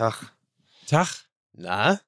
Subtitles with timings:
[0.00, 0.32] Tag.
[0.86, 1.08] Tag.
[1.52, 2.00] Na?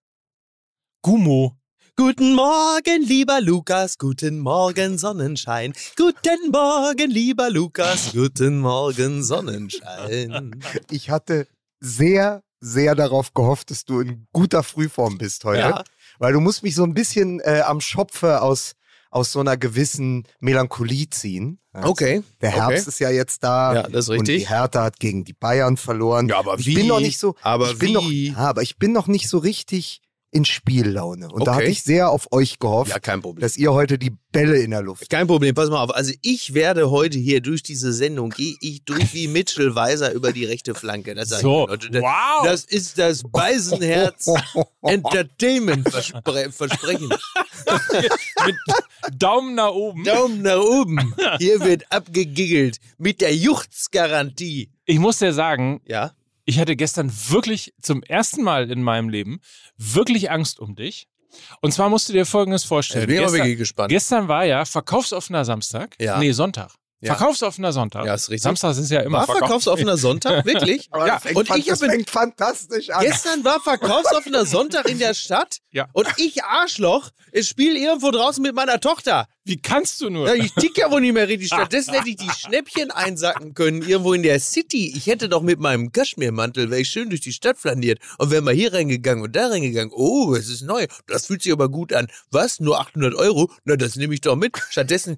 [1.03, 1.59] Gummo.
[1.95, 5.75] Guten Morgen, lieber Lukas, guten Morgen, Sonnenschein.
[5.95, 10.59] Guten Morgen, lieber Lukas, guten Morgen, Sonnenschein.
[10.91, 11.47] Ich hatte
[11.81, 15.59] sehr, sehr darauf gehofft, dass du in guter Frühform bist heute.
[15.59, 15.85] Ja.
[16.19, 18.73] Weil du musst mich so ein bisschen äh, am Schopfe aus,
[19.13, 21.59] aus so einer gewissen Melancholie ziehen.
[21.73, 22.23] Also, Okay.
[22.41, 22.89] Der Herbst okay.
[22.89, 23.75] ist ja jetzt da.
[23.75, 24.51] Ja, das ist Und die richtig.
[24.51, 26.29] Hertha hat gegen die Bayern verloren.
[26.29, 26.75] Ja, aber ich wie?
[26.75, 27.37] bin noch nicht so.
[27.43, 28.31] Aber ich bin Noch, wie?
[28.31, 30.02] ja, aber ich bin noch nicht so richtig
[30.35, 31.29] in Spiellaune.
[31.29, 31.61] Und da Okay.
[31.61, 33.43] hatte ich sehr auf euch gehofft, Ja, kein Problem.
[33.43, 35.11] dass ihr heute die Bälle in der Luft.
[35.11, 35.95] Kein Problem, pass mal auf.
[35.95, 40.33] Also ich werde heute hier durch diese Sendung, gehe ich durch wie Mitchell Weiser über
[40.33, 41.15] die rechte Flanke.
[41.15, 41.67] Das, So.
[41.67, 42.45] das, Wow.
[42.45, 44.27] das ist das Beisenherz
[44.83, 47.11] Entertainment Verspre Versprechen.
[48.47, 48.57] Mit
[49.19, 50.05] Daumen nach oben.
[50.05, 51.15] Daumen nach oben.
[51.39, 54.71] Hier wird abgegiggelt mit der Juchtsgarantie.
[54.87, 56.13] Ich muss dir sagen, Ja?
[56.45, 59.41] Ich hatte gestern wirklich zum ersten Mal in meinem Leben
[59.77, 61.07] wirklich Angst um dich.
[61.61, 63.09] Und zwar musst du dir Folgendes vorstellen.
[63.09, 63.91] Jetzt bin gestern, gespannt.
[63.91, 65.97] gestern war ja verkaufsoffener Samstag.
[65.99, 66.19] Ja.
[66.19, 66.73] Nee, Sonntag.
[67.03, 67.17] Ja.
[67.17, 68.07] Verkaufsoffener Sonntag.
[68.07, 68.43] Ja, ist richtig.
[68.43, 70.89] Samstag ist ja immer War Verkaufs verkaufsoffener Sonntag, wirklich?
[70.95, 73.05] Ja, fängt, und ich das habe fängt fantastisch an.
[73.05, 75.89] Gestern war verkaufsoffener Sonntag in der Stadt Ja.
[75.93, 79.27] und ich Arschloch, ich spiele irgendwo draußen mit meiner Tochter.
[79.45, 80.29] Wie kannst du nur?
[80.29, 81.49] Ja, ich tick ja wohl nicht mehr richtig.
[81.53, 84.93] Stattdessen hätte ich die Schnäppchen einsacken können, irgendwo in der City.
[84.97, 88.43] Ich hätte doch mit meinem Kaschmirmantel, wäre ich schön durch die Stadt flaniert und wäre
[88.43, 89.93] mal hier reingegangen und da reingegangen.
[89.93, 90.87] Oh, es ist neu.
[91.09, 92.07] Das fühlt sich aber gut an.
[92.31, 92.61] Was?
[92.61, 93.51] Nur 800 Euro?
[93.65, 94.57] Na, das nehme ich doch mit.
[94.71, 95.17] Stattdessen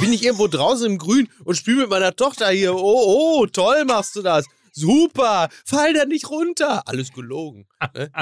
[0.00, 2.74] bin ich irgendwo draußen im Grün und spiele mit meiner Tochter hier.
[2.74, 4.44] Oh, oh, toll machst du das.
[4.72, 5.48] Super.
[5.64, 6.86] Fall da nicht runter.
[6.86, 7.66] Alles gelogen.
[7.94, 8.10] Ne?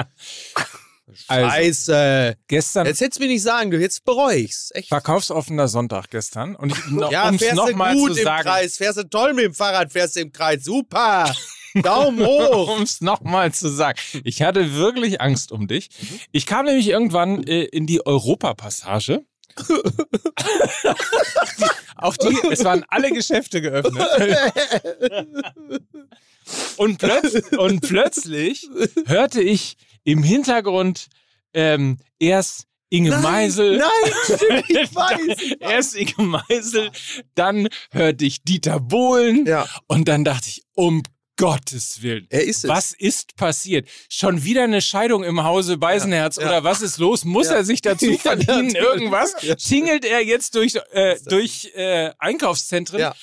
[1.27, 2.35] Also, Scheiße.
[2.47, 4.71] gestern Jetzt hättest du mir nicht sagen, du jetzt bereue ich's.
[4.73, 4.89] Echt.
[4.89, 6.55] verkaufsoffener Sonntag gestern.
[6.55, 8.97] Und ich, no, Ja, um es fährst du nochmal gut zu im sagen, Kreis, fährst
[8.97, 11.31] du toll mit dem Fahrrad, fährst du im Kreis, super.
[11.83, 12.75] Daumen hoch.
[12.75, 13.99] um es nochmal zu sagen.
[14.23, 15.89] Ich hatte wirklich Angst um dich.
[16.31, 19.25] Ich kam nämlich irgendwann äh, in die Europapassage.
[21.97, 24.07] Auf die, es waren alle Geschäfte geöffnet.
[26.77, 28.69] Und, plötz, und plötzlich
[29.07, 31.07] hörte ich im Hintergrund
[31.53, 33.77] ähm, erst Inge Nein, Meisel.
[33.77, 35.55] nein, stimmt, ich weiß.
[35.59, 36.13] Erst Inge
[36.47, 36.91] Meisel,
[37.33, 39.67] dann hörte ich Dieter Bohlen Ja.
[39.87, 41.01] und dann dachte ich, um
[41.37, 42.27] Gottes Willen.
[42.29, 42.69] Er ist es.
[42.69, 43.87] Was ist passiert?
[44.09, 46.47] Schon wieder eine Scheidung im Hause Beisenherz Ja, ja.
[46.49, 47.25] oder was ist los?
[47.25, 47.55] Muss Ja.
[47.55, 48.73] er sich dazu verdienen?
[48.75, 49.35] Irgendwas?
[49.57, 52.99] Tingelt er jetzt durch, äh, durch äh, Einkaufszentren?
[52.99, 53.15] Ja.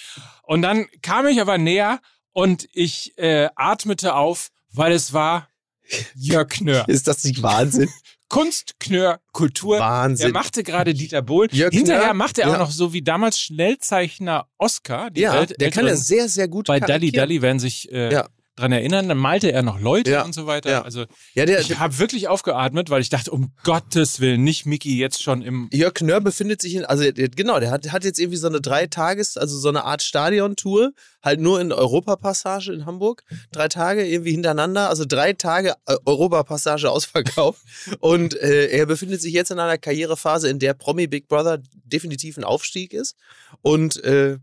[0.42, 2.00] Und dann kam ich aber näher
[2.32, 5.48] und ich äh, atmete auf, weil es war
[6.14, 6.88] Jörg Knör.
[6.88, 7.90] Ist das nicht Wahnsinn?
[8.32, 9.78] Kunst, Knör, Kultur.
[9.78, 10.28] Wahnsinn.
[10.28, 11.50] Er machte gerade Dieter Bohlen.
[11.53, 12.59] Jörg Hinterher Knör, macht er auch ja.
[12.60, 15.10] noch so wie damals Schnellzeichner Oscar.
[15.15, 17.12] Ja, ält- der kann ja sehr, sehr gut bei Dalli.
[17.12, 18.28] Dalli werden sich äh, Ja.
[18.56, 19.08] Dran erinnern.
[19.08, 20.24] Dann malte er noch Leute Ja.
[20.24, 20.70] und so weiter.
[20.70, 20.82] Ja.
[20.82, 24.96] Also Ja, der, ich habe wirklich aufgeatmet, weil ich dachte, um Gottes Willen, nicht Mickey
[24.98, 25.68] jetzt schon im.
[25.72, 28.86] Jörg Knör befindet sich in, also genau, der hat, hat jetzt irgendwie so eine drei
[28.86, 30.92] Tages, also so eine Art Stadiontour,
[31.22, 36.91] halt nur in Europapassage in Hamburg, drei Tage irgendwie hintereinander, also drei Tage äh, Europapassage
[36.91, 37.62] ausverkauft
[38.00, 42.36] und äh, er befindet sich jetzt in einer Karrierephase, in der Promi Big Brother definitiv
[42.36, 43.16] ein Aufstieg ist
[43.62, 44.38] und äh,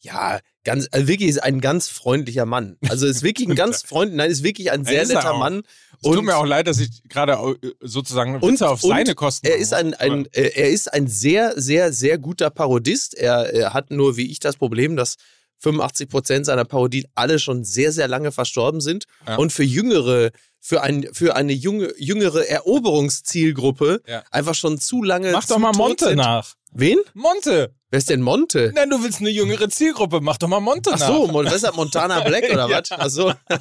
[0.00, 2.76] ja, ganz, also wirklich ist ein ganz freundlicher Mann.
[2.88, 5.38] Also ist wirklich ein ganz freundlicher, nein, ist wirklich ein sehr er netter.
[5.38, 5.62] Mann.
[6.02, 9.46] Es tut mir auch leid, dass ich gerade äh, sozusagen Witze auf seine Kosten.
[9.46, 13.14] Er ist ein, ein, äh, er ist ein sehr, sehr, sehr guter Parodist.
[13.14, 15.14] Er, er hat nur, wie ich, das Problem, dass
[15.60, 19.04] 85 Prozent seiner Parodien alle schon sehr, sehr lange verstorben sind.
[19.26, 19.36] Ja.
[19.36, 24.24] Und für jüngere, für, ein, für eine junge, jüngere Eroberungszielgruppe Ja.
[24.32, 25.30] einfach schon zu lange.
[25.30, 26.54] Mach doch mal Monte nach.
[26.72, 26.98] Wen?
[27.14, 27.72] Monte!
[27.90, 28.72] Wer ist denn Monte?
[28.74, 30.20] Nein, du willst eine jüngere Zielgruppe.
[30.20, 31.06] Mach doch mal Monte Ach nach.
[31.06, 32.90] so, Mon- was ist das, Montana Black oder was?
[32.90, 33.32] Ach so.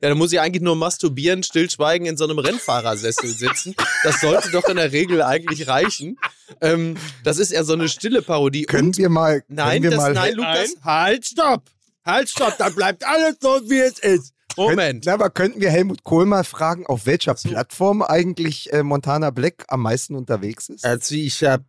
[0.00, 3.74] Ja, dann muss ich eigentlich nur masturbieren, stillschweigen in so einem Rennfahrersessel sitzen.
[4.04, 6.16] Das sollte doch in der Regel eigentlich reichen.
[6.60, 8.62] Ähm, das ist eher so eine stille Parodie.
[8.64, 11.64] Können Und wir mal, nein, wir das, mal, nein, Lukas, halt, stopp.
[12.04, 14.32] Halt, stopp, dann bleibt alles so, wie es ist.
[14.56, 15.04] Moment.
[15.06, 19.64] Na, aber könnten wir Helmut Kohl mal fragen, auf welcher Plattform eigentlich äh, Montana Black
[19.68, 20.84] am meisten unterwegs ist?
[20.84, 21.62] Also ich hab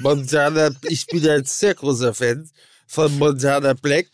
[0.00, 2.48] Montana, ich bin ein sehr großer Fan
[2.86, 4.06] von Montana Black,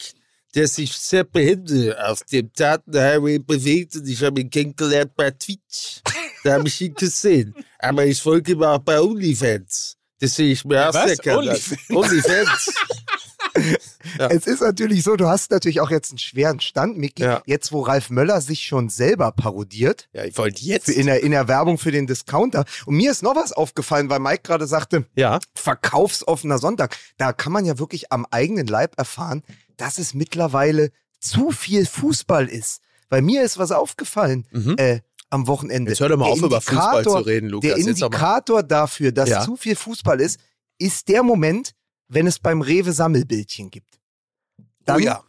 [0.54, 6.02] der sich sehr behende auf dem Datenhighway bewegt und ich habe ihn kennengelernt bei Twitch.
[6.44, 7.54] Da habe ich ihn gesehen.
[7.78, 9.96] Aber ich folge ihm auch bei OnlyFans.
[10.20, 11.06] Das sehe ich mir auch Was?
[11.06, 11.50] sehr gerne.
[11.50, 11.56] an.
[11.56, 11.90] OnlyFans?
[11.90, 12.74] OnlyFans.
[14.18, 14.28] Ja.
[14.28, 17.22] Es ist natürlich so, du hast natürlich auch jetzt einen schweren Stand, Micky.
[17.22, 17.42] Ja.
[17.46, 20.88] Jetzt, wo Ralf Möller sich schon selber parodiert, Ja, ich wollte jetzt.
[20.88, 22.64] in, der, in der Werbung für den Discounter.
[22.86, 25.38] Und mir ist noch was aufgefallen, weil Mike gerade sagte, Ja.
[25.54, 26.96] verkaufsoffener Sonntag.
[27.18, 29.42] Da kann man ja wirklich am eigenen Leib erfahren,
[29.76, 30.90] dass es mittlerweile
[31.20, 32.80] zu viel Fußball ist.
[33.08, 34.46] Bei mir ist was aufgefallen.
[34.52, 34.74] Mhm.
[34.78, 35.00] Äh,
[35.30, 35.90] am Wochenende.
[35.92, 37.68] Jetzt hör doch mal Der auf, über Fußball zu reden, Lukas.
[37.70, 37.78] Der.
[37.78, 39.40] Indikator dafür, dass Ja.
[39.42, 40.38] zu viel Fußball ist,
[40.78, 41.72] ist der Moment,
[42.12, 43.98] wenn es beim Rewe Sammelbildchen gibt.
[44.84, 45.24] Dann, oh ja.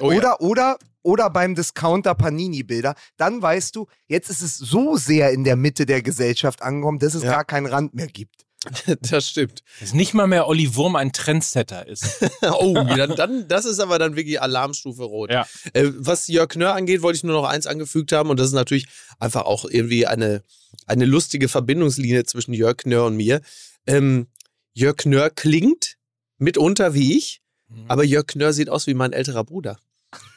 [0.00, 0.18] Oh ja.
[0.18, 2.94] oder, oder, oder beim Discounter Panini-Bilder.
[3.16, 7.14] Dann weißt du, jetzt ist es so sehr in der Mitte der Gesellschaft angekommen, dass
[7.14, 7.32] es Ja.
[7.32, 8.44] gar keinen Rand mehr gibt.
[9.10, 9.62] Das stimmt.
[9.80, 12.20] Dass nicht mal mehr Olli Wurm ein Trendsetter ist.
[12.42, 15.30] Oh, dann, dann, das ist aber dann wirklich Alarmstufe rot.
[15.30, 15.46] Ja.
[15.72, 18.54] Äh, was Jörg Knör angeht, wollte ich nur noch eins angefügt haben und das ist
[18.54, 18.86] natürlich
[19.18, 20.42] einfach auch irgendwie eine,
[20.86, 23.40] eine lustige Verbindungslinie zwischen Jörg Knör und mir.
[23.86, 24.28] Ähm,
[24.74, 25.97] Jörg Knör klingt
[26.38, 27.42] mitunter wie ich,
[27.86, 29.78] aber Jörg Knör sieht aus wie mein älterer Bruder.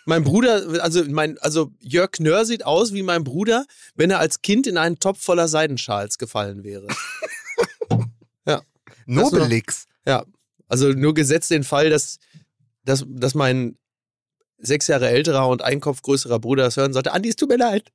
[0.06, 3.66] Mein Bruder, also mein, also Jörg Knör sieht aus wie mein Bruder,
[3.96, 6.88] wenn er als Kind in einen Topf voller Seidenschals gefallen wäre.
[9.08, 9.88] Nur- Nobelix.
[10.06, 10.24] Ja,
[10.68, 12.20] also nur gesetzt den Fall, dass,
[12.86, 13.78] dass, dass mein
[14.60, 17.12] sechs Jahre älterer und ein Kopf größerer Bruder das hören sollte.
[17.12, 17.92] Andi, es tut mir leid.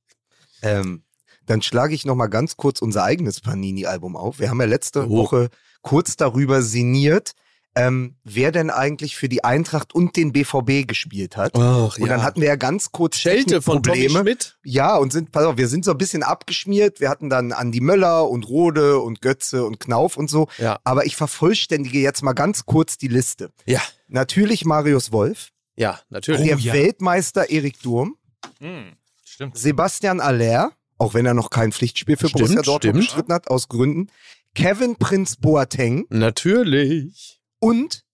[0.62, 1.04] Ähm,
[1.46, 4.40] dann schlage ich noch mal ganz kurz unser eigenes Panini-Album auf.
[4.40, 5.10] Wir haben ja letzte Oh.
[5.10, 5.48] Woche
[5.80, 7.32] kurz darüber sinniert,
[7.76, 11.52] ähm, wer denn eigentlich für die Eintracht und den BVB gespielt hat.
[11.56, 14.08] Ach, Und dann hatten wir ja ganz kurz Schelte von Tommy.
[14.08, 14.58] Schmidt.
[14.64, 17.00] Ja, und sind, pass auf, wir sind so ein bisschen abgeschmiert.
[17.00, 20.48] Wir hatten dann Andi Möller und Rode und Götze und Knauf und so.
[20.58, 20.78] Ja.
[20.84, 23.50] Aber ich vervollständige jetzt mal ganz kurz die Liste.
[23.66, 26.42] Ja, Natürlich Marius Wolf, ja, natürlich.
[26.42, 26.72] Oh, der ja.
[26.72, 28.16] Weltmeister Erik Durm,
[28.60, 28.92] Hm,
[29.24, 29.58] stimmt.
[29.58, 33.68] Sebastian Aller, auch wenn er noch kein Pflichtspiel für Stimmt, Borussia Dortmund bestritten hat, aus
[33.68, 34.06] Gründen.
[34.54, 37.35] Kevin Prinz Boateng Natürlich.
[37.60, 38.04] Und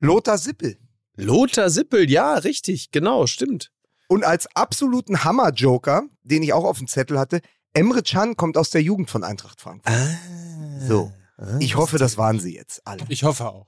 [0.00, 0.78] Lothar Sippel.
[1.16, 3.72] Lothar Sippel, ja, richtig, genau, stimmt.
[4.08, 7.40] Und als absoluten Hammer-Joker, den ich auch auf dem Zettel hatte,
[7.74, 9.94] Emre Can kommt aus der Jugend von Eintracht Frankfurt.
[9.94, 10.86] Ah.
[10.86, 11.12] So.
[11.60, 13.04] Ich hoffe, das waren sie jetzt alle.
[13.08, 13.66] Ich hoffe auch.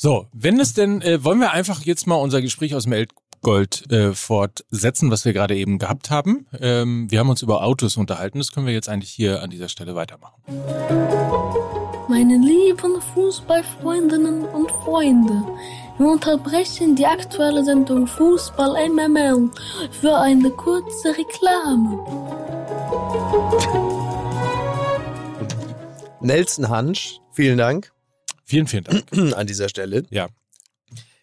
[0.00, 2.92] So, wenn es denn, äh, wollen wir einfach jetzt mal unser Gespräch aus dem
[3.38, 6.46] Elbgold äh, fortsetzen, was wir gerade eben gehabt haben.
[6.60, 9.68] Ähm, wir haben uns über Autos unterhalten, das können wir jetzt eigentlich hier an dieser
[9.68, 10.42] Stelle weitermachen.
[12.08, 15.44] Meine lieben Fußballfreundinnen und Freunde,
[15.98, 19.50] wir unterbrechen die aktuelle Sendung Fußball MML
[20.00, 21.98] für eine kurze Reklame.
[26.20, 27.92] Nelson Hansch, vielen Dank
[28.48, 29.04] Vielen, vielen Dank.
[29.36, 30.04] an dieser Stelle.
[30.08, 30.28] Ja.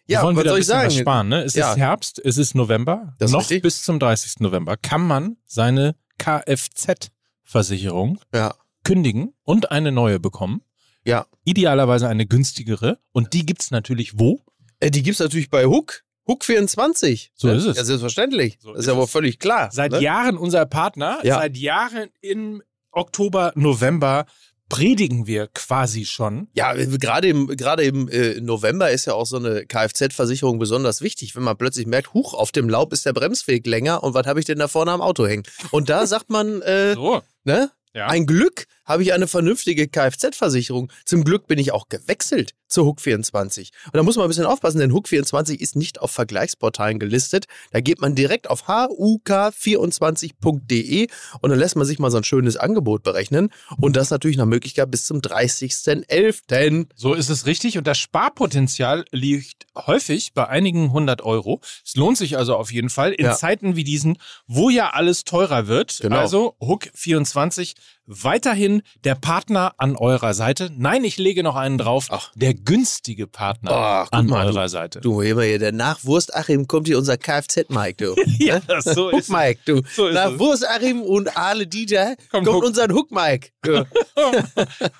[0.08, 0.90] Ja, wir wollen was wieder soll ein ich sagen?
[1.02, 1.42] sparen, ne?
[1.42, 1.72] Es Ja.
[1.72, 3.14] ist Herbst, es ist November.
[3.18, 3.62] Das Noch richtig.
[3.62, 4.34] bis zum 30.
[4.40, 8.54] November kann man seine Kfz-Versicherung Ja,
[8.84, 10.62] kündigen und eine neue bekommen.
[11.04, 11.26] ja.
[11.44, 12.98] Idealerweise eine günstigere.
[13.12, 14.40] Und die gibt's natürlich wo?
[14.80, 16.02] Äh, die gibt's natürlich bei Hook.
[16.26, 17.30] Hook 24.
[17.36, 17.76] So ist es.
[17.76, 18.58] Ja, selbstverständlich.
[18.60, 19.68] So das ist ist ja wohl völlig klar.
[19.70, 20.00] Seit ne?
[20.00, 21.36] Jahren unser Partner, Ja.
[21.38, 24.26] seit Jahren im Oktober, November
[24.68, 26.48] predigen wir quasi schon.
[26.54, 31.36] Ja, gerade im, gerade im äh, November ist ja auch so eine Kfz-Versicherung besonders wichtig,
[31.36, 34.40] wenn man plötzlich merkt, huch, auf dem Laub ist der Bremsweg länger und was habe
[34.40, 35.44] ich denn da vorne am Auto hängen?
[35.70, 37.22] Und da sagt man, äh, So.
[37.44, 37.70] ne?
[37.94, 38.08] Ja.
[38.08, 40.92] Ein Glück habe ich eine vernünftige Kfz-Versicherung.
[41.04, 43.70] Zum Glück bin ich auch gewechselt zur Hook 24.
[43.86, 47.46] Und da muss man ein bisschen aufpassen, denn Hook 24 ist nicht auf Vergleichsportalen gelistet.
[47.70, 51.08] Da geht man direkt auf huk24.de
[51.40, 53.50] und dann lässt man sich mal so ein schönes Angebot berechnen.
[53.80, 56.86] Und das natürlich nach Möglichkeit bis zum 30.11.
[56.94, 57.78] So ist es richtig.
[57.78, 61.60] Und das Sparpotenzial liegt häufig bei einigen hundert Euro.
[61.84, 63.36] Es lohnt sich also auf jeden Fall in Ja.
[63.36, 65.98] Zeiten wie diesen, wo ja alles teurer wird.
[66.00, 66.16] Genau.
[66.16, 67.74] Also Hook 24
[68.06, 70.70] weiterhin der Partner an eurer Seite.
[70.76, 72.06] Nein, ich lege noch einen drauf.
[72.10, 72.32] Ach.
[72.34, 75.00] Der günstige Partner Ach, guck an mal, eurer Seite.
[75.00, 78.22] Du, immer hier, der Nachwurst Achim kommt hier unser Kfz-Mike, du.
[78.38, 79.28] Ja, so ist es.
[79.28, 79.82] Mike, du.
[79.92, 80.38] So ist Nach es.
[80.38, 82.64] Wurst Achim und Ale Dieter Kommt kommt, Hook.
[82.64, 83.50] unser Hook Mike.
[83.62, 83.86] Du.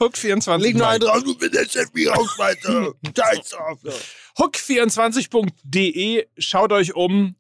[0.00, 0.62] Hook 24.
[0.66, 2.94] Leg noch einen drauf, du bist der Chef, wie rausschmeiße.
[3.16, 3.78] Scheiß drauf.
[4.38, 7.36] Hook24.de, schaut euch um.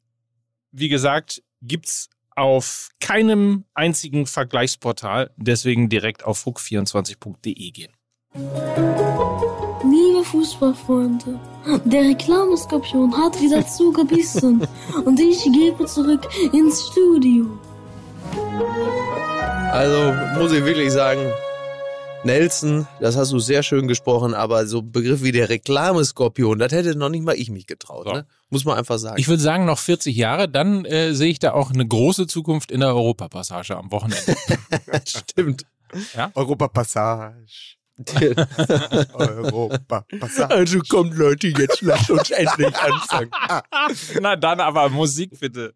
[0.72, 7.92] Wie gesagt, gibt's auf keinem einzigen Vergleichsportal, deswegen direkt auf hook24.de gehen.
[9.82, 11.40] Liebe Fußballfreunde,
[11.84, 14.66] der Reklameskorpion hat wieder zugebissen
[15.04, 17.46] und ich gebe zurück ins Studio.
[19.72, 21.20] Also muss ich wirklich sagen,
[22.26, 26.96] Nelson, das hast du sehr schön gesprochen, aber so Begriff wie der Reklameskorpion, das hätte
[26.96, 28.06] noch nicht mal ich mich getraut.
[28.06, 28.12] So.
[28.12, 28.26] Ne?
[28.50, 29.18] Muss man einfach sagen.
[29.18, 32.70] Ich würde sagen, noch 40 Jahre, dann äh, sehe ich da auch eine große Zukunft
[32.70, 34.36] in der Europapassage am Wochenende.
[35.06, 35.62] Stimmt.
[36.34, 37.46] Europapassage.
[39.14, 40.54] Europapassage.
[40.54, 43.30] Also kommt Leute, jetzt lasst uns endlich anfangen.
[44.20, 45.74] Na dann aber Musik bitte.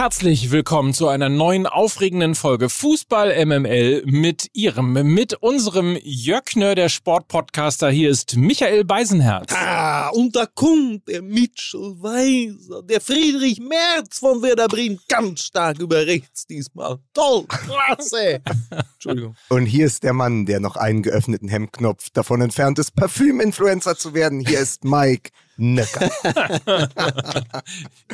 [0.00, 6.88] Herzlich willkommen zu einer neuen aufregenden Folge Fußball MML mit Ihrem, mit unserem Jöckner, der
[6.88, 7.90] Sportpodcaster.
[7.90, 9.52] Hier ist Michael Beisenherz.
[9.52, 15.78] Ah, und da kommt der Mitchell Weiser, der Friedrich Merz von Werder Bremen, ganz stark
[15.80, 16.96] über rechts diesmal.
[17.12, 18.40] Toll, klasse.
[18.94, 19.36] Entschuldigung.
[19.50, 24.14] Und hier ist der Mann, der noch einen geöffneten Hemdknopf davon entfernt ist, Parfüm-Influencer zu
[24.14, 24.40] werden.
[24.40, 25.28] Hier ist Mike
[25.62, 26.10] Nöcker.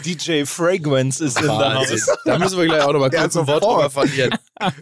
[0.04, 1.74] DJ Fragrance ist in der.
[1.74, 2.06] Haus.
[2.24, 4.36] Da müssen wir gleich auch noch mal Der kurz ein Wort drüber verlieren.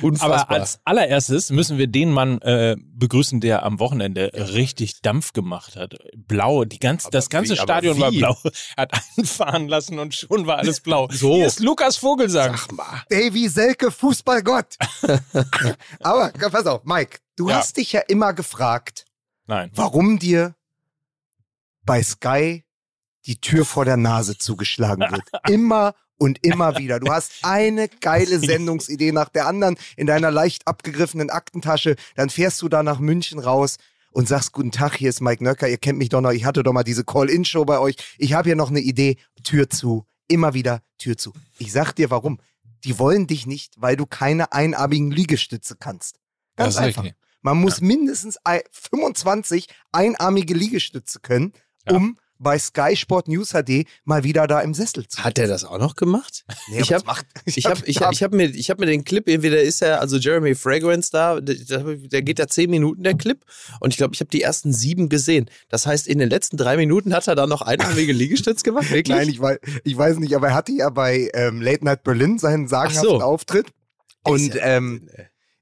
[0.00, 0.40] Unfassbar.
[0.48, 5.76] Aber als allererstes müssen wir den Mann äh, begrüßen, der am Wochenende richtig Dampf gemacht
[5.76, 5.96] hat.
[6.16, 8.36] Blau, die ganz, das ganze wie- Stadion war blau.
[8.76, 11.08] Hat einfahren lassen und schon war alles blau.
[11.12, 11.34] So.
[11.34, 12.52] Hier ist Lukas Vogelsang.
[12.54, 13.02] Ach mal.
[13.10, 14.76] Davy Selke, Fußballgott.
[16.00, 17.56] Aber pass auf, Mike, du Ja.
[17.56, 19.04] hast dich ja immer gefragt,
[19.46, 19.70] Nein.
[19.74, 20.54] warum dir
[21.84, 22.64] bei Sky
[23.26, 25.22] die Tür vor der Nase zugeschlagen wird.
[25.48, 27.00] Immer und immer wieder.
[27.00, 31.96] Du hast eine geile Sendungsidee nach der anderen in deiner leicht abgegriffenen Aktentasche.
[32.16, 33.76] Dann fährst du da nach München raus
[34.10, 36.62] und sagst, guten Tag, hier ist Mike Nöcker, ihr kennt mich doch noch, ich hatte
[36.62, 37.96] doch mal diese Call-In-Show bei euch.
[38.18, 40.06] Ich habe hier noch eine Idee, Tür zu.
[40.28, 41.32] Immer wieder Tür zu.
[41.58, 42.38] Ich sag dir warum.
[42.84, 46.18] Die wollen dich nicht, weil du keine einarmigen Liegestütze kannst.
[46.56, 47.04] Ganz einfach.
[47.04, 47.18] richtig.
[47.40, 51.52] Man muss mindestens ei- 25 einarmige Liegestütze können,
[51.88, 51.96] Ja.
[51.96, 55.22] um bei Sky Sport News HD mal wieder da im Sessel zu.
[55.22, 56.44] Hat der das auch noch gemacht?
[56.70, 58.80] Nee, ich aber hab- das macht- Ich habe ich hab, ich hab mir, ich hab
[58.80, 63.04] mir den Clip, entweder ist er, also Jeremy Fragrance da, der, geht da zehn Minuten,
[63.04, 63.44] der Clip.
[63.78, 65.48] Und ich glaube, ich habe die ersten sieben gesehen.
[65.68, 69.16] Das heißt, in den letzten drei Minuten hat er da noch einarmige Liegestütz gemacht, wirklich?
[69.16, 72.40] Nein, ich weiß, ich weiß nicht, aber er hatte ja bei ähm, Late Night Berlin
[72.40, 73.20] seinen sagenhaften so.
[73.20, 73.68] Auftritt.
[74.24, 75.08] Und ja ähm.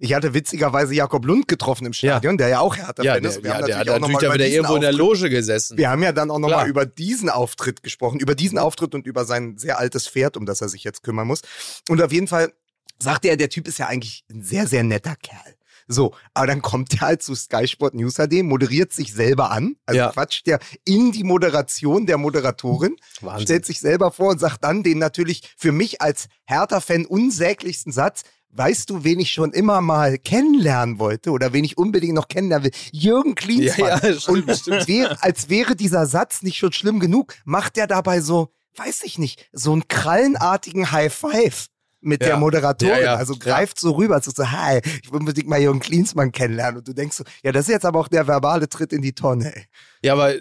[0.00, 3.30] Ich hatte witzigerweise Jakob Lund getroffen im Stadion, der ja auch härter ja, Fan der,
[3.33, 3.42] ist.
[3.42, 4.80] Wir ja, haben der hat auch noch natürlich mal da über wieder diesen irgendwo in
[4.80, 5.76] der Loge gesessen.
[5.76, 9.26] Wir haben ja dann auch nochmal über diesen Auftritt gesprochen, über diesen Auftritt und über
[9.26, 11.42] sein sehr altes Pferd, um das er sich jetzt kümmern muss.
[11.88, 12.52] Und auf jeden Fall
[12.99, 15.54] sagte er, der Typ ist ja eigentlich ein sehr, sehr netter Kerl.
[15.87, 19.75] So, aber dann kommt er halt zu Sky Sport News HD, moderiert sich selber an,
[19.87, 20.12] also Ja.
[20.12, 23.42] quatscht der in die Moderation der Moderatorin, Wahnsinn.
[23.42, 28.23] stellt sich selber vor und sagt dann den natürlich für mich als Hertha-Fan unsäglichsten Satz,
[28.52, 32.64] Weißt du, wen ich schon immer mal kennenlernen wollte oder wen ich unbedingt noch kennenlernen
[32.66, 32.80] will?
[32.92, 34.00] Jürgen Klinsmann.
[34.02, 34.88] Ja, ja, stimmt, und stimmt.
[34.88, 39.19] Wäre, als wäre dieser Satz nicht schon schlimm genug, macht er dabei so, weiß ich
[39.19, 41.66] nicht, so einen krallenartigen High Five
[42.00, 42.30] mit Ja.
[42.30, 42.97] der Moderatorin.
[42.97, 43.14] Ja, ja.
[43.14, 46.78] Also greift so rüber, so, so, hi, ich will unbedingt mal Jürgen Klinsmann kennenlernen.
[46.78, 49.12] Und du denkst so, ja, das ist jetzt aber auch der verbale Tritt in die
[49.14, 49.54] Tonne.
[49.54, 49.64] Ey.
[50.02, 50.35] Ja, aber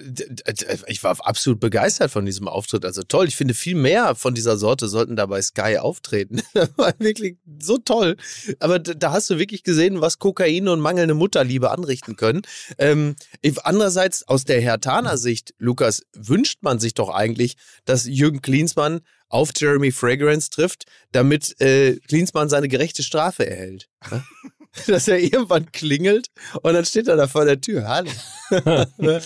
[0.88, 2.86] ich war absolut begeistert von diesem Auftritt.
[2.86, 3.28] Also toll.
[3.28, 6.42] Ich finde, viel mehr von dieser Sorte sollten da bei Sky auftreten.
[6.54, 8.18] Das war wirklich so toll.
[8.60, 12.42] Aber da hast du wirklich gesehen, was Kokain und mangelnde Mutterliebe anrichten können.
[12.78, 13.16] Ähm,
[13.64, 19.52] andererseits, aus der Hertaner Sicht, Lukas, wünscht man sich doch eigentlich, dass Jürgen Klinsmann auf
[19.56, 23.90] Jeremy Fragrance trifft, damit äh, Klinsmann seine gerechte Strafe erhält.
[24.76, 24.84] Ja?
[24.88, 26.28] Dass er irgendwann klingelt
[26.62, 27.88] und dann steht er da vor der Tür.
[27.88, 28.12] Hallo.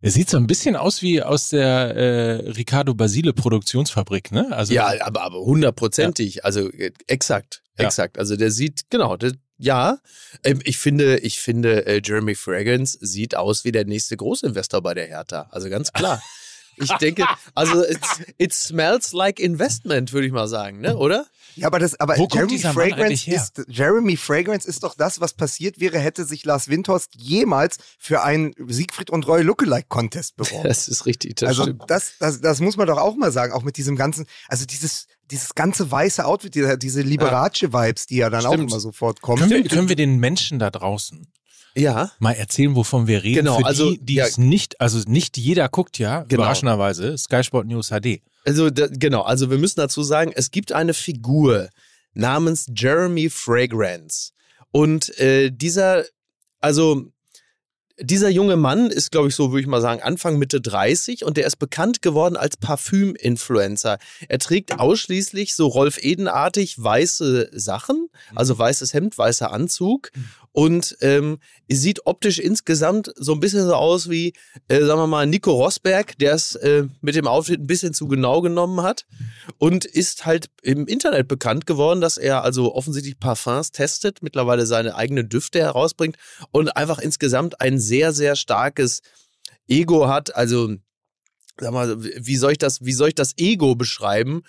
[0.00, 4.46] Er sieht so ein bisschen aus wie aus der äh, Ricardo Basile Produktionsfabrik, ne?
[4.52, 6.44] Also Ja, aber, aber hundertprozentig.
[6.44, 7.86] Also äh, exakt, Ja.
[7.86, 8.16] exakt.
[8.16, 9.98] Also der sieht, genau, der, ja.
[10.44, 14.94] Ähm, ich finde, ich finde, äh, Jeremy Fragrance sieht aus wie der nächste Großinvestor bei
[14.94, 15.48] der Hertha.
[15.50, 16.22] Also ganz klar.
[16.80, 18.00] Ich denke, also it,
[18.38, 20.96] it smells like investment, würde ich mal sagen, ne?
[20.96, 21.26] Oder?
[21.56, 25.80] Ja, aber das, aber Wo Jeremy Fragrance ist, Jeremy Fragrance ist doch das, was passiert
[25.80, 30.68] wäre, hätte sich Lars Windhorst jemals für einen Siegfried und Roy Lookalike Contest beworben.
[30.68, 31.82] Das ist richtig, das also stimmt.
[31.88, 35.06] das, das, das muss man doch auch mal sagen, auch mit diesem ganzen, also dieses,
[35.30, 38.70] dieses ganze weiße Outfit, diese, diese Liberace-Vibes, die ja dann auch Stimmt.
[38.70, 39.40] immer sofort kommen.
[39.40, 41.26] können, wir, können wir den Menschen da draußen
[41.78, 42.10] Ja.
[42.18, 43.36] mal erzählen, wovon wir reden?
[43.36, 44.26] Genau, Für also, die, die ja.
[44.26, 46.42] es nicht, also nicht jeder guckt ja, Genau.
[46.42, 48.20] überraschenderweise, Sky Sport News HD.
[48.44, 51.68] Also da, genau, also wir müssen dazu sagen, es gibt eine Figur
[52.14, 54.32] namens Jeremy Fragrance.
[54.70, 56.04] Und äh, dieser,
[56.60, 57.10] also
[58.00, 61.36] dieser junge Mann ist, glaube ich, so würde ich mal sagen, Anfang Mitte 30 und
[61.36, 63.98] der ist bekannt geworden als Parfüm-Influencer.
[64.28, 70.10] Er trägt ausschließlich so Rolf Edenartig weiße Sachen, also weißes Hemd, weißer Anzug
[70.58, 71.38] und ähm,
[71.68, 74.32] sieht optisch insgesamt so ein bisschen so aus wie,
[74.66, 78.08] äh, sagen wir mal, Nico Rosberg, der es äh, mit dem Outfit ein bisschen zu
[78.08, 79.06] genau genommen hat
[79.58, 84.96] und ist halt im Internet bekannt geworden, dass er also offensichtlich Parfums testet, mittlerweile seine
[84.96, 86.16] eigenen Düfte herausbringt
[86.50, 89.02] und einfach insgesamt ein sehr, sehr starkes
[89.68, 90.34] Ego hat.
[90.34, 90.74] Also,
[91.60, 94.42] sag mal, wie soll ich das, wie soll ich das Ego beschreiben?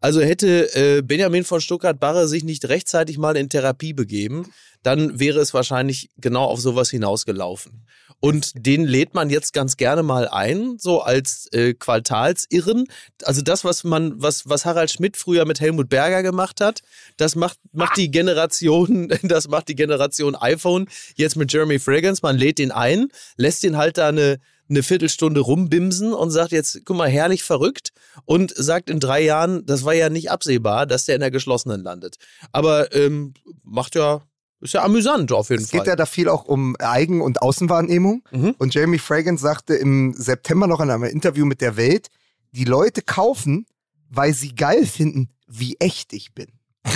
[0.00, 4.50] Also hätte äh, Benjamin von Stuttgart-Barre sich nicht rechtzeitig mal in Therapie begeben,
[4.82, 7.86] dann wäre es wahrscheinlich genau auf sowas hinausgelaufen.
[8.18, 12.86] Und den lädt man jetzt ganz gerne mal ein, so als äh, Quartalsirren.
[13.24, 16.80] Also das, was man, was, was Harald Schmidt früher mit Helmut Berger gemacht hat,
[17.16, 22.20] das macht, macht die Generation, das macht die Generation iPhone jetzt mit Jeremy Fragrance.
[22.22, 24.38] Man lädt den ein, lässt den halt da eine,
[24.70, 27.90] eine Viertelstunde rumbimsen und sagt jetzt, guck mal, herrlich verrückt
[28.24, 31.82] und sagt in drei Jahren, das war ja nicht absehbar, dass der in der geschlossenen
[31.82, 32.16] landet.
[32.52, 34.22] Aber ähm, macht ja,
[34.60, 35.80] ist ja amüsant auf jeden Es Fall.
[35.80, 38.22] geht ja da viel auch um Eigen- und Außenwahrnehmung.
[38.30, 38.54] Mhm.
[38.58, 42.08] Und Jamie Fragrance sagte im September noch in einem Interview mit der Welt,
[42.52, 43.66] die Leute kaufen,
[44.08, 46.48] weil sie geil finden, wie echt ich bin.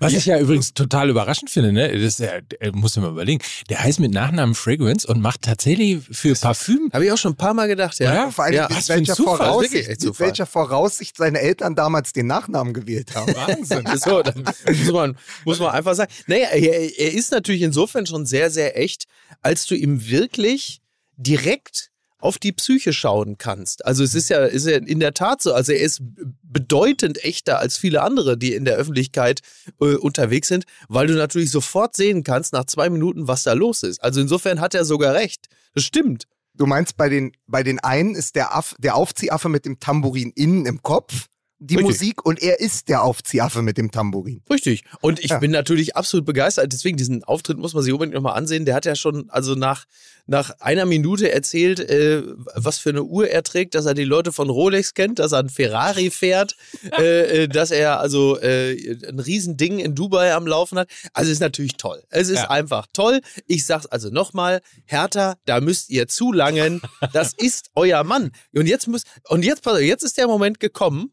[0.00, 1.98] Was ich ja übrigens total überraschend finde, ne?
[1.98, 3.42] Das ja, äh, muss ich mal überlegen.
[3.68, 6.90] Der heißt mit Nachnamen Fragrance und macht tatsächlich für Parfüm.
[6.92, 8.14] Habe ich auch schon ein paar Mal gedacht, ja.
[8.14, 9.16] Ja, Vor allem, Ja, mit welcher.
[9.16, 13.34] Voraussicht, mit welcher Voraussicht seine Eltern damals den Nachnamen gewählt haben.
[13.34, 13.84] Wahnsinn.
[13.98, 16.12] So, dann muss man, muss man einfach sagen.
[16.26, 19.06] Naja, er, er ist natürlich insofern schon sehr, sehr echt,
[19.42, 20.80] als du ihm wirklich
[21.16, 23.84] direkt auf die Psyche schauen kannst.
[23.84, 25.52] Also es ist ja, ist ja in der Tat so.
[25.54, 26.02] Also er ist
[26.42, 29.40] bedeutend echter als viele andere, die in der Öffentlichkeit
[29.80, 33.82] äh, unterwegs sind, weil du natürlich sofort sehen kannst nach zwei Minuten, was da los
[33.82, 34.02] ist.
[34.02, 35.46] Also insofern hat er sogar recht.
[35.74, 36.24] Das stimmt.
[36.54, 40.32] Du meinst, bei den, bei den einen ist der, Aff, der Aufziehaffe mit dem Tambourin
[40.34, 41.28] innen im Kopf
[41.60, 41.86] die Richtig.
[41.92, 44.42] Musik und er ist der Aufziehaffe mit dem Tambourin.
[44.48, 44.84] Richtig.
[45.00, 45.38] Und ich Ja.
[45.38, 46.72] bin natürlich absolut begeistert.
[46.72, 48.64] Deswegen diesen Auftritt muss man sich unbedingt nochmal ansehen.
[48.64, 49.86] Der hat ja schon also nach,
[50.26, 52.22] nach einer Minute erzählt, äh,
[52.54, 55.40] was für eine Uhr er trägt, dass er die Leute von Rolex kennt, dass er
[55.40, 56.54] einen Ferrari fährt,
[56.96, 60.88] äh, äh, dass er also äh, ein Riesending in Dubai am Laufen hat.
[61.12, 62.04] Also ist natürlich toll.
[62.10, 62.50] Es ist Ja.
[62.50, 63.20] einfach toll.
[63.48, 66.80] Ich sag's also nochmal, Hertha, da müsst ihr zulangen.
[67.12, 68.30] Das ist euer Mann.
[68.54, 71.10] Und jetzt muss, und jetzt, jetzt ist der Moment gekommen,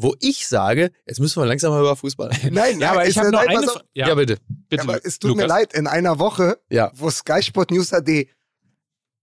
[0.00, 2.54] wo ich sage, jetzt müssen wir langsam mal über Fußball reden.
[2.54, 3.66] Nein, Ja, aber ich habe ja- noch nein, eine.
[3.66, 4.38] Fra- Ja, bitte.
[4.48, 4.82] bitte.
[4.84, 5.48] aber es tut mir Lukas.
[5.58, 6.90] leid, in einer Woche, Ja.
[6.94, 8.30] wo Sky Sport News AD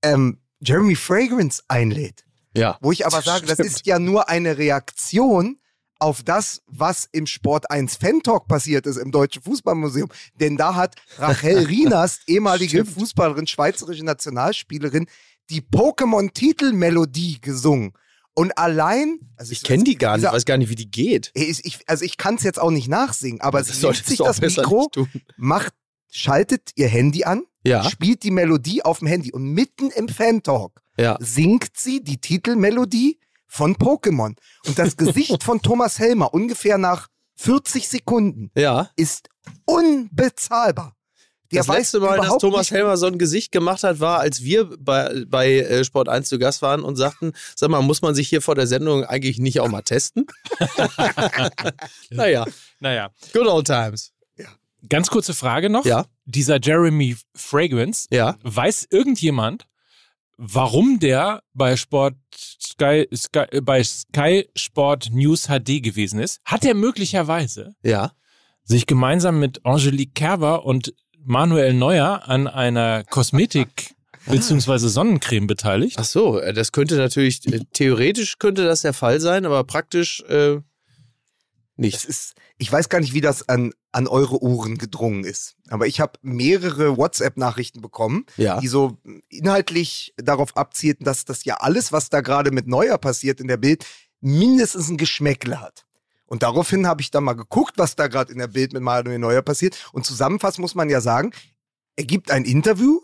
[0.03, 2.77] ähm, Jeremy Fragrance einlädt, Ja.
[2.82, 5.60] wo ich aber sage, das ist ja nur eine Reaktion
[5.98, 10.10] auf das, was im Sport 1 Fan Talk passiert ist im Deutschen Fußballmuseum.
[10.41, 12.89] Denn da hat Rachel Rienast, ehemalige Stimmt.
[13.00, 15.08] Fußballerin, schweizerische Nationalspielerin,
[15.50, 17.93] die Pokémon-Titelmelodie gesungen.
[18.36, 21.32] Und allein, also Ich kenne die gar nicht, dieser- weiß gar nicht, wie die geht.
[21.34, 24.17] ich, ich, also ich kann es jetzt auch nicht nachsingen, aber Das sie nimmt sich
[24.19, 24.91] das Mikro,
[25.38, 25.74] macht,
[26.12, 30.82] schaltet ihr Handy an, Ja, spielt die Melodie auf dem Handy und mitten im Fan-Talk
[30.98, 31.17] ja.
[31.21, 34.36] singt sie die Titelmelodie von Pokémon.
[34.65, 38.89] Und das Gesicht von Thomas Helmer ungefähr nach 40 Sekunden Ja.
[38.98, 39.30] ist
[39.65, 40.95] unbezahlbar.
[41.51, 44.43] Der das weiß letzte Mal, dass Thomas Helmer so ein Gesicht gemacht hat, war, als
[44.43, 48.15] wir bei, bei äh, Sport 1 zu Gast waren und sagten, sag mal, muss man
[48.15, 50.25] sich hier vor der Sendung eigentlich nicht auch mal testen?
[52.10, 52.45] naja,
[52.79, 54.12] Naja, good old times.
[54.89, 55.86] ganz kurze Frage noch.
[55.86, 56.05] Ja.
[56.25, 58.38] Dieser Jeremy Fragrance, Ja.
[58.43, 59.65] weiß irgendjemand,
[60.38, 66.39] warum der bei Sport Sky, Sky, äh, bei Sky Sport News HD gewesen ist?
[66.45, 68.12] Hat er möglicherweise Ja.
[68.63, 70.93] sich gemeinsam mit Angelique Kerber und
[71.26, 73.96] Manuel Neuer an einer Kosmetik
[74.28, 75.98] beziehungsweise Sonnencreme beteiligt?
[76.00, 80.22] Ach so, äh, das könnte natürlich, äh, theoretisch könnte das der Fall sein, aber praktisch
[80.30, 80.58] äh,
[81.78, 82.06] nicht.
[82.06, 85.56] ist, ich weiß gar nicht, wie das an, an eure Ohren gedrungen ist.
[85.70, 88.60] Aber ich habe mehrere WhatsApp-Nachrichten bekommen, Ja.
[88.62, 88.98] die so
[89.30, 93.58] inhaltlich darauf abzielten, dass das ja alles, was da gerade mit Neuer passiert in der
[93.58, 93.86] Bild,
[94.22, 95.85] mindestens ein Geschmäckle hat.
[96.28, 99.20] Und daraufhin habe ich dann mal geguckt, was da gerade in der Bild mit Manuel
[99.20, 99.78] Neuer passiert.
[99.94, 101.32] Und zusammenfassend muss man ja sagen,
[101.96, 103.02] er gibt ein Interview,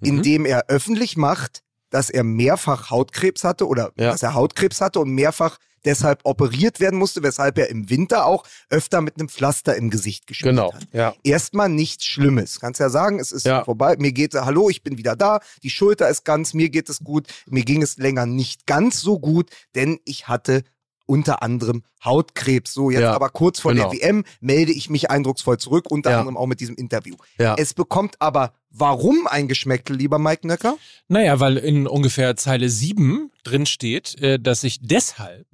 [0.00, 0.22] in Mhm.
[0.22, 4.10] dem er öffentlich macht, dass er mehrfach Hautkrebs hatte oder Ja.
[4.12, 8.44] dass er Hautkrebs hatte und mehrfach deshalb operiert werden musste, weshalb er im Winter auch
[8.70, 10.72] öfter mit einem Pflaster im Gesicht gespielt Genau.
[10.72, 10.86] hat.
[10.92, 11.14] Ja.
[11.22, 12.58] Erstmal nichts Schlimmes.
[12.58, 13.62] Kannst ja sagen, es ist Ja.
[13.64, 13.94] vorbei.
[13.98, 15.40] Mir geht hallo, ich bin wieder da.
[15.62, 17.26] Die Schulter ist ganz, mir geht es gut.
[17.46, 20.62] Mir ging es länger nicht ganz so gut, denn ich hatte
[21.06, 22.72] unter anderem Hautkrebs.
[22.74, 23.90] So, jetzt Ja, aber kurz vor genau.
[23.90, 26.18] der WM melde ich mich eindrucksvoll zurück, unter Ja.
[26.20, 27.14] anderem auch mit diesem Interview.
[27.38, 27.54] Ja.
[27.58, 30.76] Es bekommt aber warum ein Geschmäckle, lieber Mike Nöcker?
[31.08, 35.46] Naja, weil in ungefähr Zeile 7 drin steht, äh, dass sich deshalb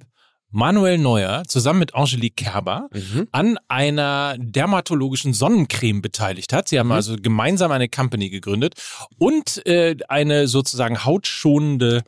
[0.53, 3.27] Manuel Neuer zusammen mit Angelique Kerber Mhm.
[3.31, 6.67] an einer dermatologischen Sonnencreme beteiligt hat.
[6.67, 8.75] Sie haben also gemeinsam eine Company gegründet
[9.17, 12.03] und äh, eine sozusagen hautschonende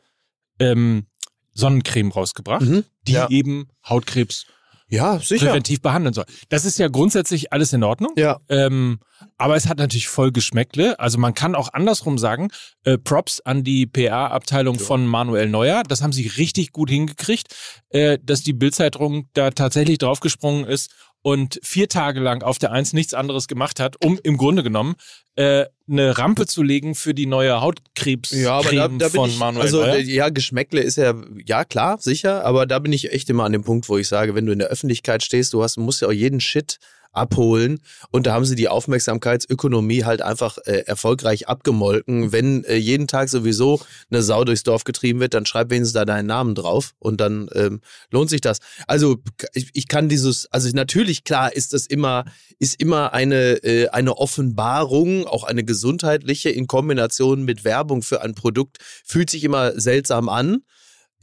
[0.60, 1.06] ähm,
[1.54, 2.84] Sonnencreme rausgebracht, Mhm.
[3.06, 3.28] die Ja.
[3.30, 4.46] eben Hautkrebs
[4.88, 5.46] Ja, sicher.
[5.46, 6.26] präventiv behandeln soll.
[6.50, 8.12] Das ist ja grundsätzlich alles in Ordnung.
[8.16, 8.38] Ja.
[8.48, 8.98] Ähm,
[9.38, 10.98] aber es hat natürlich voll Geschmäckle.
[11.00, 12.48] Also man kann auch andersrum sagen,
[12.84, 15.82] äh, Props an die PR-Abteilung von Manuel Neuer.
[15.84, 17.54] Das haben sie richtig gut hingekriegt,
[17.90, 20.90] äh, dass die Bildzeitung da tatsächlich draufgesprungen ist
[21.24, 24.94] und vier Tage lang auf der Eins nichts anderes gemacht hat, um im Grunde genommen
[25.36, 29.38] äh, eine Rampe zu legen für die neue Hautkrebs Ja, aber da, da von ich,
[29.38, 30.00] Manuel also Neuer.
[30.00, 31.14] ja, Geschmäckle ist ja,
[31.46, 34.34] ja klar, sicher, aber da bin ich echt immer an dem Punkt, wo ich sage,
[34.34, 36.78] wenn du in der Öffentlichkeit stehst, du hast, musst ja auch jeden Shit
[37.14, 42.32] abholen und da haben sie die Aufmerksamkeitsökonomie halt einfach äh, erfolgreich abgemolken.
[42.32, 46.04] Wenn äh, jeden Tag sowieso eine Sau durchs Dorf getrieben wird, dann schreib wenigstens da
[46.04, 48.58] deinen Namen drauf und dann ähm, lohnt sich das.
[48.86, 49.18] Also
[49.52, 52.24] ich, ich kann dieses, also natürlich klar ist das immer,
[52.58, 58.34] ist immer eine, äh, eine Offenbarung, auch eine gesundheitliche in Kombination mit Werbung für ein
[58.34, 60.62] Produkt, fühlt sich immer seltsam an.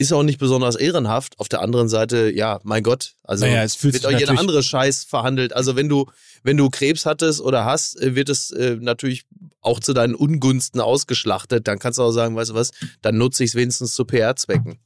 [0.01, 1.39] Ist auch nicht besonders ehrenhaft.
[1.39, 4.63] Auf der anderen Seite, ja, mein Gott, also Naja, es fühlt wird auch jeder andere
[4.63, 5.53] Scheiß verhandelt.
[5.53, 6.07] Also wenn du,
[6.43, 9.25] wenn du Krebs hattest oder hast, äh, wird es äh, natürlich
[9.61, 11.67] auch zu deinen Ungunsten ausgeschlachtet.
[11.67, 12.71] Dann kannst du auch sagen, weißt du was,
[13.03, 14.79] dann nutze ich es wenigstens zu PR-Zwecken.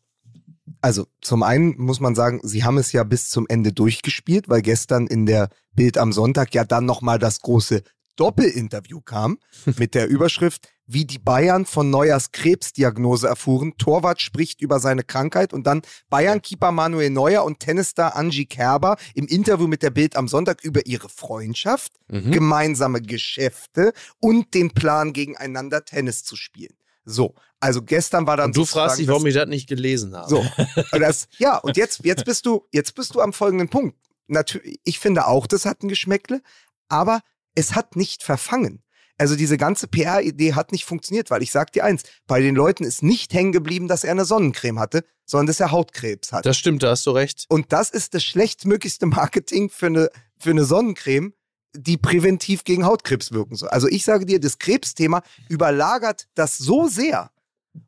[0.82, 4.62] Also zum einen muss man sagen, sie haben es ja bis zum Ende durchgespielt, weil
[4.62, 7.84] gestern in der Bild am Sonntag ja dann nochmal das große
[8.16, 9.38] Doppelinterview kam
[9.78, 13.74] mit der Überschrift, wie die Bayern von Neuers Krebsdiagnose erfuhren.
[13.78, 19.26] Torwart spricht über seine Krankheit und dann Bayern-Keeper Manuel Neuer und Tennisstar Angie Kerber im
[19.28, 22.32] Interview mit der Bild am Sonntag über ihre Freundschaft, Mhm.
[22.32, 26.76] gemeinsame Geschäfte und den Plan, gegeneinander Tennis zu spielen.
[27.04, 30.30] So, also gestern war dann Und du fragst dich, warum ich das nicht gelesen habe.
[30.30, 30.46] so,
[30.92, 33.98] das, ja, und jetzt, jetzt bist du, jetzt bist du am folgenden Punkt.
[34.28, 36.42] Natürlich, ich finde auch, das hat ein Geschmäckle,
[36.90, 37.22] aber
[37.56, 38.82] es hat nicht verfangen.
[39.18, 42.84] Also diese ganze PR-Idee hat nicht funktioniert, weil ich sag dir eins, bei den Leuten
[42.84, 46.46] ist nicht hängen geblieben, dass er eine Sonnencreme hatte, sondern dass er Hautkrebs hat.
[46.46, 47.46] Das stimmt, da hast du recht.
[47.48, 51.34] und das ist das schlechtmöglichste Marketing für eine, für eine Sonnencreme,
[51.74, 53.70] die präventiv gegen Hautkrebs wirken soll.
[53.70, 57.32] Also ich sage dir, das Krebsthema überlagert das so sehr,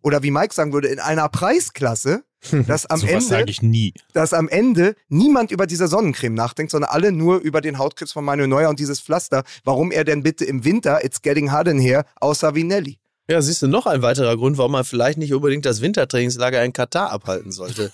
[0.02, 2.24] oder wie Mike sagen würde, in einer Preisklasse,
[2.68, 3.94] dass am Sowas Ende sage ich nie.
[4.14, 8.24] dass am Ende niemand über diese Sonnencreme nachdenkt, sondern alle nur über den Hautkrebs von
[8.24, 9.44] Manuel Neuer und dieses Pflaster.
[9.64, 13.00] Warum er denn bitte im Winter, it's getting hard in here, außer wie Nelly.
[13.30, 16.72] Ja, siehst du, noch ein weiterer Grund, warum man vielleicht nicht unbedingt das Wintertrainingslager in
[16.72, 17.92] Katar abhalten sollte.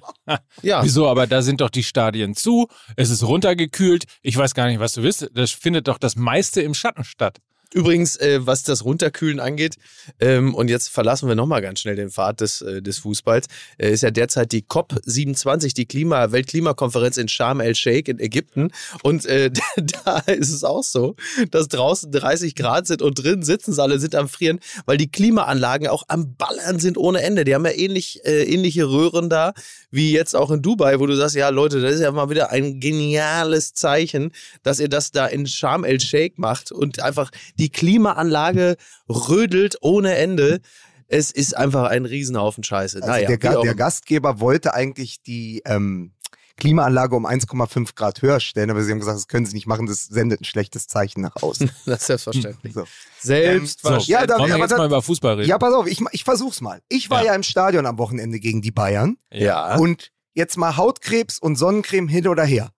[0.62, 1.08] ja, Wieso?
[1.08, 2.68] Aber da sind doch die Stadien zu.
[2.96, 4.06] Es ist runtergekühlt.
[4.22, 5.30] Ich weiß gar nicht, was du willst.
[5.34, 7.40] Das findet doch das meiste im Schatten statt.
[7.74, 9.78] Übrigens, äh, was das Runterkühlen angeht,
[10.20, 13.48] ähm, und jetzt verlassen wir nochmal ganz schnell den Pfad des, äh, des Fußballs,
[13.80, 18.70] äh, ist ja derzeit die COP27, die Klima Weltklimakonferenz in Sharm el-Sheikh in Ägypten.
[19.02, 19.50] Und äh,
[20.06, 21.16] da ist es auch so,
[21.50, 25.12] dass draußen 30 Grad sind und drin sitzen sie alle, sind am Frieren, weil die
[25.12, 27.44] Klimaanlagen auch am Ballern sind ohne Ende.
[27.44, 29.54] Die haben ja ähnlich, äh, ähnliche Röhren da,
[29.90, 32.52] wie jetzt auch in Dubai, wo du sagst, ja Leute, das ist ja mal wieder
[32.52, 34.32] ein geniales Zeichen,
[34.62, 38.78] dass ihr das da in Sharm el-Sheikh macht und einfach die Klimaanlage
[39.10, 40.62] rödelt ohne Ende.
[41.08, 42.98] Es ist einfach ein Riesenhaufen Scheiße.
[42.98, 43.76] Also naja, der, Ga der.
[43.76, 46.14] Gastgeber wollte eigentlich die ähm,
[46.58, 49.86] Klimaanlage um 1,5 Grad höher stellen, aber sie haben gesagt, das können sie nicht machen,
[49.88, 51.70] das sendet ein schlechtes Zeichen nach außen.
[51.86, 52.74] das ist selbstverständlich.
[52.74, 52.86] So.
[53.20, 54.08] Selbstverständlich.
[54.08, 55.50] Ja, da- Wollen wir jetzt das- mal über Fußball reden?
[55.50, 56.82] Ja, pass auf, ich, ich versuch's mal.
[56.90, 57.28] Ich war Ja.
[57.32, 57.36] ja.
[57.36, 59.78] im Stadion am Wochenende gegen die Bayern ja.
[59.78, 62.70] und jetzt mal Hautkrebs und Sonnencreme hin oder her.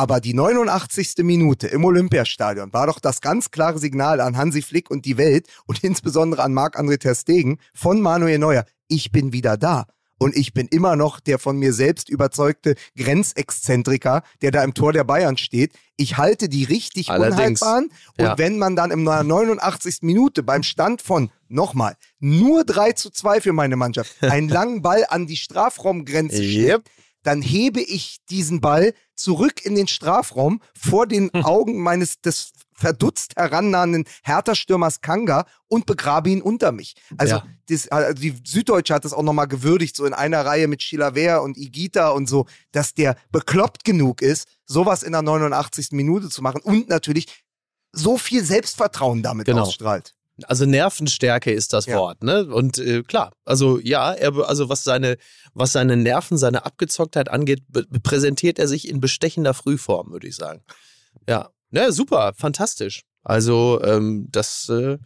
[0.00, 1.16] Aber die 89.
[1.18, 5.46] Minute im Olympiastadion war doch das ganz klare Signal an Hansi Flick und die Welt
[5.66, 8.64] und insbesondere an Marc-André Ter Stegen von Manuel Neuer.
[8.88, 9.84] Ich bin wieder da.
[10.18, 14.94] Und ich bin immer noch der von mir selbst überzeugte Grenzexzentriker, der da im Tor
[14.94, 15.72] der Bayern steht.
[15.98, 17.60] Ich halte die richtig Allerdings.
[17.60, 17.90] unhaltbaren.
[18.16, 18.38] Und Ja.
[18.38, 19.98] wenn man dann im 89.
[20.00, 25.04] Minute beim Stand von, nochmal, nur 3 zu 2 für meine Mannschaft, einen langen Ball
[25.10, 26.82] an die Strafraumgrenze schlägt, Yep.
[27.22, 33.36] Dann hebe ich diesen Ball zurück in den Strafraum vor den Augen meines des verdutzt
[33.36, 36.94] herannahenden Hertha-Stürmers Kanga und begrabe ihn unter mich.
[37.18, 37.46] Also, Ja.
[37.68, 41.42] das, also die Süddeutsche hat das auch nochmal gewürdigt, so in einer Reihe mit Chilaver
[41.42, 45.88] und Igita und so, dass der bekloppt genug ist, sowas in der 89.
[45.92, 47.26] Minute zu machen und natürlich
[47.92, 49.62] so viel Selbstvertrauen damit Genau.
[49.62, 50.14] ausstrahlt.
[50.46, 51.98] Also Nervenstärke ist das Ja.
[51.98, 52.46] Wort, ne?
[52.46, 55.16] Und äh, klar, also ja, er, also was seine,
[55.54, 57.62] was seine Nerven, seine Abgezocktheit angeht,
[58.02, 60.62] präsentiert er sich in bestechender Frühform, würde ich sagen.
[61.28, 63.02] Ja, ne, super, fantastisch.
[63.22, 64.98] Also ähm, das, äh,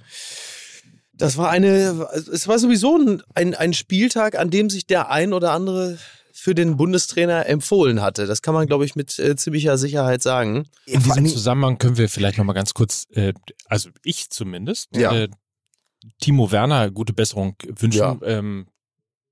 [1.12, 5.32] das war eine, es war sowieso ein, ein, ein Spieltag, an dem sich der ein
[5.32, 5.98] oder andere
[6.36, 8.26] für den Bundestrainer empfohlen hatte.
[8.26, 10.66] Das kann man, glaube ich, mit äh, ziemlicher Sicherheit sagen.
[10.84, 13.32] In diesem Zusammenhang können wir vielleicht noch mal ganz kurz, äh,
[13.66, 15.14] also ich zumindest, Ja.
[15.14, 15.28] äh,
[16.20, 17.98] Timo Werner gute Besserung wünschen.
[18.00, 18.18] Ja.
[18.24, 18.66] Ähm,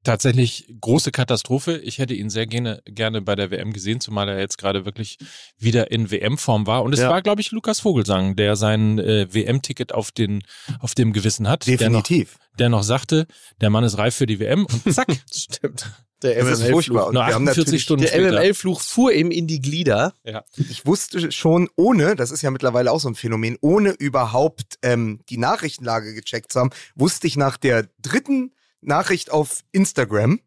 [0.05, 1.79] tatsächlich große Katastrophe.
[1.79, 5.19] Ich hätte ihn sehr gerne, gerne bei der WM gesehen, zumal er jetzt gerade wirklich
[5.59, 6.83] wieder in WM-Form war.
[6.83, 7.11] Und es Ja.
[7.11, 10.43] war, glaube ich, Lukas Vogelsang, der sein äh, WM-Ticket auf, den,
[10.81, 11.67] auf dem Gewissen hat.
[11.67, 12.38] Der noch, Definitiv.
[12.59, 13.27] der noch sagte,
[13.61, 15.91] der Mann ist reif für die WM und zack, Stimmt.
[16.22, 17.12] Der Das ist MML-Fluch.
[17.12, 18.32] Nur wir haben 48 natürlich, Stunden Der.
[18.32, 20.14] MML-Fluch fuhr ihm in die Glieder.
[20.56, 25.20] ich wusste schon ohne, das ist ja mittlerweile auch so ein Phänomen, ohne überhaupt ähm,
[25.28, 30.40] die Nachrichtenlage gecheckt zu haben, wusste ich nach der dritten Nachricht auf Instagram,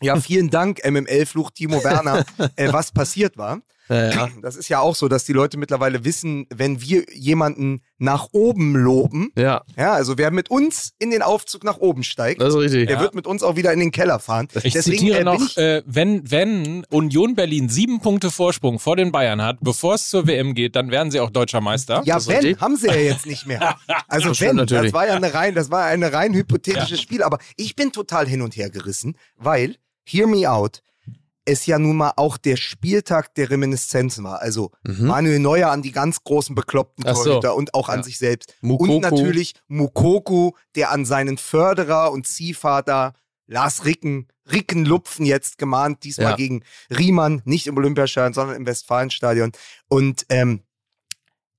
[0.00, 2.24] ja, vielen Dank, MML-Fluch Timo Werner,
[2.56, 3.62] äh, was passiert war.
[3.88, 4.28] Ja, ja.
[4.42, 8.76] Das ist ja auch so, dass die Leute mittlerweile wissen, wenn wir jemanden nach oben
[8.76, 12.60] loben, ja, ja, also wer mit uns in den Aufzug nach oben steigt, das ist
[12.60, 12.86] richtig.
[12.88, 14.48] der wird mit uns auch wieder in den Keller fahren.
[14.62, 19.42] Ich Deswegen zitiere noch, äh, wenn, wenn Union Berlin sieben Punkte Vorsprung vor den Bayern
[19.42, 22.02] hat, bevor es zur WM geht, dann werden sie auch deutscher Meister.
[22.04, 22.60] Ja, wenn, richtig.
[22.60, 23.76] haben sie ja jetzt nicht mehr.
[24.06, 24.92] Also Das wenn, natürlich.
[24.92, 28.26] das war ja eine rein, das war eine rein hypothetisches Spiel, aber ich bin total
[28.26, 30.82] hin und her gerissen, weil, hear me out,
[31.48, 34.40] es ja nun mal auch der Spieltag der Reminiszenzen war.
[34.40, 35.06] Also Mhm.
[35.06, 37.24] Manuel Neuer an die ganz großen bekloppten Ach so.
[37.24, 38.02] Torhüter und auch an Ja.
[38.04, 38.54] sich selbst.
[38.60, 38.94] Mukoko.
[38.96, 43.14] Und natürlich Mukoku, der an seinen Förderer und Ziehvater
[43.46, 46.36] Lars Ricken, Ricken Lupfen jetzt gemahnt, diesmal Ja.
[46.36, 49.52] gegen Riemann, nicht im Olympiastadion, sondern im Westfalenstadion.
[49.88, 50.62] Und ähm,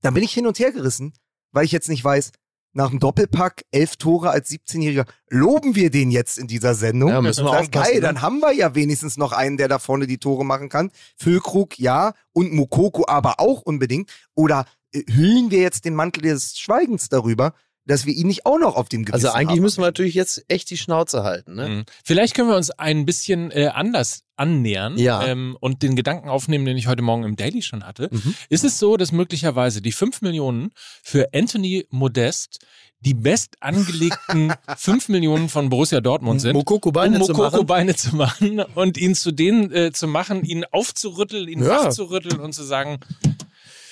[0.01, 1.13] da bin ich hin und her gerissen,
[1.51, 2.31] weil ich jetzt nicht weiß,
[2.73, 7.09] nach dem Doppelpack, elf Tore als 17-Jähriger, loben wir den jetzt in dieser Sendung?
[7.09, 8.01] Ja, müssen wir Dann aufpassen, geil, ne?
[8.01, 10.91] dann haben wir ja wenigstens noch einen, der da vorne die Tore machen kann.
[11.17, 14.11] Füllkrug, ja, und Mukoko aber auch unbedingt.
[14.35, 17.53] Oder äh, hüllen wir jetzt den Mantel des Schweigens darüber,
[17.89, 19.61] dass wir ihn nicht auch noch auf dem Gewissen Also eigentlich haben?
[19.63, 21.55] müssen wir natürlich jetzt echt die Schnauze halten.
[21.55, 21.67] Ne?
[21.69, 21.83] Mhm.
[22.05, 25.25] Vielleicht können wir uns ein bisschen äh, anders annähern Ja.
[25.25, 28.07] ähm, und den Gedanken aufnehmen, den ich heute Morgen im Daily schon hatte.
[28.11, 28.35] Mhm.
[28.49, 30.71] Ist es so, dass möglicherweise die 5 Millionen
[31.03, 32.59] für Anthony Modest
[33.01, 36.53] die best angelegten 5 Millionen von Borussia Dortmund sind?
[36.53, 37.65] Mokoko Beine um zu Mokoko machen.
[37.65, 41.85] Beine zu machen und ihn zu denen äh, zu machen, ihn aufzurütteln, ihn Ja.
[41.85, 42.99] wachzurütteln und zu sagen,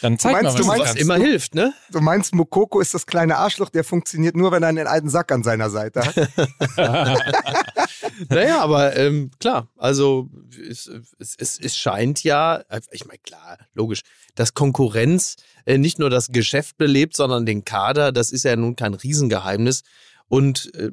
[0.02, 1.74] dann zeig meinst, mal, du was du meinst- Was immer hilft, ne?
[1.92, 5.32] Du meinst, Mukoko ist das kleine Arschloch, der funktioniert nur, wenn er einen alten Sack
[5.32, 6.16] an seiner Seite hat.
[8.30, 10.30] Naja, aber ähm, klar, also
[10.70, 14.02] es, es, es, es scheint ja, ich meine, klar, logisch,
[14.36, 18.76] dass Konkurrenz äh, nicht nur das Geschäft belebt, sondern den Kader, das ist ja nun
[18.76, 19.84] kein Riesengeheimnis.
[20.30, 20.90] Und äh,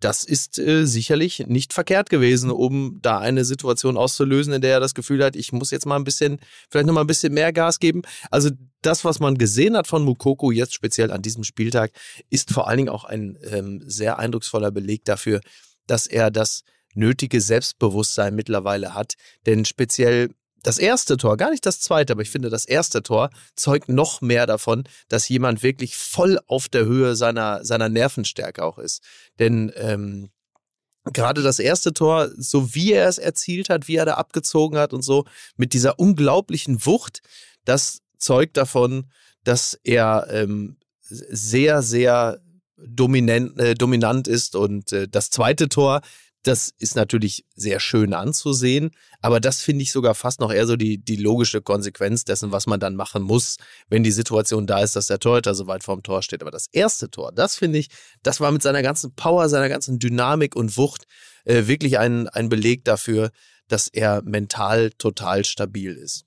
[0.00, 4.80] das ist äh, sicherlich nicht verkehrt gewesen, um da eine Situation auszulösen, in der er
[4.80, 7.52] das Gefühl hat, ich muss jetzt mal ein bisschen, vielleicht noch mal ein bisschen mehr
[7.52, 8.02] Gas geben.
[8.30, 8.50] Also
[8.82, 11.92] das, was man gesehen hat von Mukoko jetzt speziell an diesem Spieltag,
[12.30, 15.40] ist vor allen Dingen auch ein ähm, sehr eindrucksvoller Beleg dafür,
[15.86, 16.62] dass er das
[16.94, 19.14] nötige Selbstbewusstsein mittlerweile hat.
[19.46, 20.30] Denn speziell
[20.62, 24.20] das erste Tor, gar nicht das zweite, aber ich finde, das erste Tor zeugt noch
[24.20, 29.02] mehr davon, dass jemand wirklich voll auf der Höhe seiner, seiner Nervenstärke auch ist.
[29.38, 30.30] Denn ähm,
[31.04, 34.92] gerade das erste Tor, so wie er es erzielt hat, wie er da abgezogen hat
[34.92, 35.24] und so,
[35.56, 37.22] mit dieser unglaublichen Wucht,
[37.64, 39.10] das zeugt davon,
[39.44, 42.40] dass er ähm, sehr, sehr
[42.76, 44.54] dominant, äh, dominant ist.
[44.54, 46.02] Und äh, das zweite Tor,
[46.42, 50.76] das ist natürlich sehr schön anzusehen, aber das finde ich sogar fast noch eher so
[50.76, 53.56] die, die logische Konsequenz dessen, was man dann machen muss,
[53.88, 56.42] wenn die Situation da ist, dass der Torhüter so weit vorm Tor steht.
[56.42, 57.88] Aber das erste Tor, das finde ich,
[58.22, 61.04] das war mit seiner ganzen Power, seiner ganzen Dynamik und Wucht
[61.44, 63.30] äh, wirklich ein, ein Beleg dafür,
[63.68, 66.24] dass er mental total stabil ist.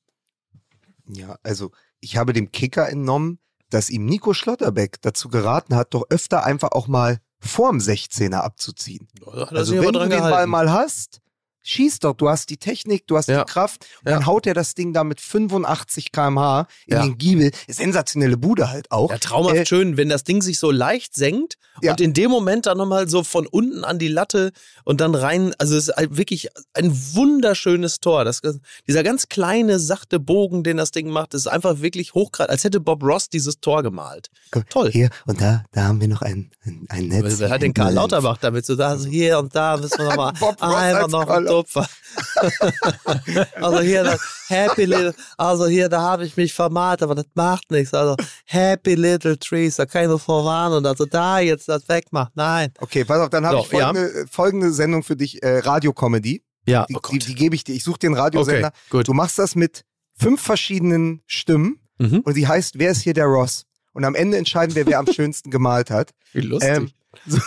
[1.08, 6.06] Ja, also ich habe dem Kicker entnommen, dass ihm Nico Schlotterbeck dazu geraten hat, doch
[6.10, 9.08] öfter einfach auch mal vorm 16er abzuziehen.
[9.26, 10.50] Also wenn du den Ball gehalten.
[10.50, 11.23] mal hast,
[11.64, 13.44] schieß doch, du hast die Technik, du hast Ja.
[13.44, 14.12] die Kraft, Ja.
[14.12, 17.02] dann haut er das Ding da mit 85 km/h in Ja.
[17.04, 17.52] den Giebel.
[17.68, 19.10] Sensationelle Bude halt auch.
[19.12, 22.66] Ja, traumhaft Äh, schön, wenn das Ding sich so leicht senkt und in dem Moment
[22.68, 24.52] dann nochmal so von unten an die Latte
[24.84, 25.54] und dann rein.
[25.58, 28.26] Also es ist halt wirklich ein wunderschönes Tor.
[28.26, 28.42] Das,
[28.88, 32.80] dieser ganz kleine, sachte Bogen, den das Ding macht, ist einfach wirklich hochgrad, als hätte
[32.80, 34.30] Bob Ross dieses Tor gemalt.
[34.70, 34.92] Toll.
[34.92, 37.40] Hier, und da, da haben wir noch ein, ein, ein Netz.
[37.40, 38.90] Wer hat den Karl Lauterbach damit so da?
[38.90, 41.88] Also hier und da müssen wir nochmal einfach noch Tupfer.
[43.56, 47.70] also hier das Happy Little, also hier, da habe ich mich vermalt, aber das macht
[47.72, 47.94] nichts.
[47.94, 50.86] Also Happy Little Trees, da kann ich nur vorwarnen.
[50.86, 52.32] Also da jetzt das wegmacht.
[52.36, 52.72] Nein.
[52.80, 56.44] Okay, pass auf, dann habe So, ich folgende, äh, folgende Sendung für dich, äh, Radiocomedy.
[56.66, 57.76] Ja, Die, oh die, die gebe ich dir.
[57.76, 58.70] Ich suche dir einen Radiosender.
[58.70, 59.08] Okay, gut.
[59.08, 59.84] Du machst das mit
[60.18, 62.22] fünf verschiedenen Stimmen Mhm.
[62.22, 63.66] und sie heißt, wer ist hier der Ross?
[63.94, 66.10] Und am Ende entscheiden wir, wer am schönsten gemalt hat.
[66.32, 66.70] Wie lustig.
[66.76, 66.90] Ähm,
[67.28, 67.38] so,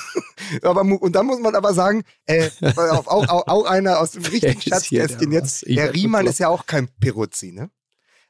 [0.62, 4.61] aber, und dann muss man aber sagen, äh, auch, auch, auch einer aus dem richtigen
[4.61, 5.66] Schatzkästchen jetzt.
[5.68, 7.70] Der Riemann ist ja auch kein Peruzzi, ne?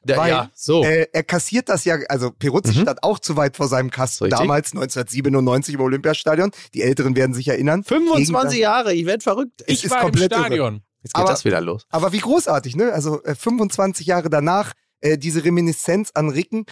[0.03, 0.83] Der, weil, ja, so.
[0.83, 2.81] Äh, er kassiert das ja, also Peruzzi Mhm.
[2.83, 4.25] stand auch zu weit vor seinem Kasten.
[4.25, 4.39] Richtig.
[4.39, 6.51] Damals 1997 im Olympiastadion.
[6.73, 7.83] Die Älteren werden sich erinnern.
[7.83, 9.61] 25 Gegen- Jahre, ich werde verrückt.
[9.65, 10.41] Es Ich ist war im komplett irre.
[10.41, 10.81] Stadion.
[11.03, 11.85] Jetzt geht aber- das wieder los.
[11.89, 12.93] Aber wie großartig, ne?
[12.93, 16.65] Also äh, 25 Jahre danach, äh, diese Reminiszenz an Ricken.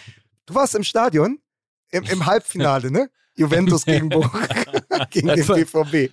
[0.46, 1.38] Du warst im Stadion,
[1.90, 3.10] im, im Halbfinale, ne?
[3.36, 4.24] Juventus gegen, Bo
[5.10, 6.12] gegen den BVB.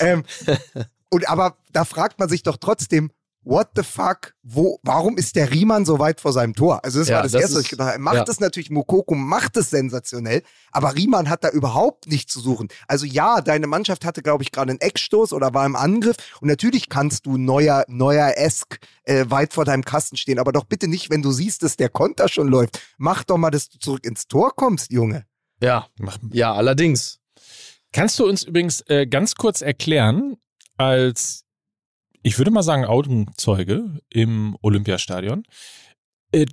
[0.00, 0.24] Ähm,
[1.10, 3.10] Und aber da fragt man sich doch trotzdem,
[3.48, 6.84] what the fuck, wo, warum ist der Riemann so weit vor seinem Tor?
[6.84, 7.96] Also das Ja, war das, das Erste, was ist- ich gedacht habe.
[7.98, 8.24] Er macht ja.
[8.26, 12.66] es natürlich, Mokoko macht es sensationell, aber Riemann hat da überhaupt nichts zu suchen.
[12.88, 16.48] Also ja, deine Mannschaft hatte, glaube ich, gerade einen Eckstoß oder war im Angriff und
[16.48, 21.08] natürlich kannst du neuer, neuer-esk äh, weit vor deinem Kasten stehen, aber doch bitte nicht,
[21.10, 22.80] wenn du siehst, dass der Konter schon läuft.
[22.98, 25.24] Mach doch mal, dass du zurück ins Tor kommst, Junge.
[25.62, 25.86] Ja,
[26.32, 27.20] ja, allerdings.
[27.92, 30.36] Kannst du uns übrigens äh, ganz kurz erklären,
[30.76, 31.44] als
[32.22, 35.44] ich würde mal sagen Augenzeuge im Olympiastadion,
[36.32, 36.46] äh,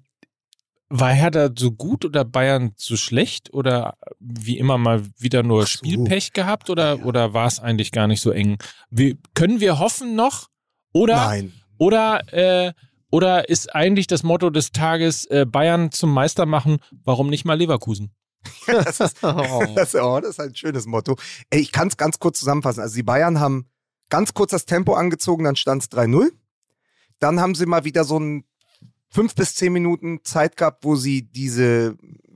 [0.87, 5.67] war Hertha so gut oder Bayern so schlecht oder wie immer mal wieder nur so.
[5.67, 8.59] Spielpech gehabt oder oder war es eigentlich gar nicht so eng?
[8.91, 10.49] Wie, können wir hoffen noch
[10.93, 11.53] oder Nein.
[11.79, 12.73] oder äh,
[13.09, 16.77] oder ist eigentlich das Motto des Tages äh, Bayern zum Meister machen?
[17.03, 18.13] Warum nicht mal Leverkusen?
[18.67, 19.63] Das ist, Oh.
[19.75, 21.15] Das, oh, das ist ein schönes Motto.
[21.49, 22.81] Ey, ich kann es ganz kurz zusammenfassen.
[22.81, 23.67] Also die Bayern haben
[24.09, 26.31] ganz kurz das Tempo angezogen, dann stand es 3-0.
[27.19, 28.43] Dann haben sie mal wieder so ein
[29.09, 31.95] fünf bis zehn Minuten Zeit gehabt, wo sie diese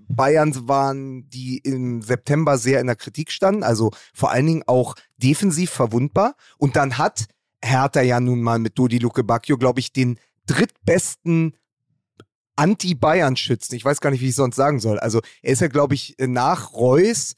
[0.10, 4.96] Bayerns waren, die im September sehr in der Kritik standen, also vor allen Dingen auch
[5.18, 6.36] defensiv verwundbar.
[6.58, 7.26] Und dann hat
[7.62, 11.58] Hertha ja nun mal mit Dodi Luke Bacchio, glaube ich, den drittbesten
[12.58, 13.76] Anti-Bayern-Schützen.
[13.76, 15.00] Ich weiß gar nicht, wie ich sonst sagen soll.
[15.00, 17.36] Also er ist ja, glaube ich, nach Reus,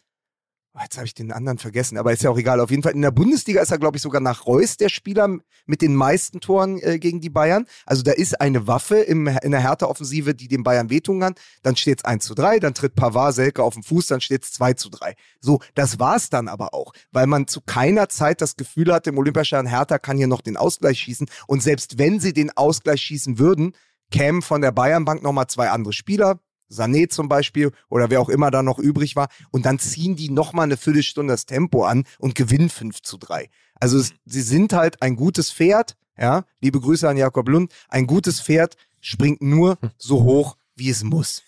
[0.73, 2.59] oh, jetzt habe ich den anderen vergessen, aber ist ja auch egal.
[2.59, 5.37] Auf jeden Fall in der Bundesliga ist er, glaube ich, sogar nach Reus der Spieler
[5.65, 7.65] mit den meisten Toren äh, gegen die Bayern.
[7.85, 11.35] Also da ist eine Waffe im, in der Hertha-Offensive, die den Bayern wehtun kann.
[11.63, 14.43] Dann steht es 1 zu 3, dann tritt Pavard Selke auf den Fuß, dann steht
[14.43, 15.15] es 2 zu 3.
[15.41, 19.17] So, das war's dann aber auch, weil man zu keiner Zeit das Gefühl hatte, im
[19.17, 21.27] Olympiastadion Hertha kann hier noch den Ausgleich schießen.
[21.47, 23.73] Und selbst wenn sie den Ausgleich schießen würden,
[24.11, 26.39] kämen von der Bayernbank nochmal zwei andere Spieler,
[26.71, 30.29] Sané zum Beispiel oder wer auch immer da noch übrig war, und dann ziehen die
[30.29, 33.49] nochmal eine Viertelstunde das Tempo an und gewinnen 5 zu 3.
[33.75, 38.07] Also es, sie sind halt ein gutes Pferd, ja, liebe Grüße an Jakob Lund, ein
[38.07, 41.43] gutes Pferd springt nur so hoch, wie es muss.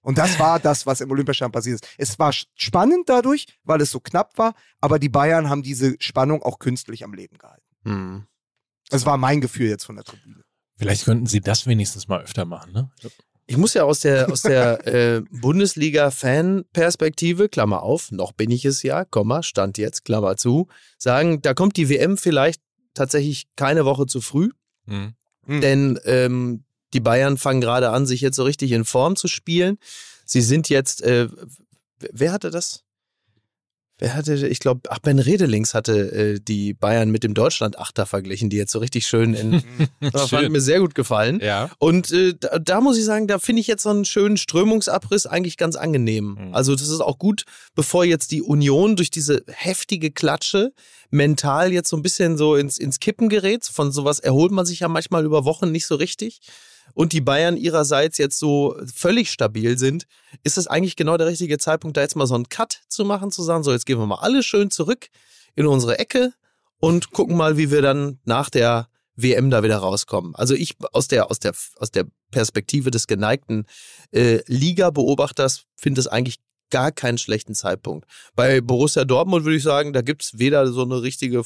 [0.00, 1.94] Und das war das, was im Olympiastadion passiert ist.
[1.98, 6.44] Es war spannend dadurch, weil es so knapp war, aber die Bayern haben diese Spannung
[6.44, 7.66] auch künstlich am Leben gehalten.
[7.82, 8.26] Hm.
[8.88, 10.45] Das war mein Gefühl jetzt von der Tribüne.
[10.76, 12.90] Vielleicht könnten sie das wenigstens mal öfter machen, ne?
[13.48, 14.86] Ich muss ja aus der, aus der
[15.16, 21.42] äh, Bundesliga-Fan-Perspektive, Klammer auf, noch bin ich es ja, Komma, Stand jetzt, Klammer zu, sagen,
[21.42, 22.60] da kommt die WM vielleicht
[22.94, 24.50] tatsächlich keine Woche zu früh,
[24.88, 25.14] Mhm.
[25.46, 25.60] Hm.
[25.60, 29.78] denn ähm, die Bayern fangen gerade an, sich jetzt so richtig in Form zu spielen.
[30.24, 31.28] Sie sind jetzt, äh,
[31.98, 32.84] wer hatte das?
[33.98, 38.50] Wer hatte, ich glaube, ach, Ben Redelings hatte äh, die Bayern mit dem Deutschland-Achter verglichen,
[38.50, 39.62] die jetzt so richtig schön in,
[40.00, 40.52] das hat Schön.
[40.52, 41.40] mir sehr gut gefallen.
[41.42, 41.70] Ja.
[41.78, 45.24] Und äh, da, da muss ich sagen, da finde ich jetzt so einen schönen Strömungsabriss
[45.24, 46.36] eigentlich ganz angenehm.
[46.38, 46.54] Mhm.
[46.54, 50.72] Also das ist auch gut, bevor jetzt die Union durch diese heftige Klatsche
[51.10, 53.64] mental jetzt so ein bisschen so ins, ins Kippen gerät.
[53.64, 56.40] Von sowas erholt man sich ja manchmal über Wochen nicht so richtig.
[56.96, 60.06] Und die Bayern ihrerseits jetzt so völlig stabil sind,
[60.44, 63.30] ist es eigentlich genau der richtige Zeitpunkt, da jetzt mal so einen Cut zu machen,
[63.30, 65.08] zu sagen, so jetzt gehen wir mal alle schön zurück
[65.54, 66.32] in unsere Ecke
[66.78, 70.34] und gucken mal, wie wir dann nach der WM da wieder rauskommen.
[70.36, 73.66] Also ich aus der aus der aus der Perspektive des geneigten
[74.12, 76.38] äh, Liga-Beobachters finde es eigentlich
[76.70, 78.06] gar keinen schlechten Zeitpunkt.
[78.34, 81.42] Bei Borussia Dortmund würde ich sagen, da gibt's weder so eine richtige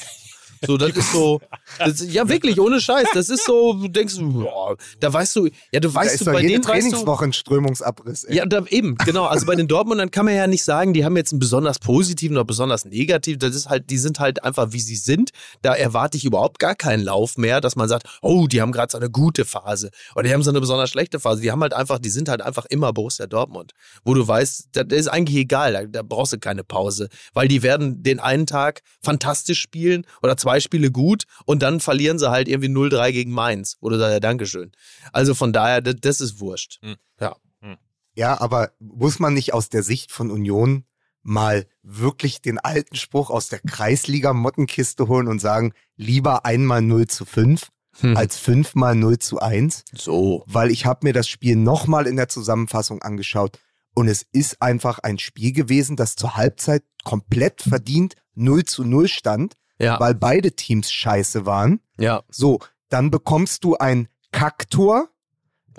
[0.67, 1.41] so, das ist so,
[1.79, 5.81] das, ja wirklich, ohne Scheiß, das ist so, du denkst, boah, da weißt du, ja,
[5.81, 8.25] du Da weißt ist du, bei jede denen weißt du, Trainingswoche ein Strömungsabriss.
[8.25, 8.37] Ey.
[8.37, 9.25] ja, da, eben, genau.
[9.25, 12.37] Also bei den Dortmundern kann man ja nicht sagen, die haben jetzt einen besonders positiven
[12.37, 13.39] oder besonders negativen.
[13.39, 15.31] Das ist halt, die sind halt einfach, wie sie sind.
[15.63, 18.93] Da erwarte ich überhaupt gar keinen Lauf mehr, dass man sagt, oh, die haben gerade
[18.93, 21.41] so eine gute Phase oder die haben so eine besonders schlechte Phase.
[21.41, 23.73] Die haben halt einfach, die sind halt einfach immer Borussia Dortmund,
[24.05, 27.63] wo du weißt, das ist eigentlich egal, da, da brauchst du keine Pause, weil die
[27.63, 32.49] werden den einen Tag fantastisch spielen oder zwei Spiele gut und dann verlieren sie halt
[32.49, 33.77] irgendwie 0-3 gegen Mainz.
[33.81, 34.73] Oder sagst, ja, Dankeschön.
[35.13, 36.81] Also von daher, das, das ist wurscht.
[36.83, 36.97] Hm.
[37.21, 37.37] Ja.
[38.15, 40.85] Ja, aber muss man nicht aus der Sicht von Union
[41.23, 47.25] mal wirklich den alten Spruch aus der Kreisliga-Mottenkiste holen und sagen, lieber einmal 0 zu
[47.25, 47.69] 5
[48.01, 48.17] Hm.
[48.17, 49.85] als fünfmal 0 zu 1?
[49.93, 50.45] So.
[50.47, 53.59] Weil ich habe mir das Spiel nochmal in der Zusammenfassung angeschaut
[53.95, 59.09] und es ist einfach ein Spiel gewesen, das zur Halbzeit komplett verdient 0 zu 0
[59.09, 59.99] stand, Ja.
[59.99, 61.81] weil beide Teams scheiße waren.
[61.99, 62.23] Ja.
[62.29, 62.59] So,
[62.91, 65.09] dann bekommst du ein Kacktor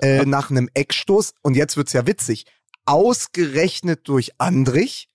[0.00, 2.46] äh, nach einem Eckstoß und jetzt wird's ja witzig.
[2.84, 5.08] Ausgerechnet durch Andrich,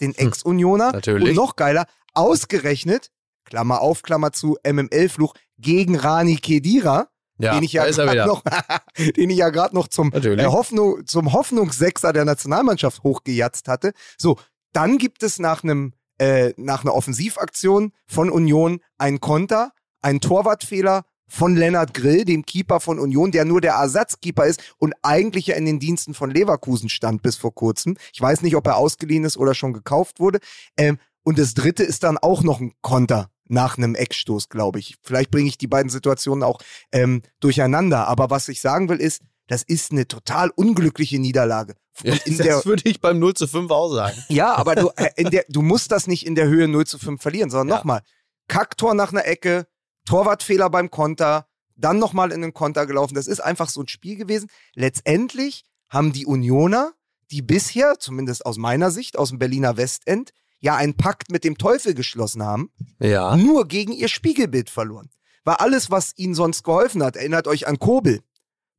[0.00, 0.92] den Hm, Ex-Unioner.
[0.92, 1.30] natürlich.
[1.30, 3.10] Und noch geiler, ausgerechnet,
[3.44, 7.08] Klammer auf, Klammer zu, MML-Fluch, gegen Rani Kedira,
[7.38, 8.42] Ja, den ich ja er gerade noch,
[9.16, 13.92] den ich ja gerade noch zum, äh, Hoffnung, zum Hoffnungssechser der Nationalmannschaft hochgejatzt hatte.
[14.18, 14.38] So,
[14.72, 15.92] dann gibt es nach einem
[16.24, 22.80] äh, nach einer Offensivaktion von Union ein Konter, ein Torwartfehler von Lennart Grill, dem Keeper
[22.80, 26.88] von Union, der nur der Ersatzkeeper ist und eigentlich ja in den Diensten von Leverkusen
[26.88, 27.98] stand bis vor kurzem.
[28.14, 30.38] Ich weiß nicht, ob er ausgeliehen ist oder schon gekauft wurde.
[30.78, 34.96] Ähm, und das dritte ist dann auch noch ein Konter nach einem Eckstoß, glaube ich.
[35.02, 36.60] Vielleicht bringe ich die beiden Situationen auch
[36.90, 38.08] ähm, durcheinander.
[38.08, 41.74] Aber was ich sagen will, ist, das ist eine total unglückliche Niederlage.
[42.02, 44.16] Ja, in der, das würde ich beim 0 zu 5 auch sagen.
[44.28, 47.20] ja, aber du, äh, der, du musst das nicht in der Höhe 0 zu 5
[47.22, 47.76] verlieren, sondern Ja.
[47.76, 48.02] nochmal.
[48.48, 49.66] Kacktor nach einer Ecke,
[50.06, 53.14] Torwartfehler beim Konter, dann nochmal in den Konter gelaufen.
[53.14, 54.50] Das ist einfach so ein Spiel gewesen.
[54.74, 56.92] Letztendlich haben die Unioner,
[57.30, 61.58] die bisher, zumindest aus meiner Sicht, aus dem Berliner Westend, ja einen Pakt mit dem
[61.58, 63.36] Teufel geschlossen haben, Ja.
[63.36, 65.10] nur gegen ihr Spiegelbild verloren.
[65.44, 68.20] War alles, was ihnen sonst geholfen hat, erinnert euch an Kobel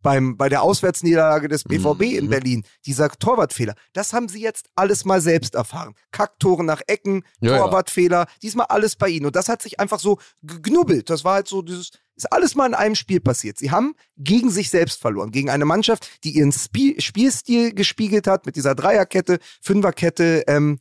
[0.05, 2.29] beim, bei der Auswärtsniederlage des BVB in Mhm.
[2.29, 3.73] Berlin, dieser Torwartfehler.
[3.93, 5.95] Das haben sie jetzt alles mal selbst erfahren.
[6.11, 7.57] Kacktore nach Ecken, Ja, ja.
[7.57, 9.25] Torwartfehler, diesmal alles bei ihnen.
[9.25, 11.09] Und das hat sich einfach so geknubbelt.
[11.09, 13.57] Das war halt so dieses, ist alles mal in einem Spiel passiert.
[13.57, 18.45] Sie haben gegen sich selbst verloren, gegen eine Mannschaft, die ihren Spie Spielstil gespiegelt hat
[18.45, 20.79] mit dieser Dreierkette, Fünferkette, ähm,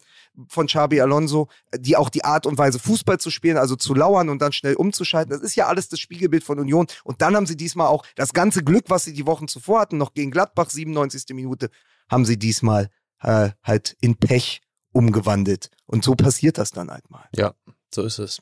[0.49, 4.29] von Xabi Alonso, die auch die Art und Weise Fußball zu spielen, also zu lauern
[4.29, 5.31] und dann schnell umzuschalten.
[5.31, 6.87] Das ist ja alles das Spiegelbild von Union.
[7.05, 9.97] Und dann haben sie diesmal auch das ganze Glück, was sie die Wochen zuvor hatten,
[9.97, 11.35] noch gegen Gladbach, 97.
[11.35, 11.71] Minute,
[12.09, 14.61] haben sie diesmal äh, halt in Pech
[14.93, 15.71] umgewandelt.
[15.87, 17.29] Und so passiert das dann halt mal.
[17.35, 17.55] Ja,
[17.93, 18.41] so ist es.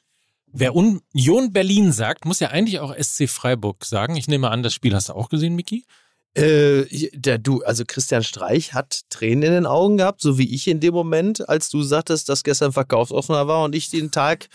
[0.54, 4.16] Wer Union Berlin sagt, muss ja eigentlich auch SC Freiburg sagen.
[4.16, 5.86] Ich nehme an, das Spiel hast du auch gesehen, Miki.
[6.34, 10.66] Äh, der, du, also Christian Streich hat Tränen in den Augen gehabt, so wie ich
[10.66, 14.48] in dem Moment, als du sagtest, dass gestern verkaufsoffener war und ich den Tag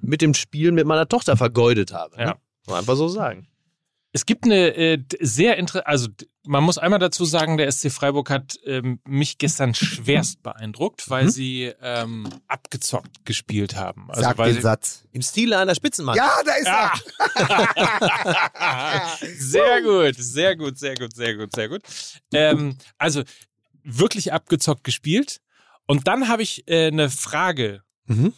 [0.00, 2.16] mit dem Spielen mit meiner Tochter vergeudet habe.
[2.18, 2.24] Ja.
[2.24, 2.34] Ne?
[2.34, 3.48] Muss man einfach so sagen.
[4.16, 6.08] Es gibt eine äh, sehr interessante, also
[6.46, 11.24] man muss einmal dazu sagen, der SC Freiburg hat ähm, mich gestern schwerst beeindruckt, weil
[11.24, 11.28] Mhm.
[11.28, 14.08] sie ähm, abgezockt gespielt haben.
[14.08, 15.04] Also Sag weil den Satz.
[15.12, 16.46] Im Stile einer Spitzenmannschaft.
[16.46, 16.92] Ja, da ist er.
[19.38, 21.82] sehr gut, sehr gut, sehr gut, sehr gut, sehr gut.
[22.32, 23.22] Ähm, also
[23.84, 25.42] wirklich abgezockt gespielt.
[25.86, 27.82] Und dann habe ich äh, eine Frage.
[28.06, 28.32] Mhm.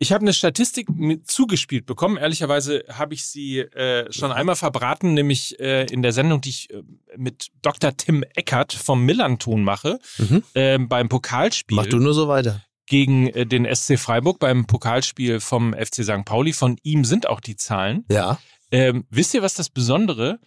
[0.00, 0.86] Ich habe eine Statistik
[1.24, 2.16] zugespielt bekommen.
[2.18, 6.70] Ehrlicherweise habe ich sie äh, schon einmal verbraten, nämlich äh, in der Sendung, die ich
[6.70, 6.82] äh,
[7.16, 7.96] mit Dr.
[7.96, 10.44] Tim Eckert vom Millanton mache, Mhm.
[10.54, 12.64] ähm, beim Pokalspiel Mach du nur so weiter.
[12.86, 16.24] gegen äh, den SC Freiburg, beim Pokalspiel vom FC St.
[16.24, 16.52] Pauli.
[16.52, 18.04] Von ihm sind auch die Zahlen.
[18.08, 18.38] Ja.
[18.70, 20.38] Ähm, wisst ihr, was das Besondere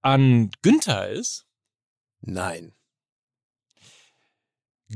[0.00, 1.44] an Günther ist?
[2.20, 2.72] Nein.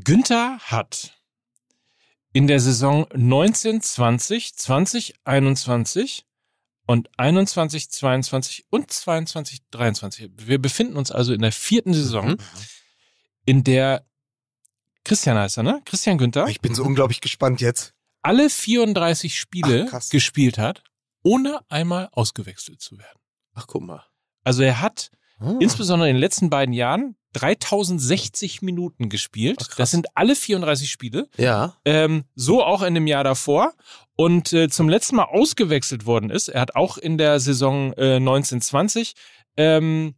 [0.05, 1.13] Günther hat
[2.37, 6.27] in der Saison 1920, 2021
[6.87, 10.31] und 21, 22 und 22, 23.
[10.37, 12.39] Wir befinden uns also in der vierten Saison, Mhm.
[13.47, 14.05] in der
[15.03, 15.81] Christian heißt er, ne?
[15.87, 17.95] Christian Günther Ich bin so unglaublich gespannt jetzt.
[18.21, 20.83] alle 34 Spiele Ach, gespielt hat,
[21.23, 23.19] ohne einmal ausgewechselt zu werden.
[23.55, 24.05] Ach, guck mal.
[24.45, 25.59] Also er hat Hm.
[25.63, 29.59] insbesondere in den letzten beiden Jahren 3060 Minuten gespielt.
[29.63, 31.29] Ach, das sind alle 34 Spiele.
[31.37, 31.77] Ja.
[31.85, 33.75] Ähm, so auch in dem Jahr davor.
[34.17, 36.49] Und äh, zum letzten Mal ausgewechselt worden ist.
[36.49, 39.15] Er hat auch in der Saison äh, 1920
[39.57, 40.15] ähm,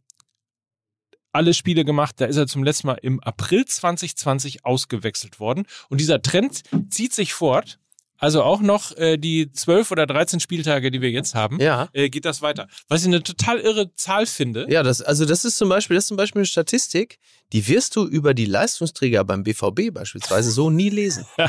[1.31, 2.15] alle Spiele gemacht.
[2.19, 5.65] Da ist er zum letzten Mal im April 2020 ausgewechselt worden.
[5.89, 7.79] Und dieser Trend zieht sich fort.
[8.19, 11.87] Also auch noch äh, die 12 oder 13 Spieltage, die wir jetzt haben, Ja.
[11.93, 12.67] äh, geht das weiter.
[12.89, 14.65] Was ich eine total irre Zahl finde.
[14.69, 17.17] Ja, das, also das ist zum Beispiel, das ist zum Beispiel eine Statistik,
[17.53, 21.25] die wirst du über die Leistungsträger beim BVB beispielsweise so nie lesen.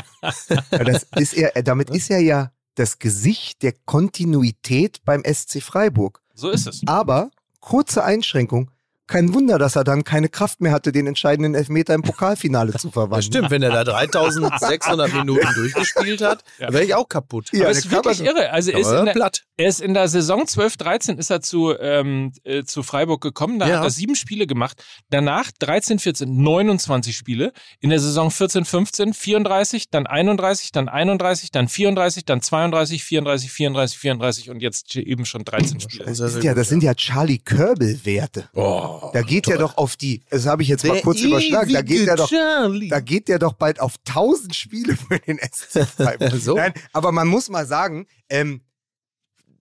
[0.71, 6.21] Das ist er, äh, damit ist er ja das Gesicht der Kontinuität beim SC Freiburg.
[6.33, 6.81] So ist es.
[6.85, 8.71] Aber, kurze Einschränkung,
[9.11, 12.89] kein Wunder, dass er dann keine Kraft mehr hatte, den entscheidenden Elfmeter im Pokalfinale zu
[12.91, 13.17] verwandeln.
[13.19, 16.71] Das stimmt, wenn er da 3600 Minuten durchgespielt hat, Ja.
[16.71, 17.49] wäre ich auch kaputt.
[17.51, 18.51] Ja, Aber es ist wirklich irre.
[18.51, 19.43] Also er ist, in der, platt.
[19.57, 23.59] er ist in der Saison 12, 13 ist er zu, ähm, äh, zu Freiburg gekommen.
[23.59, 23.77] Da Ja.
[23.77, 24.83] hat er sieben Spiele gemacht.
[25.09, 27.51] Danach 13, 14, 29 Spiele.
[27.79, 33.51] In der Saison 14, 15, 34, dann 31, dann 31, dann 34, dann 32, 34,
[33.51, 36.05] 34, 34 und jetzt eben schon 13 Spiele.
[36.05, 38.49] Das, ja, das sind ja Charlie Körbel-Werte.
[38.53, 41.73] Oh, Da geht ja doch auf die, das habe ich jetzt mal Der kurz überschlagen,
[41.73, 45.85] da geht ja doch da geht der doch bald auf 1000 Spiele für den SC
[45.97, 46.33] Freiburg.
[46.39, 46.55] So?
[46.55, 48.61] Nein, aber man muss mal sagen, ähm,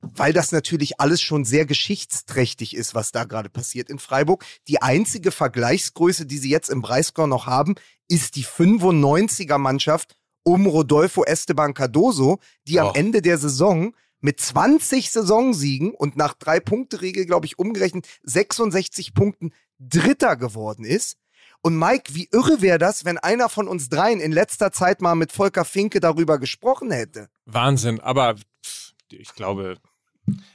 [0.02, 4.44] weil das natürlich alles schon sehr geschichtsträchtig ist, was da gerade passiert in Freiburg.
[4.68, 7.74] Die einzige Vergleichsgröße, die sie jetzt im Breisgau noch haben,
[8.08, 12.88] ist die 95er Mannschaft um Rodolfo Esteban Cardoso, die Oh.
[12.88, 18.06] am Ende der Saison mit 20 Saisonsiegen und nach drei Punkte Regel, glaube ich, umgerechnet
[18.22, 21.16] 66 Punkten Dritter geworden ist.
[21.62, 25.14] Und Mike, wie irre wäre das, wenn einer von uns dreien in letzter Zeit mal
[25.14, 27.28] mit Volker Finke darüber gesprochen hätte?
[27.44, 28.36] Wahnsinn, aber
[29.10, 29.76] ich glaube,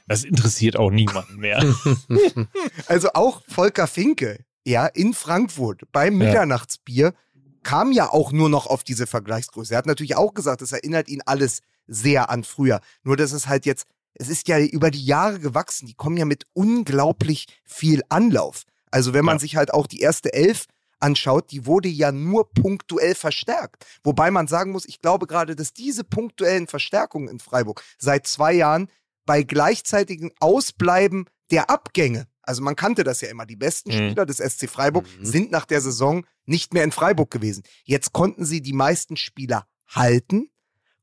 [0.08, 1.62] das interessiert auch niemanden mehr.
[2.86, 6.18] Also auch Volker Finke, ja, in Frankfurt beim.
[6.18, 7.14] Mitternachtsbier
[7.62, 9.74] kam ja auch nur noch auf diese Vergleichsgröße.
[9.74, 12.80] Er hat natürlich auch gesagt, es erinnert ihn alles sehr an früher.
[13.02, 15.86] Nur dass es halt jetzt, es ist ja über die Jahre gewachsen.
[15.86, 18.62] Die kommen ja mit unglaublich viel Anlauf.
[18.90, 19.40] Also wenn man Ja.
[19.40, 20.66] sich halt auch die erste Elf
[21.00, 23.84] anschaut, die wurde ja nur punktuell verstärkt.
[24.02, 28.54] Wobei man sagen muss, ich glaube gerade, dass diese punktuellen Verstärkungen in Freiburg seit zwei
[28.54, 28.88] Jahren
[29.26, 33.94] bei gleichzeitigem Ausbleiben der Abgänge, also man kannte das ja immer, die besten Mhm.
[34.10, 35.24] Spieler des SC Freiburg Mhm.
[35.24, 37.62] sind nach der Saison nicht mehr in Freiburg gewesen.
[37.84, 40.48] Jetzt konnten sie die meisten Spieler halten,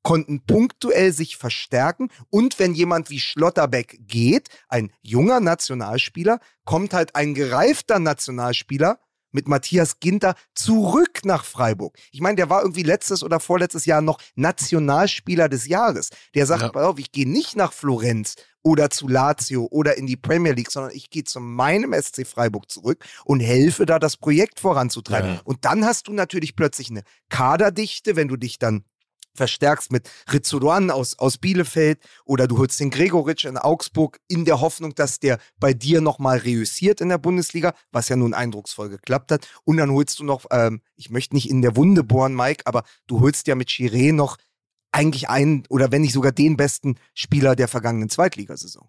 [0.04, 7.16] konnten punktuell sich verstärken und wenn jemand wie Schlotterbeck geht, ein junger Nationalspieler, kommt halt
[7.16, 9.00] ein gereifter Nationalspieler
[9.32, 11.98] mit Matthias Ginter zurück nach Freiburg.
[12.12, 16.10] Ich meine, der war irgendwie letztes oder vorletztes Jahr noch Nationalspieler des Jahres.
[16.36, 16.82] Der sagt, Ja.
[16.84, 20.94] auf, ich gehe nicht nach Florenz oder zu Lazio oder in die Premier League, sondern
[20.94, 25.36] ich gehe zu meinem SC Freiburg zurück und helfe da das Projekt voranzutreiben.
[25.36, 25.42] Ja.
[25.44, 28.86] Und dann hast du natürlich plötzlich eine Kaderdichte, wenn du dich dann
[29.36, 34.62] verstärkst mit Rizzudoan aus, aus Bielefeld oder du holst den Gregoritsch in Augsburg in der
[34.62, 39.32] Hoffnung, dass der bei dir nochmal reüssiert in der Bundesliga, was ja nun eindrucksvoll geklappt
[39.32, 39.48] hat.
[39.64, 42.84] Und dann holst du noch, ähm, ich möchte nicht in der Wunde bohren, Mike, aber
[43.08, 44.38] du holst ja mit Chiré noch
[44.92, 48.88] eigentlich einen oder wenn nicht sogar den besten Spieler der vergangenen Zweitligasaison.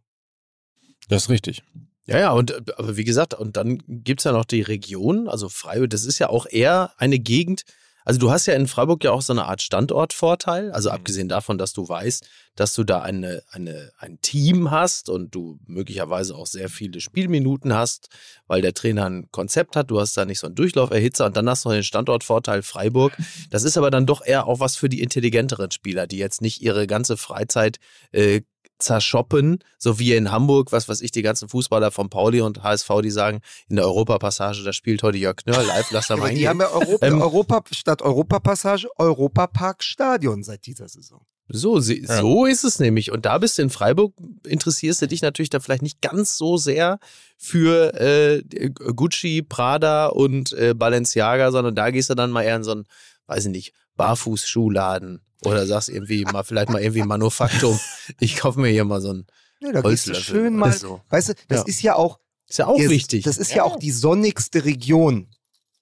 [1.08, 1.62] Das ist richtig.
[2.06, 5.88] Ja, ja, und aber wie gesagt, und dann gibt's ja noch die Region, also Freiburg,
[5.88, 7.64] das ist ja auch eher eine Gegend.
[8.04, 10.94] Also du hast ja in Freiburg ja auch so eine Art Standortvorteil, also Mhm.
[10.94, 15.58] abgesehen davon, dass du weißt, dass du da eine, eine, ein Team hast und du
[15.66, 18.08] möglicherweise auch sehr viele Spielminuten hast,
[18.46, 21.48] weil der Trainer ein Konzept hat, du hast da nicht so einen Durchlauferhitzer und dann
[21.48, 23.16] hast du noch den Standortvorteil Freiburg.
[23.50, 26.60] Das ist aber dann doch eher auch was für die intelligenteren Spieler, die jetzt nicht
[26.62, 27.78] ihre ganze Freizeit
[28.12, 28.42] äh,
[28.84, 32.88] zerschoppen, so wie in Hamburg, was weiß ich, die ganzen Fußballer von Pauli und HSV,
[33.02, 36.34] die sagen, in der Europapassage, da spielt heute Jörg Knörr live, lass da mal Aber
[36.34, 41.24] die haben ja Europa, Ähm, Europa statt Europapassage Europapark Stadion seit dieser Saison.
[41.48, 42.20] So, sie, Ja.
[42.22, 43.12] so ist es nämlich.
[43.12, 44.14] Und da bist du in Freiburg,
[44.46, 46.98] interessierst du dich natürlich dann vielleicht nicht ganz so sehr
[47.36, 52.64] für äh, Gucci, Prada und äh, Balenciaga, sondern da gehst du dann mal eher in
[52.64, 52.84] so einen,
[53.26, 57.78] weiß ich nicht, Barfußschuhladen oder sagst irgendwie mal, vielleicht mal irgendwie Manufaktum.
[58.20, 59.26] Ich kaufe mir hier mal so einen
[59.60, 60.22] Ja, da gehst du Holzlöffel.
[60.24, 61.00] schön mal, so.
[61.10, 61.64] weißt du, das Ja.
[61.66, 62.18] ist ja auch
[62.48, 63.24] Ist ja auch Ist- wichtig.
[63.24, 63.62] Das ist ja.
[63.64, 65.28] auch die sonnigste Region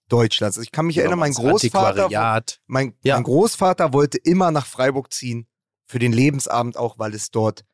[0.09, 0.57] Deutschlands.
[0.59, 2.09] Also Ich kann mich erinnern, mein Großvater,
[2.67, 3.17] mein, Ja.
[3.17, 5.47] mein Großvater wollte immer nach Freiburg ziehen,
[5.87, 7.65] für den Lebensabend auch, weil es dort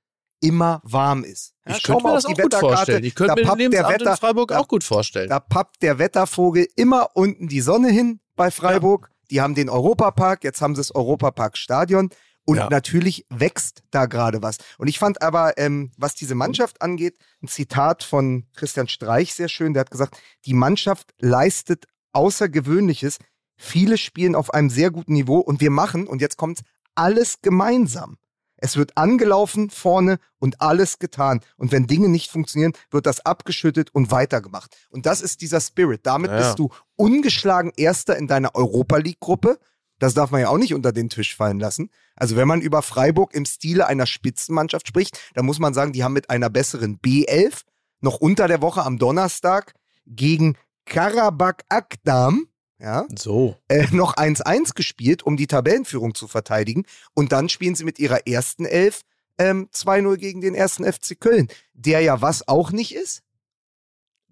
[0.41, 1.55] immer warm ist.
[1.67, 3.05] Ja, Ich könnte mir das auch die gut vorstellen.
[3.05, 5.29] Ich könnte mir den Lebensabend Wetter, in Freiburg da- auch gut vorstellen.
[5.29, 9.11] Da pappt der Wettervogel immer unten die Sonne hin bei Freiburg.
[9.31, 12.11] Die haben den Europapark, jetzt haben sie das Europapark-Stadion.
[12.45, 12.71] Und Ja.
[12.71, 14.57] natürlich wächst da gerade was.
[14.79, 19.49] Und ich fand aber, ähm, was diese Mannschaft angeht, ein Zitat von Christian Streich sehr
[19.49, 19.75] schön.
[19.75, 23.19] Der hat gesagt, die Mannschaft leistet Außergewöhnliches.
[23.59, 26.63] Viele spielen auf einem sehr guten Niveau und wir machen, und jetzt kommt's,
[26.95, 28.17] alles gemeinsam.
[28.59, 31.41] Es wird angelaufen vorne und alles getan.
[31.57, 34.77] Und wenn Dinge nicht funktionieren, wird das abgeschüttet und weitergemacht.
[34.91, 36.01] Und das ist dieser Spirit.
[36.05, 39.59] Damit Ja, bist du ungeschlagen Erster in deiner Europa League-Gruppe.
[39.99, 41.91] Das darf man ja auch nicht unter den Tisch fallen lassen.
[42.15, 46.05] Also wenn man über Freiburg im Stile einer Spitzenmannschaft spricht, dann muss man sagen, die
[46.05, 47.63] haben mit einer besseren B11
[48.01, 49.75] noch unter der Woche am Donnerstag
[50.07, 52.49] gegen Karabakh Akdam
[52.81, 53.57] ja, So.
[53.69, 56.85] äh, noch 1-1 gespielt, um die Tabellenführung zu verteidigen.
[57.15, 59.03] Und dann spielen sie mit ihrer ersten Elf
[59.39, 63.23] ähm, 2-0 gegen den ersten FC Köln, der ja was auch nicht ist.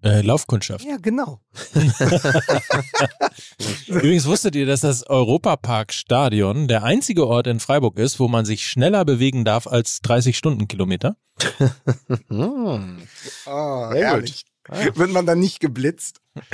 [0.03, 0.85] Äh, Laufkundschaft.
[0.85, 1.39] Ja, genau.
[3.87, 8.67] Übrigens wusstet ihr, dass das Europapark-Stadion der einzige Ort in Freiburg ist, wo man sich
[8.67, 11.15] schneller bewegen darf als 30 Stundenkilometer?
[12.29, 12.97] Hm.
[13.45, 14.45] Oh, Sehr herrlich.
[14.95, 16.21] Wird man dann nicht geblitzt?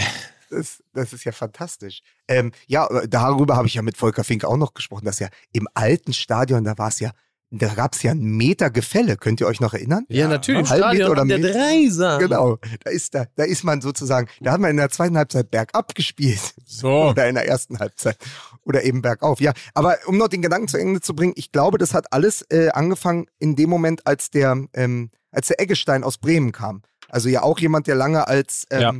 [0.53, 2.01] Das, das ist ja fantastisch.
[2.27, 5.67] Ähm, ja, darüber habe ich ja mit Volker Fink auch noch gesprochen, dass ja im
[5.73, 7.11] alten Stadion, da war es ja,
[7.55, 9.15] da gab es ja einen Meter Gefälle.
[9.15, 10.05] Könnt ihr euch noch erinnern?
[10.09, 10.61] Ja, natürlich.
[10.61, 11.53] Im Halb Stadion Meter oder der Meter?
[11.53, 12.17] Dreiser.
[12.17, 12.57] Genau.
[12.83, 15.93] Da ist da, da ist man sozusagen, da hat man in der zweiten Halbzeit bergab
[15.93, 16.55] gespielt.
[16.65, 17.09] So.
[17.09, 18.17] Oder in der ersten Halbzeit.
[18.63, 19.39] Oder eben bergauf.
[19.39, 22.41] Ja, aber um noch den Gedanken zu Ende zu bringen, ich glaube, das hat alles
[22.49, 26.81] äh, angefangen in dem Moment, als der, ähm, als der Eggestein aus Bremen kam.
[27.09, 28.93] Also ja auch jemand, der lange als ähm, Ja.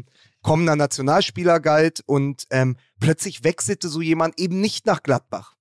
[0.43, 5.55] Kommender Nationalspieler galt und ähm, plötzlich wechselte so jemand eben nicht nach Gladbach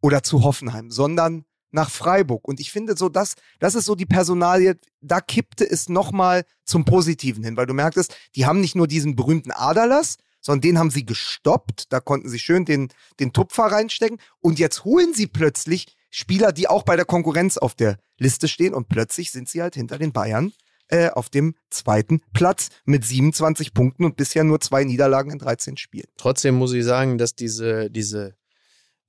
[0.00, 2.46] oder zu Hoffenheim, sondern nach Freiburg.
[2.46, 6.84] Und ich finde so, das, das ist so die Personalie, da kippte es nochmal zum
[6.84, 10.90] Positiven hin, weil du merktest, die haben nicht nur diesen berühmten Aderlass, sondern den haben
[10.90, 11.92] sie gestoppt.
[11.92, 12.88] Da konnten sie schön den,
[13.18, 14.18] den Tupfer reinstecken.
[14.38, 18.72] Und jetzt holen sie plötzlich Spieler, die auch bei der Konkurrenz auf der Liste stehen.
[18.72, 20.52] Und plötzlich sind sie halt hinter den Bayern
[20.88, 25.76] äh, auf dem zweiten Platz mit 27 Punkten und bisher nur zwei Niederlagen in 13
[25.76, 26.06] Spielen.
[26.16, 28.34] Trotzdem muss ich sagen, dass diese, diese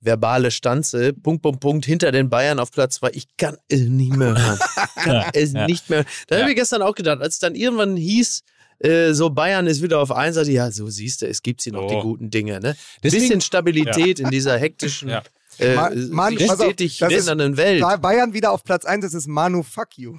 [0.00, 4.14] verbale Stanze, Punkt, Punkt, Punkt, hinter den Bayern auf Platz zwei, ich kann es nicht
[4.16, 4.58] mehr hören.
[4.96, 5.66] Kann es Ja.
[5.66, 6.04] nicht mehr.
[6.28, 6.42] Da Ja.
[6.42, 8.42] habe ich gestern auch gedacht, als es dann irgendwann hieß,
[8.80, 11.82] äh, so Bayern ist wieder auf eins, ja, so siehst du, es gibt hier noch
[11.84, 11.88] Oh.
[11.88, 12.60] die guten Dinge.
[12.60, 12.76] Ne?
[13.02, 15.22] Deswegen- Bisschen Stabilität in dieser hektischen, Ja.
[15.58, 17.26] äh, Ma- Mann, sich pass auf, stetig das ist-
[17.56, 17.82] Welt.
[18.00, 20.18] Bayern wieder auf Platz 1, das ist Manu Fuck You.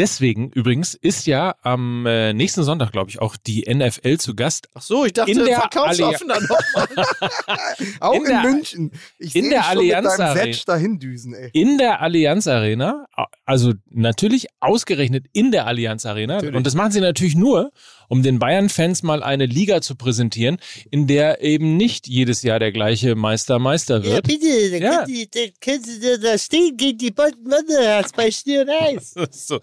[0.00, 4.70] Deswegen übrigens ist ja am äh, nächsten Sonntag, glaube ich, auch die NFL zu Gast.
[4.72, 6.96] Ach so, ich dachte, In der Verkaufsoffener noch.
[8.00, 8.92] Auch In in, der- München.
[9.18, 10.56] Ich in der Allianz Arena.
[10.64, 11.50] Dahin düsen, ey.
[11.52, 13.08] In der Allianz Arena,
[13.44, 16.36] also natürlich ausgerechnet in der Allianz Arena.
[16.36, 16.56] Natürlich.
[16.56, 17.70] Und das machen sie natürlich nur,
[18.10, 20.58] um den Bayern-Fans mal eine Liga zu präsentieren,
[20.90, 24.26] in der eben nicht jedes Jahr der gleiche Meister Meister wird.
[24.26, 24.46] bitte,
[24.76, 24.96] Ja.
[25.04, 29.14] können Sie, da können Sie da stehen gegen die Bolton Wanderers bei Schnee und Eis.
[29.30, 29.60] So.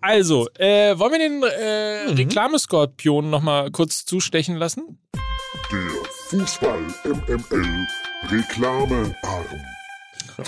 [0.00, 2.16] Also, äh, wollen wir den äh, Mhm.
[2.16, 4.98] Reklameskorpion noch mal kurz zustechen lassen?
[5.72, 5.88] Der
[6.28, 7.86] Fußball MML
[8.30, 9.14] Reklamearm.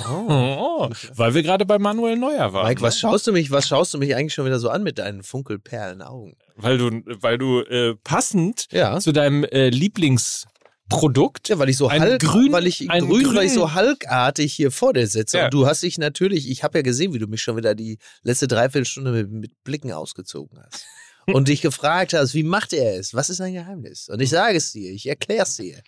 [0.08, 2.66] Oh, weil wir gerade bei Manuel Neuer waren.
[2.66, 4.98] Mike, was schaust du mich, was schaust du mich eigentlich schon wieder so an mit
[4.98, 6.34] deinen Funkelperlenaugen?
[6.56, 6.90] Weil du,
[7.20, 8.98] weil du äh, passend Ja.
[9.00, 13.46] zu deinem äh, Lieblingsprodukt Ja, weil ich so halk, grün- weil ich ein grün, weil
[13.46, 15.38] ich grün- so halkartig hier vor dir sitze.
[15.38, 15.44] Ja.
[15.46, 17.98] Und du hast dich natürlich, ich habe ja gesehen, wie du mich schon wieder die
[18.22, 20.84] letzte Dreiviertelstunde mit, mit Blicken ausgezogen hast.
[21.26, 23.14] Und dich gefragt hast, wie macht er es?
[23.14, 24.08] Was ist sein Geheimnis?
[24.08, 25.80] Und ich sage es dir, ich erkläre es dir.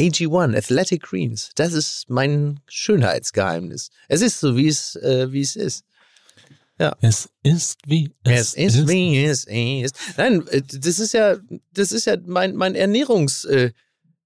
[0.00, 3.90] AG1, Athletic Greens, das ist mein Schönheitsgeheimnis.
[4.08, 5.84] Es ist so, wie es, äh, wie es ist.
[7.00, 9.96] Es ist wie Es ist, wie es ist.
[10.16, 11.36] Nein, äh, das ist ja,
[11.72, 13.72] das ist ja mein, mein Ernährungs, äh,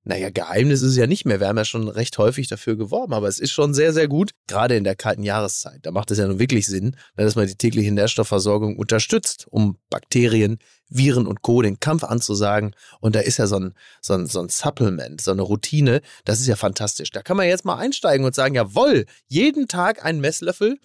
[0.09, 1.41] naja, Geheimnis ist es ja nicht mehr.
[1.41, 4.31] Wir haben ja schon recht häufig dafür geworben, aber es ist schon sehr, sehr gut,
[4.47, 5.81] gerade in der kalten Jahreszeit.
[5.83, 10.59] Da macht es ja nun wirklich Sinn, dass man die tägliche Nährstoffversorgung unterstützt, um Bakterien,
[10.89, 11.61] Viren und Co.
[11.61, 12.77] den Kampf anzusagen.
[13.01, 16.39] Und da ist ja so ein, so ein, so ein Supplement, so eine Routine, das
[16.39, 17.11] ist ja fantastisch.
[17.11, 20.79] Da kann man jetzt mal einsteigen und sagen, jawohl, jeden Tag einen Messlöffel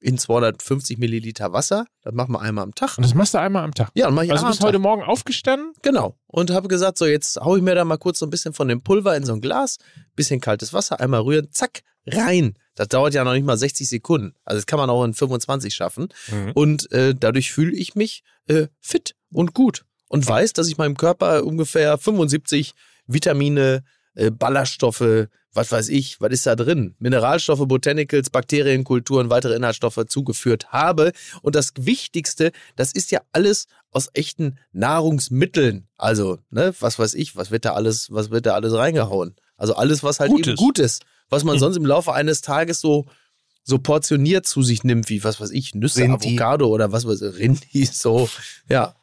[0.00, 1.86] in 250 Milliliter Wasser.
[2.02, 2.98] Das machen wir einmal am Tag.
[2.98, 3.90] Und das machst du einmal am Tag.
[3.94, 4.82] Ja, dann mach ich Also einmal bist heute Tag.
[4.82, 5.72] Morgen aufgestanden?
[5.82, 6.16] Genau.
[6.26, 8.68] Und habe gesagt, so jetzt hau ich mir da mal kurz so ein bisschen von
[8.68, 9.78] dem Pulver in so ein Glas,
[10.14, 12.54] bisschen kaltes Wasser, einmal rühren, zack, rein.
[12.74, 14.34] Das dauert ja noch nicht mal 60 Sekunden.
[14.44, 16.08] Also das kann man auch in 25 schaffen.
[16.30, 16.52] Mhm.
[16.54, 19.84] Und äh, dadurch fühle ich mich äh, fit und gut.
[20.08, 22.72] Und weiß, dass ich meinem Körper ungefähr 75
[23.06, 23.82] Vitamine,
[24.14, 26.94] äh, Ballaststoffe, was weiß ich, was ist da drin?
[26.98, 31.12] Mineralstoffe, Botanicals, Bakterienkulturen, weitere Inhaltsstoffe zugeführt habe.
[31.42, 35.88] Und das Wichtigste, das ist ja alles aus echten Nahrungsmitteln.
[35.96, 39.34] Also, ne, was weiß ich, was wird da alles, was wird da alles reingehauen?
[39.56, 40.48] Also alles, was halt Gutes.
[40.48, 41.60] eben gut ist, was man Hm.
[41.60, 43.06] sonst im Laufe eines Tages so
[43.64, 46.28] so portioniert zu sich nimmt, wie was weiß ich, Nüsse, Rinti.
[46.28, 48.30] Avocado oder was weiß ich, Rinti, so,
[48.68, 48.94] ja.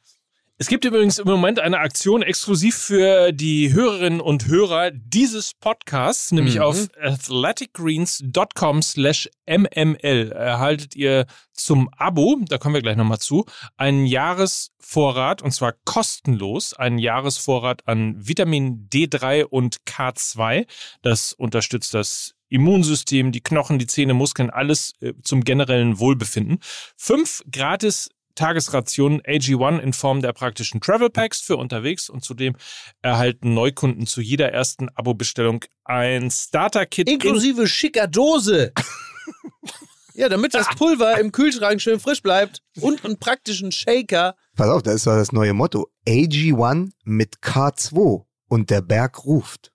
[0.57, 6.31] Es gibt übrigens im Moment eine Aktion exklusiv für die Hörerinnen und Hörer dieses Podcasts,
[6.31, 6.61] nämlich Mhm.
[6.61, 13.45] auf athleticgreens.com slash mml erhaltet ihr zum Abo, da kommen wir gleich nochmal zu,
[13.75, 20.67] einen Jahresvorrat und zwar kostenlos, einen Jahresvorrat an Vitamin D3 und K2.
[21.01, 26.59] Das unterstützt das Immunsystem, die Knochen, die Zähne, Muskeln, alles äh, zum generellen Wohlbefinden.
[26.95, 32.55] Fünf gratis Tagesrationen AG1 in Form der praktischen Travel Packs für unterwegs und zudem
[33.01, 37.07] erhalten Neukunden zu jeder ersten Abo-Bestellung ein Starter-Kit.
[37.07, 38.73] in- Inklusive schicker Dose.
[40.13, 44.35] ja, damit das Pulver im Kühlschrank schön frisch bleibt und einen praktischen Shaker.
[44.55, 45.89] Pass auf, das ist doch das neue Motto.
[46.07, 49.71] AG1 mit K2 und der Berg ruft.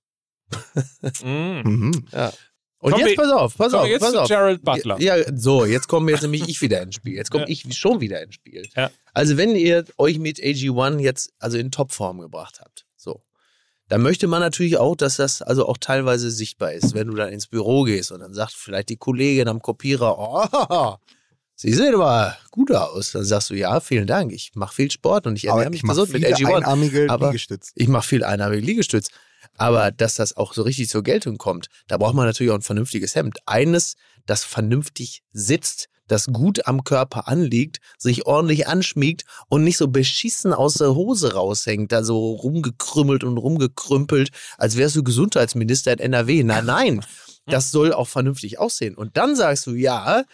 [1.22, 1.60] Mm.
[1.64, 2.04] Mhm.
[2.80, 4.26] Und Kommen jetzt pass auf, pass auf, jetzt pass auf.
[4.28, 4.98] Gerald Butler.
[5.00, 7.14] Ja, so, jetzt kommen jetzt nämlich ich wieder ins Spiel.
[7.14, 7.48] Jetzt komme Ja.
[7.50, 8.66] ich schon wieder ins Spiel.
[8.74, 8.90] Ja.
[9.12, 13.22] Also, wenn ihr euch mit AG1 jetzt also in Topform gebracht habt, so,
[13.88, 17.28] dann möchte man natürlich auch, dass das also auch teilweise sichtbar ist, wenn du dann
[17.30, 20.96] ins Büro gehst und dann sagt vielleicht die Kollegin am Kopierer, oh,
[21.56, 23.12] Sie sehen aber gut aus.
[23.12, 24.32] Dann sagst du, ja, vielen Dank.
[24.32, 26.54] Ich mache viel Sport und ich ernähre mich ich mache gesund mit viele AG1.
[26.56, 27.72] einarmige Aber- Liegestütze.
[27.74, 29.08] Ich mache viel einarmige Liegestütz.
[29.60, 32.62] Aber dass das auch so richtig zur Geltung kommt, da braucht man natürlich auch ein
[32.62, 33.40] vernünftiges Hemd.
[33.44, 33.94] Eines,
[34.24, 40.54] das vernünftig sitzt, das gut am Körper anliegt, sich ordentlich anschmiegt und nicht so beschissen
[40.54, 46.42] aus der Hose raushängt, da so rumgekrümmelt und rumgekrümpelt, als wärst du Gesundheitsminister in NRW.
[46.42, 47.04] Nein, nein,
[47.46, 48.94] das soll auch vernünftig aussehen.
[48.94, 50.24] Und dann sagst du, ja,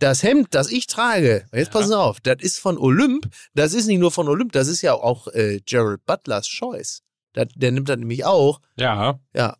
[0.00, 1.72] Das Hemd, das ich trage, jetzt Ja.
[1.72, 3.28] passen Sie auf, das ist von Olymp.
[3.54, 7.02] Das ist nicht nur von Olymp, das ist ja auch äh, Gerald Butlers Choice.
[7.38, 8.60] Das, der nimmt das nämlich auch.
[8.76, 9.20] Ja.
[9.32, 9.56] Ja.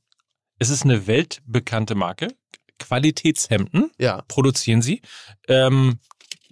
[0.59, 2.35] Es ist eine weltbekannte Marke.
[2.81, 4.23] Qualitätshemden Ja.
[4.27, 5.01] produzieren sie.
[5.47, 6.01] Ähm,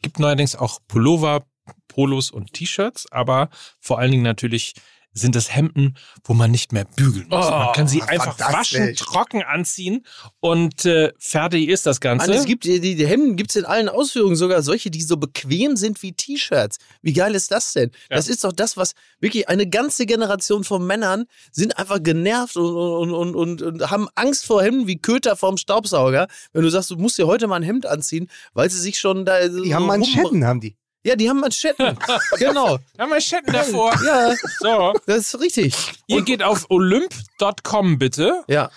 [0.03, 1.45] gibt neuerdings auch Pullover,
[1.89, 3.49] Polos und T-Shirts, aber
[3.81, 4.75] vor allen Dingen natürlich
[5.17, 7.47] sind das Hemden, wo man nicht mehr bügeln muss.
[7.47, 8.79] Oh, man kann sie einfach fantastisch.
[8.79, 10.05] waschen, trocken anziehen
[10.41, 12.29] und äh, fertig ist das Ganze.
[12.29, 15.03] Mann, es gibt die, die, die Hemden gibt es in allen Ausführungen, sogar solche, die
[15.03, 16.77] so bequem sind wie T-Shirts.
[17.03, 17.91] Wie geil ist das denn?
[18.11, 18.17] Ja.
[18.17, 22.75] Das ist doch das, was wirklich eine ganze Generation von Männern sind einfach genervt und,
[22.75, 26.27] und, und, und, und haben Angst vor Hemden wie Köter vorm Staubsauger.
[26.53, 29.25] Wenn du sagst, du musst dir heute mal ein Hemd anziehen, weil sie sich schon
[29.25, 29.49] da.
[29.49, 30.77] Die haben Manschetten, haben die.
[31.07, 31.97] Ja, die haben Manschetten.
[32.39, 32.79] genau.
[32.99, 33.95] haben wir Chatten davor.
[34.05, 35.75] Ja, So, das ist richtig.
[36.09, 38.71] ihr geht auf olymp.com bitte, Ja.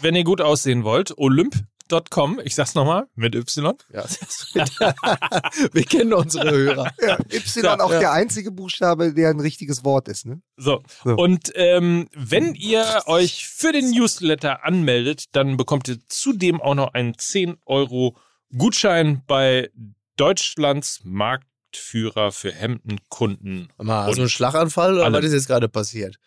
[0.00, 1.16] wenn ihr gut aussehen wollt.
[1.16, 3.74] Olymp.com, ich sag's nochmal, mit Y.
[3.92, 4.04] ja.
[5.72, 6.90] Wir kennen unsere Hörer.
[7.00, 8.00] Ja, Y auch ja.
[8.00, 10.26] der einzige Buchstabe, der ein richtiges Wort ist.
[10.26, 10.40] Ne?
[10.56, 10.82] So.
[11.04, 11.14] So.
[11.14, 16.92] Und ähm, wenn ihr euch für den Newsletter anmeldet, dann bekommt ihr zudem auch noch
[16.94, 18.16] einen 10 Euro
[18.56, 19.70] Gutschein bei
[20.16, 21.02] Deutschlands
[21.78, 23.68] Marktführer für Hemdenkunden.
[23.78, 25.18] Mal, hast du einen Schlaganfall oder Alle.
[25.18, 26.18] was ist jetzt gerade passiert?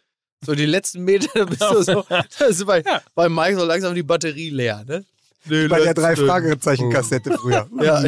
[0.43, 3.01] So die letzten Meter, da bist du so, da ist bei, Ja.
[3.15, 5.05] bei Mike so langsam die Batterie leer, ne?
[5.45, 7.67] Die Bei der letzten- Drei-Fragezeichen-Kassette früher.
[7.81, 8.01] Ja.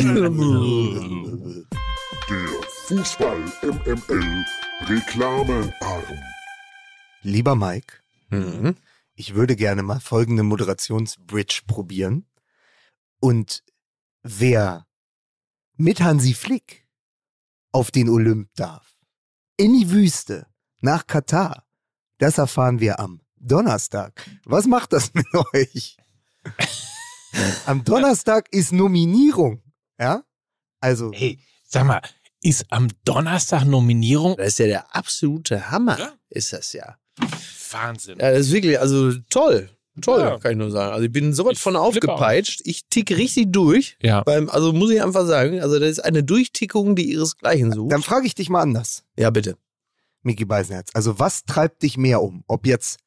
[2.29, 2.47] Der
[2.87, 4.45] Fußball MML
[4.87, 5.73] Reklamearm.
[7.23, 7.97] Lieber Mike,
[8.29, 8.75] Mhm.
[9.15, 12.25] ich würde gerne mal folgende Moderationsbridge probieren.
[13.19, 13.63] Und
[14.23, 14.85] wer
[15.77, 16.82] mit Hansi Flick
[17.73, 18.95] auf den Olymp darf,
[19.57, 20.47] in die Wüste,
[20.79, 21.65] nach Katar,
[22.19, 24.25] das erfahren wir am Donnerstag.
[24.45, 25.97] Was macht das mit euch?
[27.65, 29.61] Am Donnerstag ist Nominierung.
[29.99, 30.23] Ja?
[30.79, 32.01] Also, Hey, sag mal,
[32.41, 34.35] ist am Donnerstag Nominierung?
[34.37, 36.13] Das ist ja der absolute Hammer, Ja.
[36.29, 36.97] ist das ja.
[37.71, 38.19] Wahnsinn.
[38.19, 39.69] Ja, das ist wirklich, also toll.
[40.01, 40.39] Toll, Ja.
[40.39, 40.91] kann ich nur sagen.
[40.93, 42.61] Also ich bin sowas Ich von aufgepeitscht.
[42.65, 43.95] Ich ticke richtig durch.
[44.01, 44.23] Ja.
[44.23, 47.91] Beim, also muss ich einfach sagen, also das ist eine Durchtickung, die ihresgleichen sucht.
[47.91, 49.03] dann frage ich dich mal anders.
[49.17, 49.57] Ja, bitte.
[50.23, 50.89] Miki Beisenherz.
[50.93, 52.43] Also was treibt dich mehr um?
[52.47, 52.97] Ob jetzt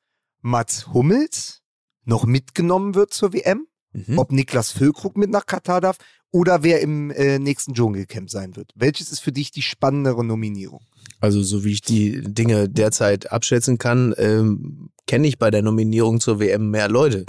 [0.43, 1.63] Mats Hummels
[2.05, 3.67] noch mitgenommen wird zur WM?
[3.93, 4.19] Mhm.
[4.19, 5.97] Ob Niklas Füllkrug mit nach Katar darf?
[6.31, 8.71] Oder wer im äh, nächsten Dschungelcamp sein wird?
[8.75, 10.83] Welches ist für dich die spannendere Nominierung?
[11.21, 16.21] Also so wie ich die Dinge derzeit abschätzen kann, ähm, kenne ich bei der Nominierung
[16.21, 17.25] zur WM mehr Leute.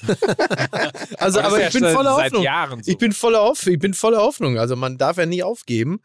[1.18, 2.44] also, aber ich bin voller Hoffnung.
[2.82, 2.90] So.
[2.90, 4.58] Ich bin voller Hoff ich bin voller Hoffnung.
[4.58, 6.00] Also man darf ja nie aufgeben.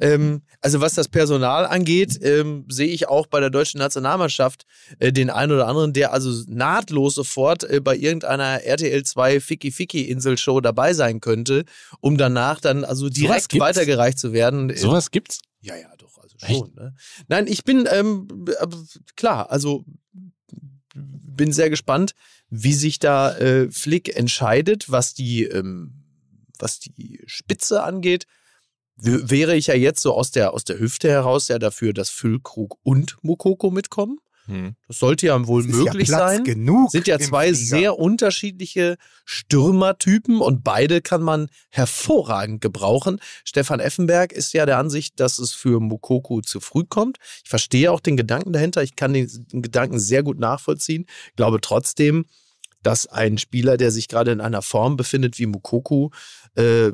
[0.00, 4.66] Ähm, also was das Personal angeht, ähm, sehe ich auch bei der deutschen Nationalmannschaft
[4.98, 9.70] äh, den einen oder anderen, der also nahtlos sofort äh, bei irgendeiner RTL 2 Ficky
[9.70, 11.64] Ficky Insel-Show dabei sein könnte,
[12.00, 13.64] um danach dann also direkt gibt's?
[13.64, 14.74] weitergereicht zu werden.
[14.76, 15.40] Sowas gibt's?
[15.60, 15.88] Ja, ja,
[16.46, 16.74] schon.
[16.74, 16.94] Ne?
[17.28, 18.66] Nein, ich bin, ähm, äh,
[19.16, 19.84] klar, also
[20.94, 22.14] bin sehr gespannt,
[22.50, 26.04] wie sich da äh, Flick entscheidet, was die, ähm,
[26.58, 28.26] was die Spitze angeht.
[28.96, 32.10] W wäre ich ja jetzt so aus der, aus der Hüfte heraus ja dafür, dass
[32.10, 34.18] Füllkrug und Mukoko mitkommen.
[34.48, 34.76] Hm.
[34.86, 36.90] Das sollte ja wohl ist möglich ja Platz sein genug.
[36.90, 37.66] sind ja zwei Flieger.
[37.66, 38.96] sehr unterschiedliche
[39.26, 43.20] Stürmertypen und beide kann man hervorragend gebrauchen.
[43.44, 47.18] Stefan Effenberg ist ja der Ansicht, dass es für Mukoko zu früh kommt.
[47.44, 48.82] Ich verstehe auch den Gedanken dahinter.
[48.82, 51.04] Ich kann den, Gedanken sehr gut nachvollziehen.
[51.36, 52.24] Glaube trotzdem,
[52.82, 56.10] dass ein Spieler, der sich gerade in einer Form befindet wie Mukoko,
[56.54, 56.92] äh,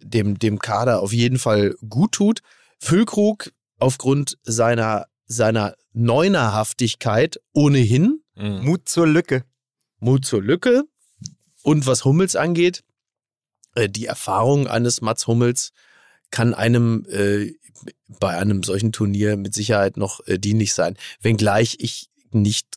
[0.00, 2.40] dem, dem Kader auf jeden Fall gut tut.
[2.78, 8.64] Füllkrug aufgrund seiner, seiner Neunerhaftigkeit ohnehin Hm.
[8.64, 9.44] Mut zur Lücke.
[9.98, 10.84] Mut zur Lücke.
[11.62, 12.84] Und was Hummels angeht,
[13.74, 15.72] äh, die Erfahrung eines Mats Hummels
[16.30, 17.52] kann einem äh,
[18.20, 20.96] bei einem solchen Turnier mit Sicherheit noch äh, dienlich sein.
[21.20, 22.76] Wenngleich ich nicht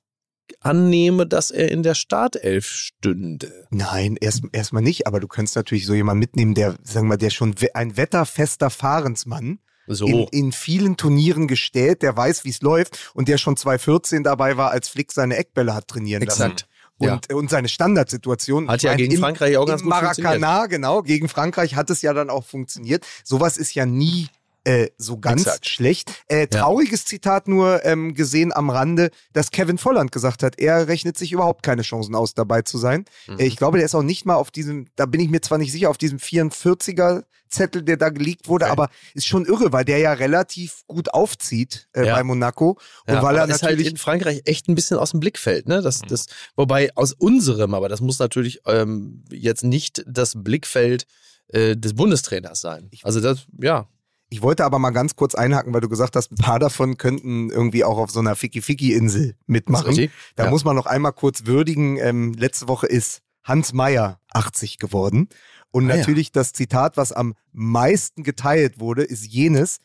[0.61, 3.67] annehme, dass er in der Startelf stünde.
[3.69, 7.17] Nein, erst erstmal nicht, aber du könntest natürlich so jemanden mitnehmen, der, sagen wir mal,
[7.17, 9.59] der schon ein wetterfester Fahrensmann
[9.91, 10.05] So.
[10.05, 14.55] in, in vielen Turnieren gestellt, der weiß, wie es läuft und der schon 2014 dabei
[14.55, 16.39] war, als Flick seine Eckbälle hat trainieren Exakt.
[16.39, 16.69] lassen.
[17.01, 17.13] Ja.
[17.13, 18.69] Und, und seine Standardsituation.
[18.69, 20.41] Hat ja meine, gegen im, Frankreich auch ganz gut funktioniert.
[20.41, 23.05] Maracanã, genau, gegen Frankreich hat es ja dann auch funktioniert.
[23.23, 24.27] Sowas ist ja nie
[24.69, 25.67] äh, so ganz Exakt.
[25.67, 26.11] schlecht.
[26.27, 31.17] Äh, trauriges Zitat nur ähm, gesehen am Rande, dass Kevin Volland gesagt hat, er rechnet
[31.17, 33.05] sich überhaupt keine Chancen aus, dabei zu sein.
[33.27, 33.39] Mhm.
[33.39, 35.57] Äh, ich glaube, der ist auch nicht mal auf diesem, da bin ich mir zwar
[35.57, 38.71] nicht sicher, auf diesem 44er Zettel, der da geleakt wurde, Okay.
[38.71, 42.15] aber ist schon irre, weil der ja relativ gut aufzieht äh, Ja.
[42.15, 42.77] bei Monaco.
[43.07, 45.81] Und Ja, weil er halt natürlich in Frankreich echt ein bisschen aus dem Blickfeld, ne?
[45.81, 51.07] Das, das, wobei aus unserem, aber das muss natürlich ähm, jetzt nicht das Blickfeld
[51.47, 52.91] äh, des Bundestrainers sein.
[53.01, 53.87] Also das, ja.
[54.31, 57.49] Ich wollte aber mal ganz kurz einhaken, weil du gesagt hast, ein paar davon könnten
[57.49, 60.09] irgendwie auch auf so einer Ficky-Ficky-Insel mitmachen.
[60.35, 60.49] Da Ja.
[60.51, 61.97] muss man noch einmal kurz würdigen.
[61.97, 65.29] Ähm, letzte Woche ist Hans Meyer 80 geworden.
[65.71, 65.97] Und Ah, ja.
[65.97, 69.77] natürlich das Zitat, was am meisten geteilt wurde, ist jenes,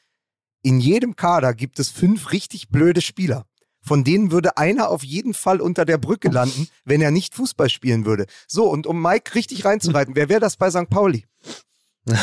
[0.62, 3.47] in jedem Kader gibt es fünf richtig blöde Spieler.
[3.80, 7.68] Von denen würde einer auf jeden Fall unter der Brücke landen, wenn er nicht Fußball
[7.68, 8.24] spielen würde.
[8.47, 10.88] So, und um Mike richtig reinzureiten, wer wäre das bei St.
[10.88, 11.26] Pauli?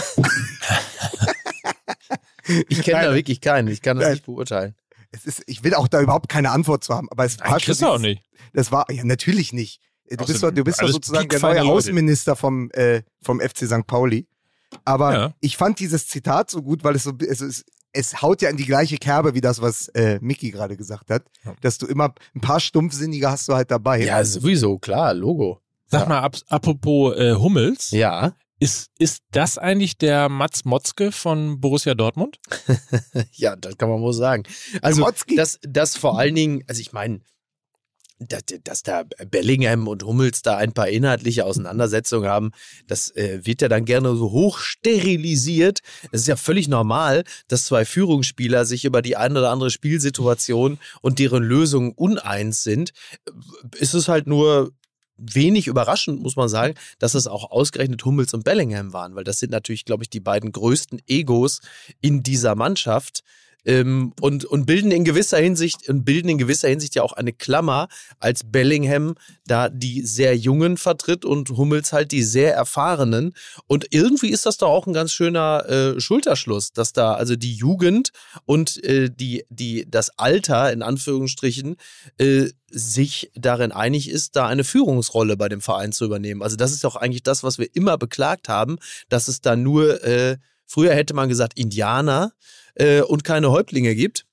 [2.69, 3.67] Ich kenne da wirklich keinen.
[3.67, 4.13] Ich kann das Nein.
[4.13, 4.75] nicht beurteilen.
[5.11, 7.59] Es ist, ich will auch da überhaupt keine Antwort zu haben, aber es war Nein,
[7.59, 8.23] schon kriegst du auch nicht.
[8.53, 9.81] Das war, ja, natürlich nicht.
[10.09, 11.63] Du bist, Außerdem doch, du bist doch sozusagen der neue.
[11.63, 13.85] Außenminister vom, äh, vom FC St.
[13.87, 14.27] Pauli.
[14.85, 15.33] Aber Ja.
[15.41, 17.63] ich fand dieses Zitat so gut, weil es so, es, es,
[17.93, 21.23] es haut ja in die gleiche Kerbe wie das, was äh, Mickey gerade gesagt hat.
[21.45, 21.53] Ja.
[21.61, 24.03] Dass du immer ein paar Stumpfsinnige hast du halt dabei.
[24.03, 25.59] Ja, sowieso, klar, Logo.
[25.87, 26.07] Sag Ja.
[26.09, 31.95] mal, ab, apropos äh, Hummels, Ja, ist, ist das eigentlich der Mats Motzke von Borussia
[31.95, 32.37] Dortmund?
[33.33, 34.43] ja, das kann man wohl sagen.
[34.83, 37.21] Also, dass das vor allen Dingen, also ich meine,
[38.19, 39.01] dass, dass da
[39.31, 42.51] Bellingham und Hummels da ein paar inhaltliche Auseinandersetzungen haben,
[42.85, 45.79] das äh, wird ja dann gerne so hoch sterilisiert.
[46.11, 50.77] Es ist ja völlig normal, dass zwei Führungsspieler sich über die eine oder andere Spielsituation
[51.01, 52.91] und deren Lösungen uneins sind.
[53.79, 54.71] Ist es halt nur
[55.21, 59.39] wenig überraschend, muss man sagen, dass es auch ausgerechnet Hummels und Bellingham waren, weil das
[59.39, 61.61] sind natürlich, glaube ich, die beiden größten Egos
[62.01, 63.23] in dieser Mannschaft.
[63.65, 67.33] Ähm, und, und bilden in gewisser Hinsicht und bilden in gewisser Hinsicht ja auch eine
[67.33, 67.87] Klammer,
[68.19, 73.33] als Bellingham da die sehr Jungen vertritt und Hummels halt die sehr erfahrenen.
[73.67, 77.53] Und irgendwie ist das doch auch ein ganz schöner äh, Schulterschluss, dass da also die
[77.53, 78.11] Jugend
[78.45, 81.75] und äh, die, die, das Alter in Anführungsstrichen
[82.17, 86.41] äh, sich darin einig ist, da eine Führungsrolle bei dem Verein zu übernehmen.
[86.41, 88.77] Also das ist doch eigentlich das, was wir immer beklagt haben,
[89.09, 90.37] dass es da nur, äh,
[90.71, 92.33] früher hätte man gesagt, Indianer
[92.75, 94.25] äh, und keine Häuptlinge gibt.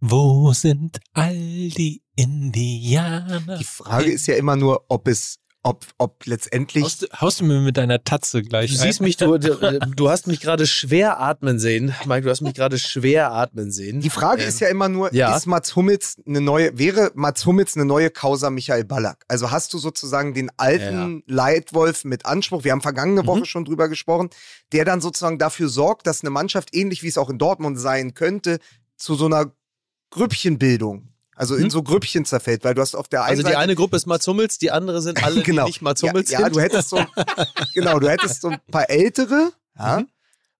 [0.00, 1.34] Wo sind all
[1.70, 3.58] die Indianer?
[3.58, 6.82] Die Frage ist ja immer nur, ob es, ob, ob letztendlich.
[6.82, 8.82] Haust, du- haust du mir mit deiner Tatze gleich Du ein?
[8.82, 11.94] siehst mich, du, du, hast mich gerade schwer atmen sehen.
[12.04, 14.00] Mike, du hast mich gerade schwer atmen sehen.
[14.00, 15.36] Die Frage Ähm, ist ja immer nur, ja.
[15.36, 19.24] ist Mats Hummels eine neue, wäre Mats Hummels eine neue Causa Michael Ballack?
[19.28, 23.26] Also hast du sozusagen den alten Leitwolf mit Anspruch, wir haben vergangene Mhm.
[23.28, 24.30] Woche schon drüber gesprochen,
[24.72, 28.14] der dann sozusagen dafür sorgt, dass eine Mannschaft, ähnlich wie es auch in Dortmund sein
[28.14, 28.58] könnte,
[28.96, 29.52] zu so einer
[30.10, 31.70] Grüppchenbildung, also in Mhm.
[31.70, 34.06] so Grüppchen zerfällt, weil du hast auf der einen Also die Seite eine Gruppe ist
[34.06, 35.64] Mats Hummels, die andere sind alle, Genau.
[35.64, 36.56] die nicht Mats ja, Hummels ja, sind.
[36.56, 37.04] du hättest so,
[37.74, 40.08] genau, du hättest so ein paar ältere, ja, Mhm.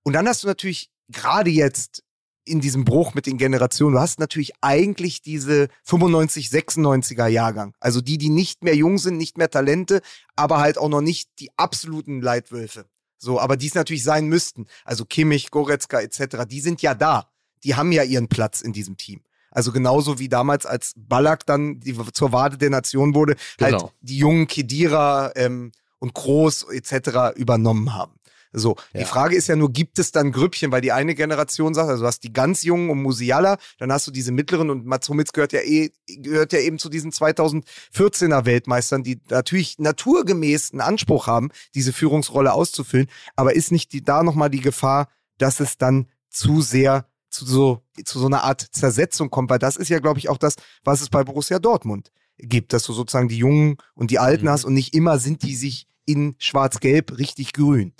[0.04, 2.02] und dann hast du natürlich gerade jetzt
[2.44, 8.00] in diesem Bruch mit den Generationen, du hast natürlich eigentlich diese 95, 96er Jahrgang, also
[8.00, 10.00] die, die nicht mehr jung sind, nicht mehr Talente,
[10.34, 12.86] aber halt auch noch nicht die absoluten Leitwölfe.
[13.16, 14.66] So, aber die es natürlich sein müssten.
[14.84, 17.30] Also Kimmich, Goretzka etc., die sind ja da.
[17.62, 19.22] Die haben ja ihren Platz in diesem Team.
[19.52, 23.92] Also genauso wie damals, als Ballack dann die, zur Wade der Nation wurde, halt Genau.
[24.00, 27.36] die jungen Kedira ähm, und Groß etc.
[27.36, 28.14] übernommen haben.
[28.54, 29.06] So, die Ja.
[29.06, 32.06] Frage ist ja nur, gibt es dann Grüppchen, weil die eine Generation sagt, also du
[32.06, 35.54] hast die ganz Jungen um Musiala, dann hast du diese mittleren und Mats Hummels gehört
[35.54, 41.48] ja eh, gehört ja eben zu diesen 2014er Weltmeistern, die natürlich naturgemäß einen Anspruch haben,
[41.74, 46.60] diese Führungsrolle auszufüllen, aber ist nicht die, da nochmal die Gefahr, dass es dann zu
[46.60, 50.28] sehr zu so, zu so einer Art Zersetzung kommt, weil das ist ja, glaube ich,
[50.28, 50.54] auch das,
[50.84, 54.50] was es bei Borussia Dortmund gibt, dass du sozusagen die Jungen und die Alten Mhm.
[54.50, 57.94] hast und nicht immer sind die sich in schwarz-gelb richtig grün.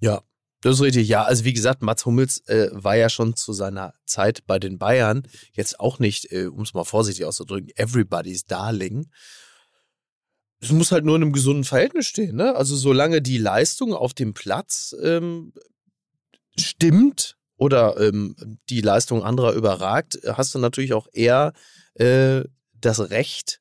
[0.00, 0.22] Ja,
[0.60, 1.08] das ist richtig.
[1.08, 4.78] Ja, also wie gesagt, Mats Hummels äh, war ja schon zu seiner Zeit bei den
[4.78, 9.10] Bayern jetzt auch nicht, äh, um es mal vorsichtig auszudrücken, everybody's darling.
[10.60, 12.36] Es muss halt nur in einem gesunden Verhältnis stehen.
[12.36, 12.54] Ne?
[12.54, 15.54] Also solange die Leistung auf dem Platz ähm,
[16.58, 18.34] stimmt oder ähm,
[18.70, 21.52] die Leistung anderer überragt, hast du natürlich auch eher
[21.94, 22.40] äh,
[22.80, 23.60] das Recht,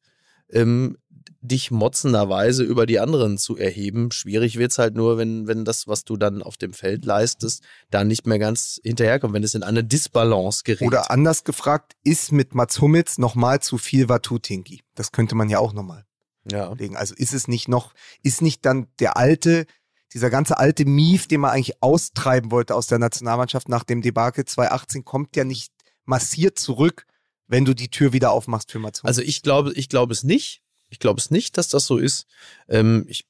[0.49, 0.97] ähm,
[1.41, 4.11] dich motzenderweise über die anderen zu erheben.
[4.11, 8.05] Schwierig wird's halt nur, wenn, wenn das, was du dann auf dem Feld leistest, da
[8.05, 10.87] nicht mehr ganz hinterherkommt, wenn es in eine Disbalance gerät.
[10.87, 14.81] Oder anders gefragt, ist mit Mats Hummels nochmal zu viel Watutinki?
[14.95, 16.05] Das könnte man ja auch nochmal
[16.49, 16.71] ja.
[16.73, 16.95] legen.
[16.95, 17.93] Also ist es nicht noch,
[18.23, 19.65] ist nicht dann der alte,
[20.13, 24.45] dieser ganze alte Mief, den man eigentlich austreiben wollte aus der Nationalmannschaft nach dem Debakel
[24.45, 25.71] 2018, kommt ja nicht
[26.05, 27.05] massiert zurück,
[27.47, 29.03] wenn du die Tür wieder aufmachst für Hummels.
[29.03, 30.61] Also ich glaube, ich glaube es nicht.
[30.91, 32.25] Ich glaube es nicht, dass das so ist,
[32.67, 33.25] ähm, ich,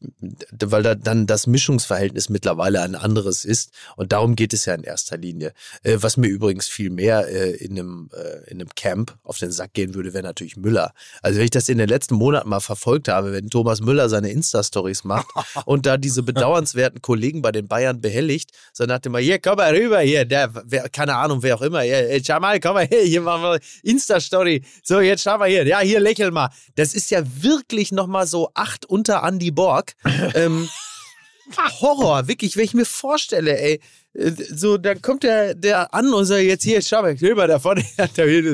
[0.52, 3.72] weil da dann das Mischungsverhältnis mittlerweile ein anderes ist.
[3.98, 5.54] Und darum geht es ja in erster Linie.
[5.84, 9.52] Äh, was mir übrigens viel mehr äh, in, einem, äh, in einem Camp auf den
[9.52, 10.94] Sack gehen würde, wäre natürlich Müller.
[11.22, 14.32] Also wenn ich das in den letzten Monaten mal verfolgt habe, wenn Thomas Müller seine
[14.32, 15.28] Insta-Stories macht
[15.66, 19.58] und da diese bedauernswerten Kollegen bei den Bayern behelligt, so nach dem Mal, hier, komm
[19.58, 22.76] mal rüber, hier, der, wer, keine Ahnung, wer auch immer, hier, äh, schau mal, komm
[22.76, 24.64] mal her, hier machen wir Insta-Story.
[24.82, 26.50] So, jetzt schau mal hier, ja, hier lächel mal.
[26.76, 27.49] Das ist ja wirklich
[27.92, 29.94] nochmal so acht unter Andy Borg.
[30.36, 30.70] ähm,
[31.82, 33.80] Horror, wirklich, wenn ich mir vorstelle, ey,
[34.14, 37.48] äh, so, dann kommt der, der an und sagt, jetzt hier, schau mal, schau mal
[37.48, 38.08] da vorne, da,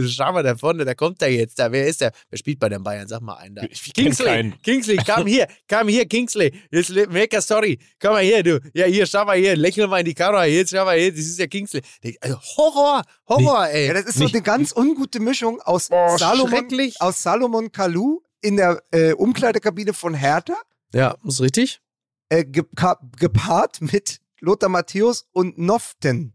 [0.08, 2.12] schau mal da vorne, da kommt der jetzt, da, wer ist der?
[2.30, 3.08] Wer spielt bei den Bayern?
[3.08, 3.64] Sag mal einen da.
[3.70, 4.62] Ich Kingsley, keinen.
[4.62, 8.86] Kingsley, komm hier, komm hier, Kingsley, jetzt make a story, komm mal hier, du, ja,
[8.86, 11.40] hier, schau mal hier, lächel mal in die Kamera, jetzt schau mal hier, das ist
[11.40, 11.82] ja Kingsley.
[12.22, 13.88] Also, Horror, Horror, ey.
[13.88, 16.68] Ja, das ist so eine ganz ungute Mischung aus Oh, Salomon,
[17.00, 20.56] aus Salomon Kalou in der äh, Umkleidekabine von Hertha,
[20.94, 21.82] Ja, ist richtig.
[22.30, 26.34] äh, gepa gepaart mit Lothar Matthäus und Noften.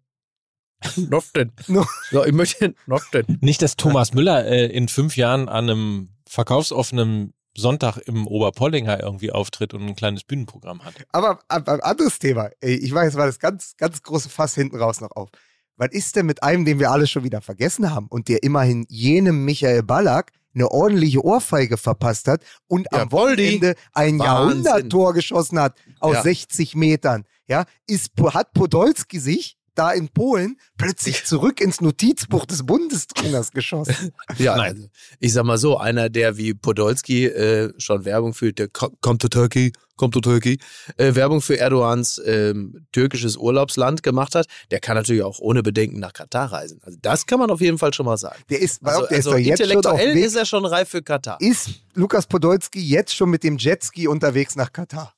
[0.97, 1.53] Noften.
[1.69, 1.87] No.
[2.11, 3.39] So, ich möchte Noften.
[3.41, 9.33] Nicht, dass Thomas Müller äh, in fünf Jahren an einem verkaufsoffenen Sonntag im Oberpollinger irgendwie
[9.33, 10.95] auftritt und ein kleines Bühnenprogramm hat.
[11.13, 12.51] Aber, aber anderes Thema.
[12.61, 15.29] Ich weiß, war das ganz, ganz große Fass hinten raus noch auf.
[15.81, 18.85] Was ist denn mit einem, den wir alle schon wieder vergessen haben und der immerhin
[18.91, 23.13] jenem Michael Ballack eine ordentliche Ohrfeige verpasst hat und Ja, am.
[23.13, 24.19] Wochenende ein.
[24.19, 26.23] Jahrhunderttor geschossen hat aus Ja.
[26.23, 27.25] 60 Metern?
[27.47, 34.13] Ja, ist, hat Podolski sich da in Polen plötzlich zurück ins Notizbuch des Bundestrainers geschossen.
[34.39, 34.77] Ja, Nein.
[34.77, 39.19] also, ich sag mal so, einer, der wie Podolski äh, schon Werbung für der Come
[39.19, 40.59] to Turkey, Come to Turkey,
[40.97, 45.99] äh, Werbung für Erdogans ähm, türkisches Urlaubsland gemacht hat, der kann natürlich auch ohne Bedenken
[45.99, 46.81] nach Katar reisen.
[46.83, 48.41] Also das kann man auf jeden Fall schon mal sagen.
[48.51, 51.39] Der ist, Also, der ist also intellektuell ist er schon reif für Katar.
[51.41, 55.15] Ist Lukas Podolski jetzt schon mit dem Jetski unterwegs nach Katar?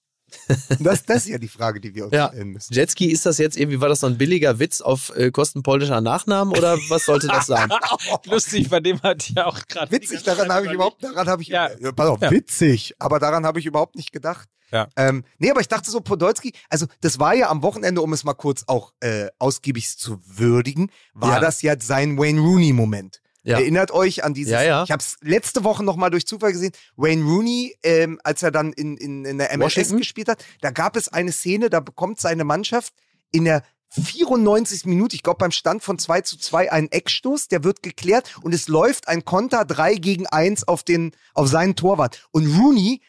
[0.81, 2.29] Das, das ist ja die Frage, die wir uns Ja.
[2.29, 2.73] stellen müssen.
[2.75, 6.01] Jetski, ist das jetzt irgendwie, war das so ein billiger Witz auf äh, Kosten polnischer
[6.01, 7.71] Nachnamen oder was sollte das sein?
[8.27, 9.91] Lustig, bei dem hat ja auch gerade.
[9.93, 11.71] Witzig, daran habe ich überhaupt, daran habe ich, Ja.
[11.81, 11.93] ja.
[11.93, 12.31] pass auf, Ja.
[12.31, 14.49] witzig, aber daran habe ich überhaupt nicht gedacht.
[14.71, 14.89] Ja.
[14.97, 18.25] Ähm, nee, aber ich dachte so, Podolski, also das war ja am Wochenende, um es
[18.25, 21.41] mal kurz auch äh, ausgiebig zu würdigen, war Ja.
[21.41, 23.21] das ja sein Wayne Rooney-Moment.
[23.45, 23.59] Ja.
[23.59, 24.85] Erinnert euch an dieses, Ja, ja.
[24.85, 28.73] ich habe es letzte Woche nochmal durch Zufall gesehen, Wayne Rooney, ähm, als er dann
[28.73, 29.97] in, in, in der MLS Washington?
[29.99, 32.95] gespielt hat, da gab es eine Szene, da bekommt seine Mannschaft
[33.33, 34.87] in der 94.
[34.87, 38.55] Minute, ich glaube beim Stand von 2 zu 2 einen Eckstoß, der wird geklärt und
[38.55, 42.27] es läuft ein Konter 3 gegen 1 auf, den, auf seinen Torwart.
[42.31, 43.03] Und Rooney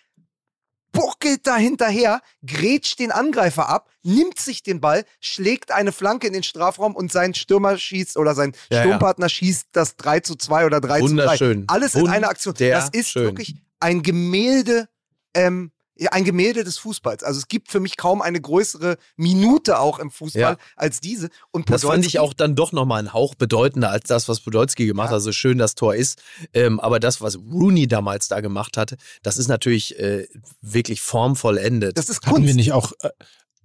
[0.93, 6.33] buckelt da hinterher, grätscht den Angreifer ab, nimmt sich den Ball, schlägt eine Flanke in
[6.33, 8.83] den Strafraum und sein Stürmer schießt oder sein Ja, ja.
[8.83, 11.09] Sturmpartner schießt das 3 zu 2 oder 3 zu 3.
[11.09, 11.65] Wunderschön.
[11.67, 12.55] Alles in einer Aktion.
[12.57, 14.87] Das ist wirklich ein Gemälde,
[15.33, 15.72] ähm, ja,
[16.09, 17.23] ein Gemälde des Fußballs.
[17.23, 20.57] Also es gibt für mich kaum eine größere Minute auch im Fußball Ja.
[20.75, 21.29] als diese.
[21.51, 24.39] Und Das fand Podolski- ich auch dann doch nochmal einen Hauch bedeutender als das, was
[24.39, 25.13] Podolski gemacht hat.
[25.15, 26.21] Also schön das Tor ist.
[26.53, 30.27] Ähm, aber das, was Rooney damals da gemacht hatte, das ist natürlich äh,
[30.61, 31.97] wirklich formvollendet.
[31.97, 32.55] Das ist Hatten wir Kunst.
[32.55, 32.91] nicht auch.
[33.01, 33.09] Äh,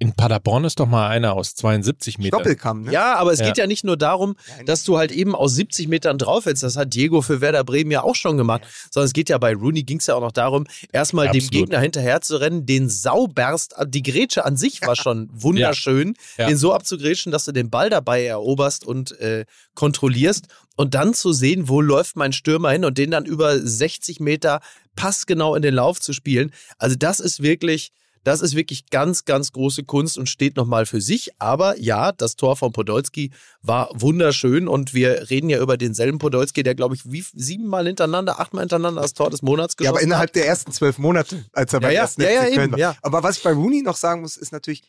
[0.00, 2.38] in Paderborn ist doch mal einer aus 72 Metern.
[2.38, 2.92] Doppelkamm, ne?
[2.92, 3.46] ja, aber es Ja.
[3.46, 6.62] geht ja nicht nur darum, dass du halt eben aus 70 Metern drauf hältst.
[6.62, 8.62] Das hat Diego für Werder Bremen ja auch schon gemacht.
[8.92, 11.50] Sondern es geht ja bei Rooney ging es ja auch noch darum, erstmal dem Absolut.
[11.52, 16.46] Gegner hinterher zu rennen, den Sauberst, die Grätsche an sich war schon wunderschön, Ja.
[16.46, 20.46] den so abzugrätschen, dass du den Ball dabei eroberst und äh, kontrollierst.
[20.76, 24.60] Und dann zu sehen, wo läuft mein Stürmer hin und den dann über 60 Meter
[24.94, 26.52] passgenau in den Lauf zu spielen.
[26.78, 27.90] Also das ist wirklich,
[28.24, 31.30] das ist wirklich ganz, ganz große Kunst und steht nochmal für sich.
[31.38, 33.30] Aber ja, das Tor von Podolski
[33.62, 38.40] war wunderschön und wir reden ja über denselben Podolski, der, glaube ich, wie siebenmal hintereinander,
[38.40, 40.04] achtmal hintereinander das Tor des Monats Ja, geschossen aber hat.
[40.04, 42.72] innerhalb der ersten zwölf Monate, als er Ja, beim ja, ersten ja, ja, Köln eben,
[42.72, 42.78] war.
[42.78, 42.96] ja.
[43.02, 44.82] Aber was ich bei Rooney noch sagen muss, ist natürlich,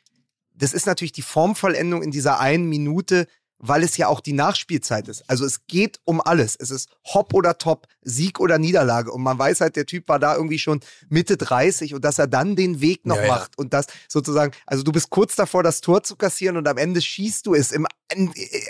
[0.56, 3.28] das ist natürlich die Formvollendung in dieser einen Minute,
[3.60, 5.24] weil es ja auch die Nachspielzeit ist.
[5.30, 6.56] Also es geht um alles.
[6.58, 9.12] Es ist Hopp oder Top, Sieg oder Niederlage.
[9.12, 10.80] Und man weiß halt, der Typ war da irgendwie schon
[11.10, 13.28] Mitte 30 und dass er dann den Weg noch Ja, ja.
[13.28, 16.78] macht und das sozusagen, also du bist kurz davor, das Tor zu kassieren und am
[16.78, 17.86] Ende schießt du es im,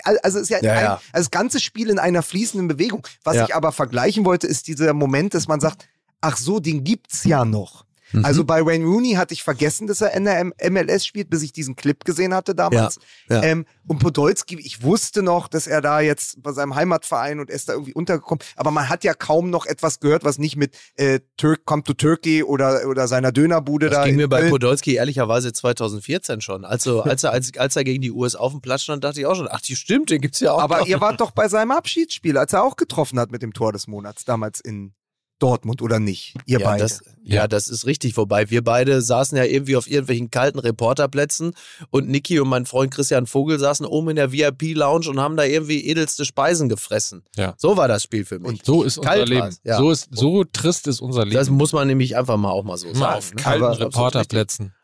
[0.04, 0.92] also es ist ja, Ja, ein, ja.
[1.12, 3.06] also das ganze Spiel in einer fließenden Bewegung.
[3.24, 3.44] Was Ja.
[3.44, 5.86] ich aber vergleichen wollte, ist dieser Moment, dass man sagt,
[6.20, 7.84] ach so, den gibt's ja noch.
[8.12, 8.24] Mhm.
[8.24, 11.52] Also bei Wayne Rooney hatte ich vergessen, dass er in der MLS spielt, bis ich
[11.52, 12.98] diesen Clip gesehen hatte damals.
[13.28, 13.42] Ja, ja.
[13.42, 17.56] Ähm, und Podolski, ich wusste noch, dass er da jetzt bei seinem Heimatverein und er
[17.56, 20.76] ist da irgendwie untergekommen, aber man hat ja kaum noch etwas gehört, was nicht mit
[20.94, 24.40] äh, Turk Come to Turkey oder, oder seiner Dönerbude Das da ging in mir bei
[24.40, 24.50] Köln.
[24.50, 26.64] Podolski ehrlicherweise 2014 schon.
[26.64, 29.26] Also, als er, als, als er gegen die US auf dem Platz stand, dachte ich
[29.26, 30.60] auch schon, ach, die stimmt, den gibt's ja auch.
[30.60, 30.86] Aber noch.
[30.86, 33.86] ihr wart doch bei seinem Abschiedsspiel, als er auch getroffen hat mit dem Tor des
[33.86, 34.94] Monats, damals in
[35.42, 36.34] Dortmund oder nicht?
[36.46, 36.82] Ihr ja, beide.
[36.82, 38.16] Das, ja, das ist richtig.
[38.16, 41.54] Wobei wir beide saßen ja irgendwie auf irgendwelchen kalten Reporterplätzen
[41.90, 45.44] und Niki und mein Freund Christian Vogel saßen oben in der VIP-Lounge und haben da
[45.44, 47.24] irgendwie edelste Speisen gefressen.
[47.36, 47.54] Ja.
[47.56, 48.48] So war das Spiel für mich.
[48.48, 49.56] Und so ist unser Kalt Leben.
[49.64, 49.78] ja.
[49.78, 51.36] So, ist, so trist ist unser Leben.
[51.36, 53.14] das muss man nämlich einfach mal auch mal so Mal sagen.
[53.16, 53.42] auf ne?
[53.42, 54.74] kalten Aber Reporterplätzen.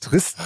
[0.00, 0.36] Trist.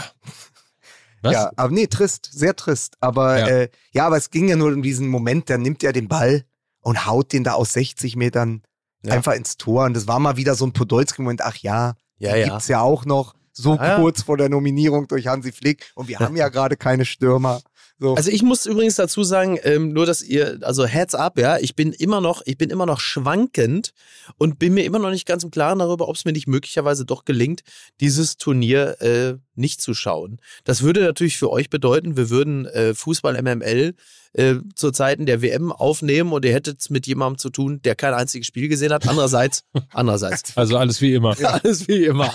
[1.23, 1.33] Was?
[1.33, 2.95] Ja, aber nee, trist, sehr trist.
[3.01, 3.49] Aber Ja.
[3.49, 3.57] ja.
[3.63, 6.45] Äh, ja, aber es ging ja nur um diesen Moment, der nimmt ja den Ball
[6.81, 8.63] und haut den da aus 60 Metern
[9.03, 9.15] Ja.
[9.15, 9.85] einfach ins Tor.
[9.85, 12.49] Und das war mal wieder so ein Podolski-Moment, ach ja, Ja, ja.
[12.49, 13.97] gibt's ja auch noch so ja.
[13.97, 15.91] kurz vor der Nominierung durch Hansi Flick.
[15.95, 17.61] Und wir haben ja gerade keine Stürmer.
[18.01, 18.15] So.
[18.15, 21.75] Also ich muss übrigens dazu sagen, ähm, nur dass ihr, also Heads up, ja, ich
[21.75, 23.93] bin immer noch, ich bin immer noch schwankend
[24.37, 27.05] und bin mir immer noch nicht ganz im Klaren darüber, ob es mir nicht möglicherweise
[27.05, 27.63] doch gelingt,
[28.01, 30.41] dieses Turnier äh, nicht zu schauen.
[30.63, 33.95] Das würde natürlich für euch bedeuten, wir würden äh, Fußball MML
[34.33, 37.97] äh, zu Zeiten der WM aufnehmen und ihr hättet es mit jemandem zu tun, der
[37.97, 39.09] kein einziges Spiel gesehen hat.
[39.09, 40.53] Andererseits, andererseits.
[40.57, 41.37] Also alles wie immer.
[41.43, 42.33] Alles wie immer.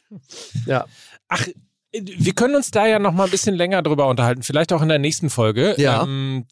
[0.66, 0.86] ja.
[1.28, 1.46] Ach,
[1.92, 4.88] wir können uns da ja noch mal ein bisschen länger drüber unterhalten, vielleicht auch in
[4.88, 5.74] der nächsten Folge.
[5.78, 6.02] Ja.
[6.02, 6.46] Ähm,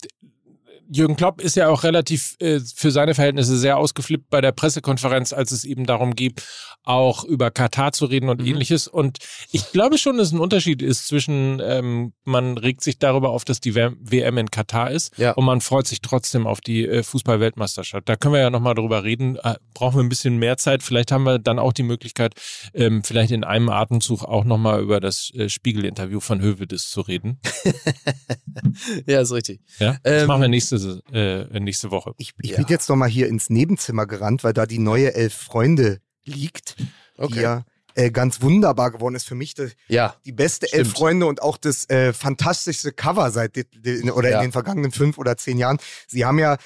[0.91, 5.33] Jürgen Klopp ist ja auch relativ äh, für seine Verhältnisse sehr ausgeflippt bei der Pressekonferenz,
[5.33, 6.43] als es eben darum geht,
[6.85, 8.47] auch über Katar zu reden und Mhm.
[8.47, 8.87] ähnliches.
[8.89, 9.19] Und
[9.51, 13.61] ich glaube schon, dass ein Unterschied ist zwischen, ähm, man regt sich darüber auf, dass
[13.61, 15.33] die WM in Katar ist Ja.
[15.33, 18.09] und man freut sich trotzdem auf die äh, Fußball-Weltmeisterschaft.
[18.09, 19.37] Da können wir ja nochmal drüber reden.
[19.43, 20.83] Äh, brauchen wir ein bisschen mehr Zeit.
[20.83, 22.35] Vielleicht haben wir dann auch die Möglichkeit,
[22.75, 27.41] ähm, vielleicht in einem Atemzug auch nochmal über das äh, Spiegel-Interview von Hövedes zu reden.
[29.07, 29.61] ja, ist richtig.
[29.79, 29.97] Ja?
[30.03, 30.49] Das Ähm, machen wir
[30.79, 31.03] nächste,
[31.53, 32.13] äh, nächste Woche.
[32.19, 32.57] ich ich ja.
[32.59, 36.79] bin jetzt noch mal hier ins Nebenzimmer gerannt, weil da die neue Elf Freunde liegt,
[36.79, 36.87] die
[37.19, 37.43] Okay.
[37.43, 37.65] ja
[37.95, 39.27] äh, ganz wunderbar geworden ist.
[39.27, 40.17] Für mich das, Ja.
[40.27, 40.99] die beste Elf Stimmt.
[40.99, 44.37] Freunde und auch das äh, fantastischste Cover seit de, de, oder Ja.
[44.39, 45.79] in den vergangenen fünf oder zehn Jahren.
[46.07, 46.59] Sie haben ja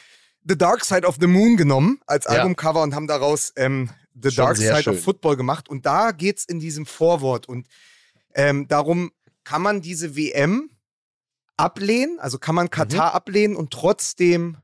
[0.48, 2.32] The Dark Side of the Moon genommen als Ja.
[2.32, 3.90] Albumcover und haben daraus ähm,
[4.20, 4.94] The Schon Dark Side schön.
[4.94, 5.68] of Football gemacht.
[5.68, 7.68] Und da geht's in diesem Vorwort und
[8.34, 9.12] ähm, darum
[9.44, 10.70] kann man diese WM
[11.60, 14.56] ablehnen, also kann man Katar ablehnen und trotzdem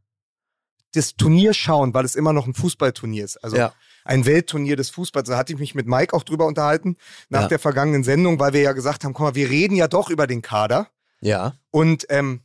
[0.95, 3.37] das Turnier schauen, weil es immer noch ein Fußballturnier ist.
[3.45, 3.73] Also Ja.
[4.05, 5.29] ein Weltturnier des Fußballs.
[5.29, 6.97] Da hatte ich mich mit Mike auch drüber unterhalten
[7.29, 7.49] nach Ja.
[7.49, 10.27] der vergangenen Sendung, weil wir ja gesagt haben, guck mal, wir reden ja doch über
[10.27, 10.89] den Kader.
[11.21, 11.55] Ja.
[11.71, 12.41] Und ähm,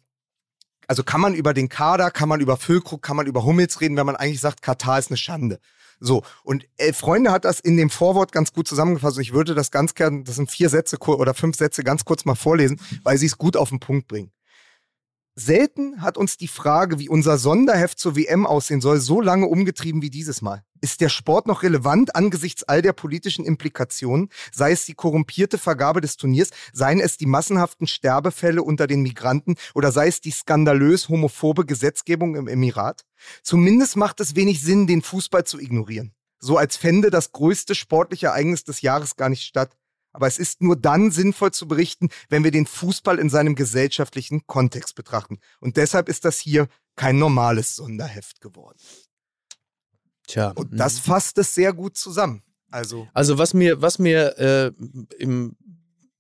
[0.88, 3.96] also kann man über den Kader, kann man über Füllkrug, kann man über Hummels reden,
[3.96, 5.60] wenn man eigentlich sagt, Katar ist eine Schande.
[6.04, 9.18] So, und äh, Freunde hat das in dem Vorwort ganz gut zusammengefasst.
[9.18, 12.26] Und ich würde das ganz gern, das sind vier Sätze oder fünf Sätze, ganz kurz
[12.26, 14.32] mal vorlesen, weil sie es gut auf den Punkt bringen.
[15.46, 20.02] Selten hat uns die Frage, wie unser Sonderheft zur WM aussehen soll, so lange umgetrieben
[20.02, 20.64] wie dieses Mal.
[20.82, 26.00] Ist der Sport noch relevant angesichts all der politischen Implikationen, sei es die korrumpierte Vergabe
[26.00, 31.10] des Turniers, seien es die massenhaften Sterbefälle unter den Migranten oder sei es die skandalös
[31.10, 33.06] homophobe Gesetzgebung im Emirat?
[33.42, 36.14] Zumindest macht es wenig Sinn, den Fußball zu ignorieren.
[36.40, 39.76] So als fände das größte sportliche Ereignis des Jahres gar nicht statt.
[40.12, 44.46] Aber es ist nur dann sinnvoll zu berichten, wenn wir den Fußball in seinem gesellschaftlichen
[44.46, 45.40] Kontext betrachten.
[45.60, 48.78] Und deshalb ist das hier kein normales Sonderheft geworden.
[50.28, 50.52] Tja.
[50.52, 52.44] Und das fasst es sehr gut zusammen.
[52.70, 54.72] Also, Also was mir, was mir äh,
[55.18, 55.58] im,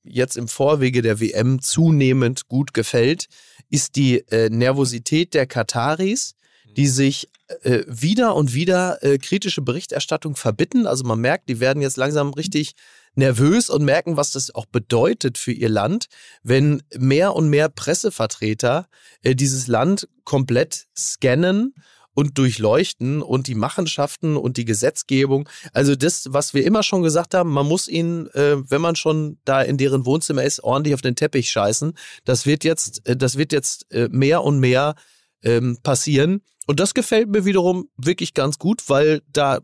[0.04, 3.28] jetzt im Vorwege der WM zunehmend gut gefällt,
[3.70, 6.36] ist die äh, Nervosität der Kataris,
[6.76, 7.30] die sich
[7.64, 10.88] äh, wieder und wieder äh, kritische Berichterstattung verbitten.
[10.88, 12.74] Also man merkt, die werden jetzt langsam richtig
[13.16, 16.08] nervös und merken, was das auch bedeutet für ihr Land,
[16.44, 18.88] wenn mehr und mehr Pressevertreter
[19.22, 21.76] äh, dieses Land komplett scannen
[22.14, 25.48] und durchleuchten und die Machenschaften und die Gesetzgebung.
[25.74, 29.40] Also das, was wir immer schon gesagt haben, man muss ihnen, äh, wenn man schon
[29.46, 31.94] da in deren Wohnzimmer ist, ordentlich auf den Teppich scheißen.
[32.26, 34.96] Das wird jetzt, äh, das wird jetzt mehr und mehr
[35.44, 36.42] ähm, passieren.
[36.68, 39.60] Und das gefällt mir wiederum wirklich ganz gut, weil da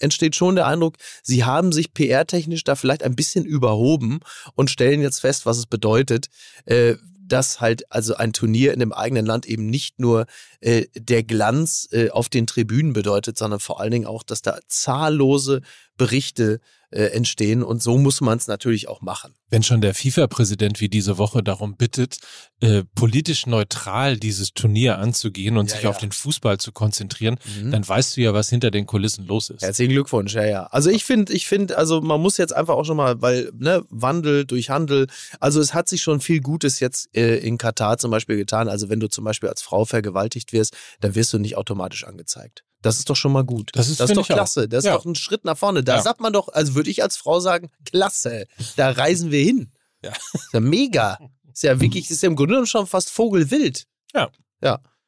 [0.00, 4.20] entsteht schon der Eindruck, sie haben sich PR-technisch da vielleicht ein bisschen überhoben
[4.54, 6.28] und stellen jetzt fest, was es bedeutet,
[6.64, 6.96] äh,
[7.30, 10.26] dass halt also ein Turnier in dem eigenen Land eben nicht nur
[10.60, 14.58] äh, der Glanz äh, auf den Tribünen bedeutet, sondern vor allen Dingen auch, dass da
[14.66, 15.62] zahllose
[15.96, 19.34] Berichte äh, entstehen und so muss man es natürlich auch machen.
[19.48, 22.18] Wenn schon der FIFA-Präsident wie diese Woche darum bittet,
[22.60, 25.90] äh, politisch neutral dieses Turnier anzugehen und Ja, sich ja.
[25.90, 27.70] auf den Fußball zu konzentrieren, Mhm.
[27.72, 29.62] dann weißt du ja, was hinter den Kulissen los ist.
[29.62, 30.64] Herzlichen Glückwunsch, ja, ja.
[30.66, 33.82] Also ich finde, ich finde, also man muss jetzt einfach auch schon mal, weil, ne,
[33.90, 35.06] Wandel durch Handel,
[35.40, 38.68] also es hat sich schon viel Gutes jetzt äh, in Katar zum Beispiel getan.
[38.68, 42.62] Also wenn du zum Beispiel als Frau vergewaltigt wirst, dann wirst du nicht automatisch angezeigt.
[42.82, 43.70] Das ist doch schon mal gut.
[43.74, 44.36] Das ist, das ist doch ich auch.
[44.36, 44.68] klasse.
[44.68, 44.96] Das ist Ja.
[44.96, 45.84] doch ein Schritt nach vorne.
[45.84, 46.02] Da Ja.
[46.02, 48.46] sagt man doch, also würde ich als Frau sagen, klasse,
[48.76, 49.70] da reisen wir hin.
[50.02, 50.12] Ja.
[50.32, 51.18] Ist ja mega.
[51.52, 53.86] Ist ja wirklich, ist ja im Grunde genommen schon fast Vogelwild.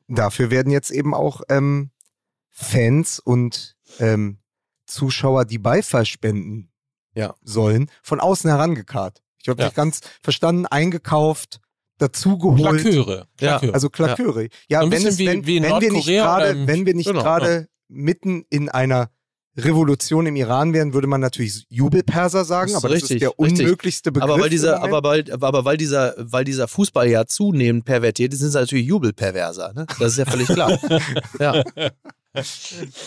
[0.08, 1.90] dafür werden jetzt eben auch ähm,
[2.50, 4.38] Fans und ähm,
[4.86, 6.70] Zuschauer, die Beifall spenden
[7.14, 7.34] Ja.
[7.42, 9.22] sollen, von außen herangekarrt.
[9.40, 9.68] Ich habe Ja.
[9.68, 11.60] nicht ganz verstanden, eingekauft,
[12.02, 12.60] dazugeholt.
[12.82, 13.26] Klaköre.
[13.40, 13.58] Ja.
[13.72, 14.48] Also Klaköre.
[14.68, 17.22] Ja, ein wenn, es, wie- wenn, wie wenn wir nicht gerade, wenn wir nicht Genau,
[17.22, 19.10] gerade mitten in einer
[19.56, 23.34] Revolution im Iran wären, würde man natürlich Jubelperser sagen, Das aber das richtig, ist der
[23.38, 23.60] richtig.
[23.66, 24.30] unmöglichste Begriff.
[24.30, 28.40] Aber weil dieser, aber weil, aber weil dieser, weil dieser Fußball ja zunehmend pervertiert ist,
[28.40, 29.74] sind sie natürlich Jubelperverser.
[29.74, 29.84] Ne?
[29.98, 30.78] Das ist ja völlig klar.
[31.38, 31.62] ja.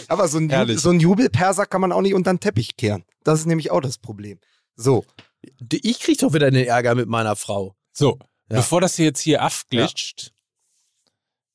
[0.07, 0.79] Aber so ein, Ju- Herrlich.
[0.79, 3.03] so ein Jubelperser kann man auch nicht unter den Teppich kehren.
[3.23, 4.39] Das ist nämlich auch das Problem.
[4.75, 5.03] So,
[5.71, 7.75] Ich krieg doch wieder den Ärger mit meiner Frau.
[7.91, 8.19] So,
[8.49, 8.57] Ja.
[8.57, 10.31] bevor das hier jetzt hier abglitscht,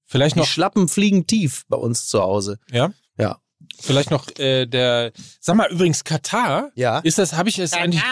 [0.06, 2.58] vielleicht Die noch, Schlappen fliegen tief bei uns zu Hause.
[2.70, 2.92] ja?
[3.18, 3.40] Ja.
[3.78, 6.98] Vielleicht noch äh, der, sag mal übrigens Katar, Ja.
[7.00, 8.02] ist das, habe ich es eigentlich,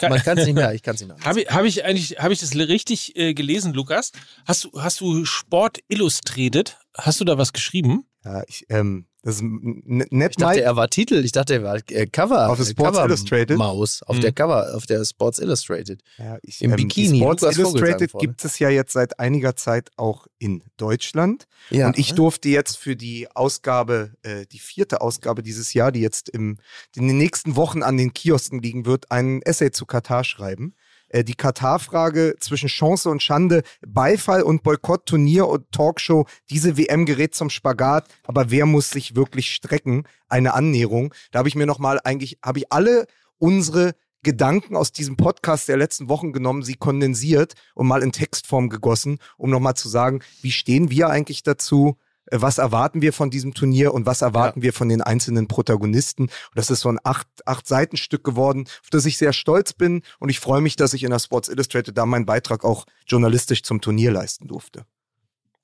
[0.00, 0.72] Man kann es nicht mehr.
[0.74, 1.18] Ich kann es nicht mehr.
[1.24, 4.12] habe ich, hab ich eigentlich, habe ich das richtig äh, gelesen, Lukas?
[4.44, 6.76] Hast du, hast du Sport Illustrated?
[6.96, 8.07] Hast du da was geschrieben?
[8.28, 11.24] Ja, ich, ähm, das ist nett Ich dachte, er war Titel.
[11.24, 12.50] Ich dachte, er war äh, Cover.
[12.50, 13.58] Auf der äh, Sports Cover Illustrated?
[13.58, 14.02] Maus.
[14.02, 14.20] Auf Mhm.
[14.20, 16.02] der Cover, auf der Sports Illustrated.
[16.18, 20.26] Ja, ich, Im ähm, Bikini, Sports Illustrated gibt es ja jetzt seit einiger Zeit auch
[20.38, 21.46] in Deutschland.
[21.70, 21.88] Ja.
[21.88, 26.28] Und ich durfte jetzt für die Ausgabe, äh, die vierte Ausgabe dieses Jahr, die jetzt
[26.28, 26.58] im,
[26.94, 30.74] in den nächsten Wochen an den Kiosken liegen wird, ein Essay zu Katar schreiben.
[31.08, 37.06] Äh, die Katar-Frage zwischen Chance und Schande, Beifall und Boykott, Turnier und Talkshow, diese WM
[37.06, 40.04] gerät zum Spagat, aber wer muss sich wirklich strecken?
[40.28, 41.14] Eine Annäherung.
[41.30, 43.06] Da habe ich mir nochmal eigentlich, habe ich alle
[43.38, 48.68] unsere Gedanken aus diesem Podcast der letzten Wochen genommen, sie kondensiert und mal in Textform
[48.68, 51.96] gegossen, um nochmal zu sagen, wie stehen wir eigentlich dazu?
[52.30, 56.24] Was erwarten wir von diesem Turnier und was erwarten wir von den einzelnen Protagonisten?
[56.24, 60.02] Und das ist so ein acht, acht Seitenstück geworden, auf das ich sehr stolz bin
[60.18, 63.62] und ich freue mich, dass ich in der Sports Illustrated da meinen Beitrag auch journalistisch
[63.62, 64.84] zum Turnier leisten durfte.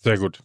[0.03, 0.41] Sehr gut.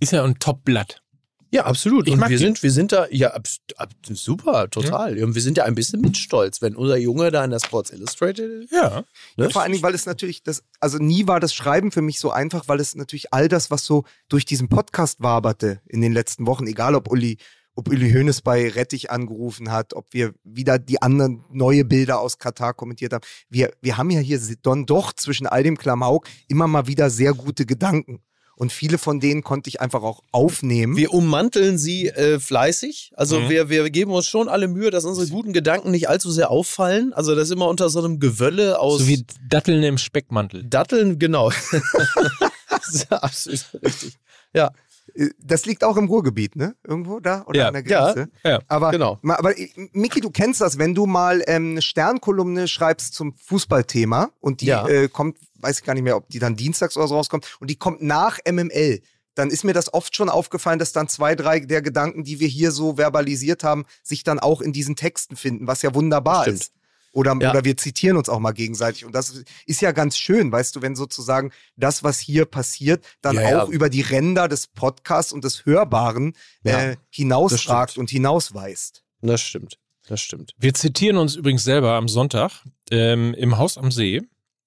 [0.00, 1.02] Ist ja ein Top-Blatt.
[1.50, 2.06] Ja, absolut.
[2.06, 2.36] Ich und wir die.
[2.38, 3.46] sind, wir sind da, ja, ab,
[3.76, 5.22] ab, super, total.
[5.22, 8.64] Und wir sind ja ein bisschen mitstolz, wenn unser Junge da in der Sports Illustrated
[8.64, 8.72] ist.
[8.72, 9.04] Ja.
[9.36, 9.50] Ne?
[9.50, 12.30] Vor allen Dingen, weil es natürlich das, also nie war das Schreiben für mich so
[12.30, 16.46] einfach, weil es natürlich all das, was so durch diesen Podcast waberte in den letzten
[16.46, 17.38] Wochen, egal ob Uli,
[17.76, 22.38] ob Uli Hoeneß bei Rettich angerufen hat, ob wir wieder die anderen neue Bilder aus
[22.38, 23.24] Katar kommentiert haben.
[23.50, 27.34] Wir, wir haben ja hier dann doch zwischen all dem Klamauk immer mal wieder sehr
[27.34, 28.20] gute Gedanken.
[28.56, 30.96] Und viele von denen konnte ich einfach auch aufnehmen.
[30.96, 33.12] Wir ummanteln sie äh, fleißig.
[33.14, 33.48] Also Mhm.
[33.50, 37.12] wir, wir geben uns schon alle Mühe, dass unsere guten Gedanken nicht allzu sehr auffallen.
[37.12, 40.64] Also das ist immer unter so einem Gewölle aus So wie Datteln im Speckmantel.
[40.64, 41.50] Datteln, genau.
[42.70, 44.16] das ist absolut richtig.
[44.54, 44.70] Ja,
[45.14, 46.74] Äh, Das liegt auch im Ruhrgebiet, ne?
[46.86, 47.44] Irgendwo da?
[47.46, 48.30] Oder Ja, an der ja, Grenze?
[48.44, 49.18] ja, aber, genau.
[49.22, 54.30] aber äh, Miki, du kennst das, wenn du mal ähm, eine Sternkolumne schreibst zum Fußballthema
[54.40, 54.86] und die Ja.
[54.88, 57.68] äh, kommt, weiß ich gar nicht mehr, ob die dann dienstags oder so rauskommt und
[57.70, 59.00] die kommt nach MML.
[59.34, 62.48] Dann ist mir das oft schon aufgefallen, dass dann zwei, drei der Gedanken, die wir
[62.48, 66.60] hier so verbalisiert haben, sich dann auch in diesen Texten finden, was ja wunderbar Stimmt.
[66.60, 66.72] ist.
[67.12, 67.50] Oder, Ja.
[67.50, 69.04] oder wir zitieren uns auch mal gegenseitig.
[69.06, 73.36] Und das ist ja ganz schön, weißt du, wenn sozusagen das, was hier passiert, dann
[73.36, 73.62] Ja, ja.
[73.62, 79.02] auch über die Ränder des Podcasts und des Hörbaren Ja, äh, hinausragt und hinausweist.
[79.22, 79.78] das stimmt.
[80.08, 80.52] Das stimmt.
[80.56, 84.22] Wir zitieren uns übrigens selber am Sonntag ähm, im Haus am See.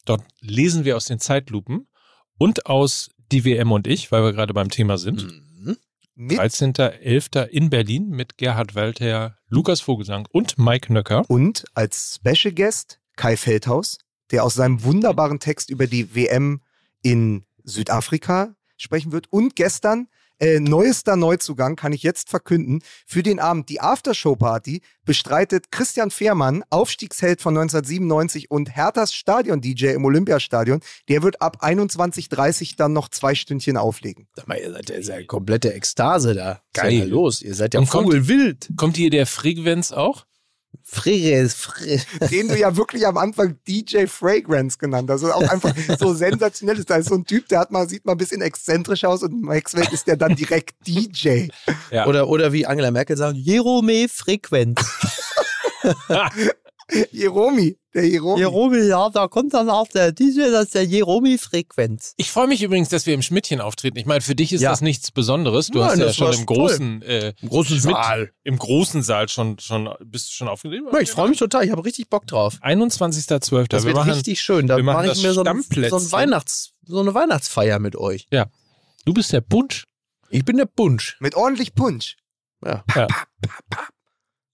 [0.06, 1.88] Dort lesen wir aus den Zeitlupen
[2.38, 5.26] und aus Die WM und ich, weil wir gerade beim Thema sind.
[5.26, 5.78] Mhm.
[6.16, 7.46] Mit 13.11.
[7.46, 11.24] in Berlin mit Gerhard Welter, Lukas Vogelsang und Mike Nöcker.
[11.30, 14.00] und als Special Guest Kai Feldhaus,
[14.32, 16.62] der aus seinem wunderbaren Text über die WM
[17.02, 19.32] in Südafrika sprechen wird.
[19.32, 20.08] Und gestern
[20.40, 26.64] äh, neuester Neuzugang, kann ich jetzt verkünden, für den Abend die Aftershow-Party bestreitet Christian Fehrmann,
[26.70, 30.82] Aufstiegsheld von 1997 und Herthas Stadion-DJ im Olympiastadion.
[31.08, 34.28] Der wird ab 21.30 dann noch zwei Stündchen auflegen.
[34.36, 36.62] Sag mal, ihr seid ja, ist ja komplette Ekstase da.
[36.74, 36.94] Was Geil.
[36.94, 37.42] ist da los?
[37.42, 38.70] Ihr seid ja Und kommt- vogelwild.
[38.78, 40.26] Kommt hier der Frequenz auch?
[40.84, 42.02] Frere, frere.
[42.32, 45.22] den du ja wirklich am Anfang DJ Fragrance genannt hast.
[45.22, 46.90] Das ist auch einfach so sensationell ist.
[46.90, 49.42] Da ist so ein Typ, der hat mal, sieht mal ein bisschen exzentrisch aus und
[49.42, 51.48] Maxwell ist der dann direkt DJ.
[51.92, 52.08] Ja.
[52.08, 54.82] Oder, oder wie Angela Merkel sagt, Jerome Frequenz.
[57.12, 58.40] Jeromi, der Jeromi.
[58.40, 62.14] Jeromi, ja, da kommt dann auch der DJ, das ist der Jeromi-Frequenz.
[62.18, 63.98] Ich freue mich übrigens, dass wir im Schmidtchen auftreten.
[63.98, 64.72] Ich meine, für dich ist Ja.
[64.72, 65.68] das nichts Besonderes.
[65.68, 68.32] Du Nein, hast ja schon im großen, äh, Im großen Schmidt, Saal.
[68.44, 70.86] im großen Saal schon, schon bist du schon aufgetreten.
[70.92, 71.64] Ja, ich freue mich total.
[71.66, 72.58] Ich habe richtig Bock drauf.
[72.62, 73.68] 21.12.
[73.70, 74.68] Das wir wird machen, richtig schön.
[74.68, 77.80] Da wir machen mache ich das mir so, ein, so, ein Weihnachts, so eine Weihnachtsfeier
[77.80, 78.28] mit euch.
[79.06, 79.86] Du bist der Punsch.
[80.30, 81.18] Ich bin der Bunsch.
[81.20, 82.18] Mit ordentlich Punch.
[82.64, 82.84] Ja.
[82.96, 83.08] Ja.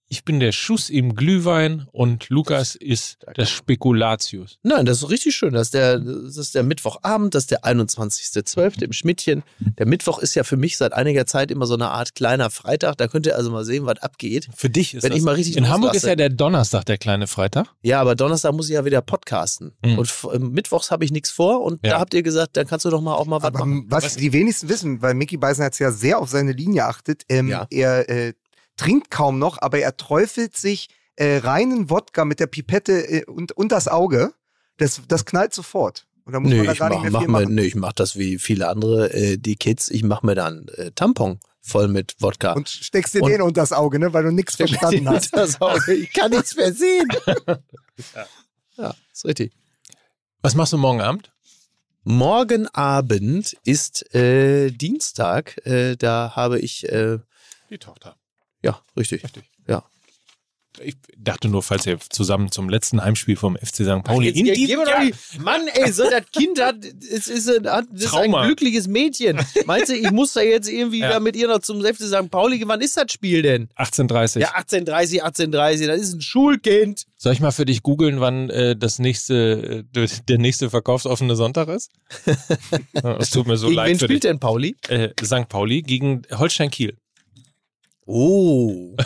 [0.07, 4.59] Ich bin der Schuss im Glühwein und Lukas ist das Spekulatius.
[4.61, 5.53] Nein, das ist richtig schön.
[5.53, 8.83] Das ist der, das ist der Mittwochabend, das ist der 21.12.
[8.83, 9.43] im Schmidtchen.
[9.79, 12.97] Der Mittwoch ist ja für mich seit einiger Zeit immer so eine Art kleiner Freitag.
[12.97, 14.47] Da könnt ihr also mal sehen, was abgeht.
[14.55, 15.19] Für dich ist Wenn das.
[15.19, 17.67] ich mal richtig In Hamburg ist ja der Donnerstag der kleine Freitag.
[17.81, 19.73] Ja, aber Donnerstag muss ich ja wieder podcasten.
[19.83, 19.97] Mhm.
[19.97, 21.61] Und ähm, Mittwochs habe ich nichts vor.
[21.63, 21.93] Und Ja.
[21.93, 23.85] da habt ihr gesagt, dann kannst du doch mal auch mal was machen.
[23.89, 27.65] was, die wenigsten wissen, weil Mickey Beisenherz ja sehr auf seine Linie achtet, ähm, Ja.
[27.71, 28.33] er äh,
[28.77, 33.51] trinkt kaum noch, aber er träufelt sich äh, reinen Wodka mit der Pipette äh, und,
[33.53, 34.33] und das Auge.
[34.77, 36.05] Das, das knallt sofort.
[36.25, 37.55] Und da muss Nö, man da ich gar mach, nicht mehr mach viel mir, machen.
[37.55, 39.89] nö, ich mach das wie viele andere, äh, die Kids.
[39.89, 42.53] Ich mache mir dann äh, Tampon voll mit Wodka.
[42.53, 45.35] Und steckst dir Und- den unter das Auge, ne, weil du nichts verstanden hast.
[45.35, 45.93] Das Auge.
[45.93, 47.07] Ich kann nichts mehr sehen.
[48.77, 49.53] ja, ist richtig.
[50.41, 51.31] Was machst du morgen Abend?
[52.03, 55.65] Morgen Abend ist äh, Dienstag.
[55.65, 57.19] Äh, da habe ich, äh,
[57.69, 58.15] Die Tochter.
[58.65, 59.23] Ja, richtig.
[59.23, 59.43] Richtig.
[59.67, 59.83] Ja.
[60.81, 64.03] Ich dachte nur, falls ihr zusammen zum letzten Heimspiel vom FC St.
[64.03, 67.65] Pauli Jetzt, in diesem Jahr- die- Mann, ey, so das Kind hat, es ist, ein,
[67.65, 69.39] hat, das ist ein glückliches Mädchen.
[69.67, 71.21] Meinst du, ich muss da jetzt irgendwie Ja.
[71.21, 72.29] mit ihr noch zum FC St.
[72.29, 72.67] Pauli gehen?
[72.67, 73.69] Wann ist das Spiel denn?
[73.77, 77.05] 18.30 Ja, 1830, 1830, das ist ein Schulkind.
[77.15, 81.69] Soll ich mal für dich googeln, wann äh, das nächste, äh, der nächste verkaufsoffene Sonntag
[81.69, 81.89] ist?
[83.19, 84.15] Es tut mir so Gegen leid wen für dich.
[84.17, 84.75] spielt denn Pauli?
[84.89, 85.47] Äh, St.
[85.47, 86.97] Pauli gegen Holstein Kiel.
[88.05, 88.95] Oh.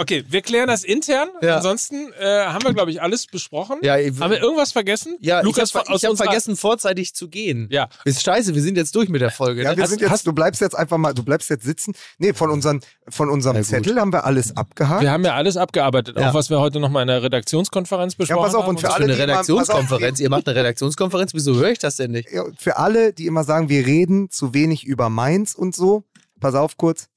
[0.00, 1.28] Okay, wir klären das intern.
[1.42, 1.56] Ja.
[1.56, 3.78] Ansonsten äh, haben wir, glaube ich, alles besprochen.
[3.82, 5.16] Ja, ich, Haben wir irgendwas vergessen?
[5.18, 7.66] ja Lukas ich habe hab vergessen, vorzeitig zu gehen.
[7.72, 9.64] Ja, Ist scheiße, wir sind jetzt durch mit der Folge.
[9.64, 9.76] Ja, ne?
[9.76, 11.94] wir Hast- sind jetzt, hast- du bleibst jetzt einfach mal, du bleibst jetzt sitzen.
[12.18, 12.78] Nee, von, unseren,
[13.08, 13.60] von unserem.
[13.64, 15.02] Zettel haben wir alles abgehakt.
[15.02, 16.30] wir haben ja alles abgearbeitet, Ja.
[16.30, 18.68] auch was wir heute nochmal in der Redaktionskonferenz besprochen pass auf, haben.
[18.68, 20.20] und für für alle, eine Redaktionskonferenz.
[20.20, 22.30] Ihr macht eine Redaktionskonferenz, wieso höre ich das denn nicht?
[22.30, 26.04] Ja, für alle, die immer sagen, wir reden zu wenig über Mainz und so,
[26.40, 27.08] pass auf kurz,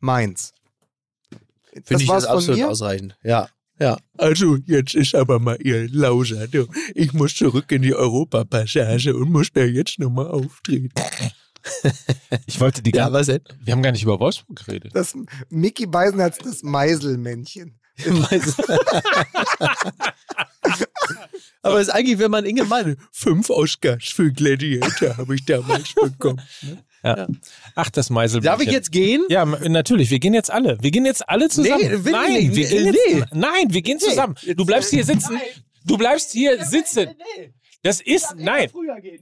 [0.00, 0.52] Mainz.
[1.84, 2.68] Finde ich das absolut mir.
[2.68, 3.16] ausreichend.
[3.22, 3.48] Ja.
[3.80, 3.96] Ja.
[4.16, 6.48] Also, jetzt ist aber mal ihr Lauser.
[6.48, 6.66] Du.
[6.94, 10.90] Ich muss zurück in die Europapassage und muss da jetzt nochmal auftreten.
[12.46, 13.42] Ich wollte die Ja, was denn?
[13.60, 14.90] wir haben gar nicht über Wolfsburg geredet.
[14.94, 15.14] Das
[15.50, 17.78] Mickey Beisenherz, das Meiselmännchen.
[21.62, 25.92] aber es ist eigentlich, wenn man Inge meine, fünf Oscars für Gladiator habe ich damals
[25.94, 26.40] bekommen.
[27.02, 28.40] Ach, das Meisel.
[28.40, 29.24] Darf ich jetzt gehen?
[29.28, 30.10] Ja, natürlich.
[30.10, 30.78] Wir gehen jetzt alle.
[30.80, 31.82] Wir gehen jetzt alle zusammen.
[31.82, 32.54] Nee, will ich nein, nicht.
[32.56, 34.34] wir gehen Nee, jetzt, nein, wir gehen zusammen.
[34.56, 35.40] Du bleibst hier sitzen.
[35.84, 37.10] Du bleibst hier sitzen.
[37.82, 38.70] Das ist, nein.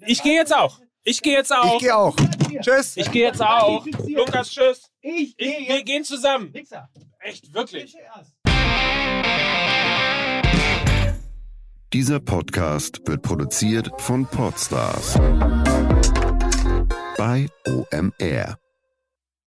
[0.07, 0.81] Ich gehe jetzt auch.
[1.05, 1.79] Ich gehe jetzt Ich auch.
[1.79, 2.17] gehe auch.
[2.61, 2.97] Tschüss.
[2.97, 3.87] Ich gehe jetzt auch.
[4.09, 4.81] Lukas, tschüss.
[5.03, 6.53] Ich, wir gehen zusammen.
[7.21, 7.95] Echt, wirklich.
[11.93, 15.17] Dieser Podcast wird produziert von Podstars
[17.17, 18.59] bei OMR.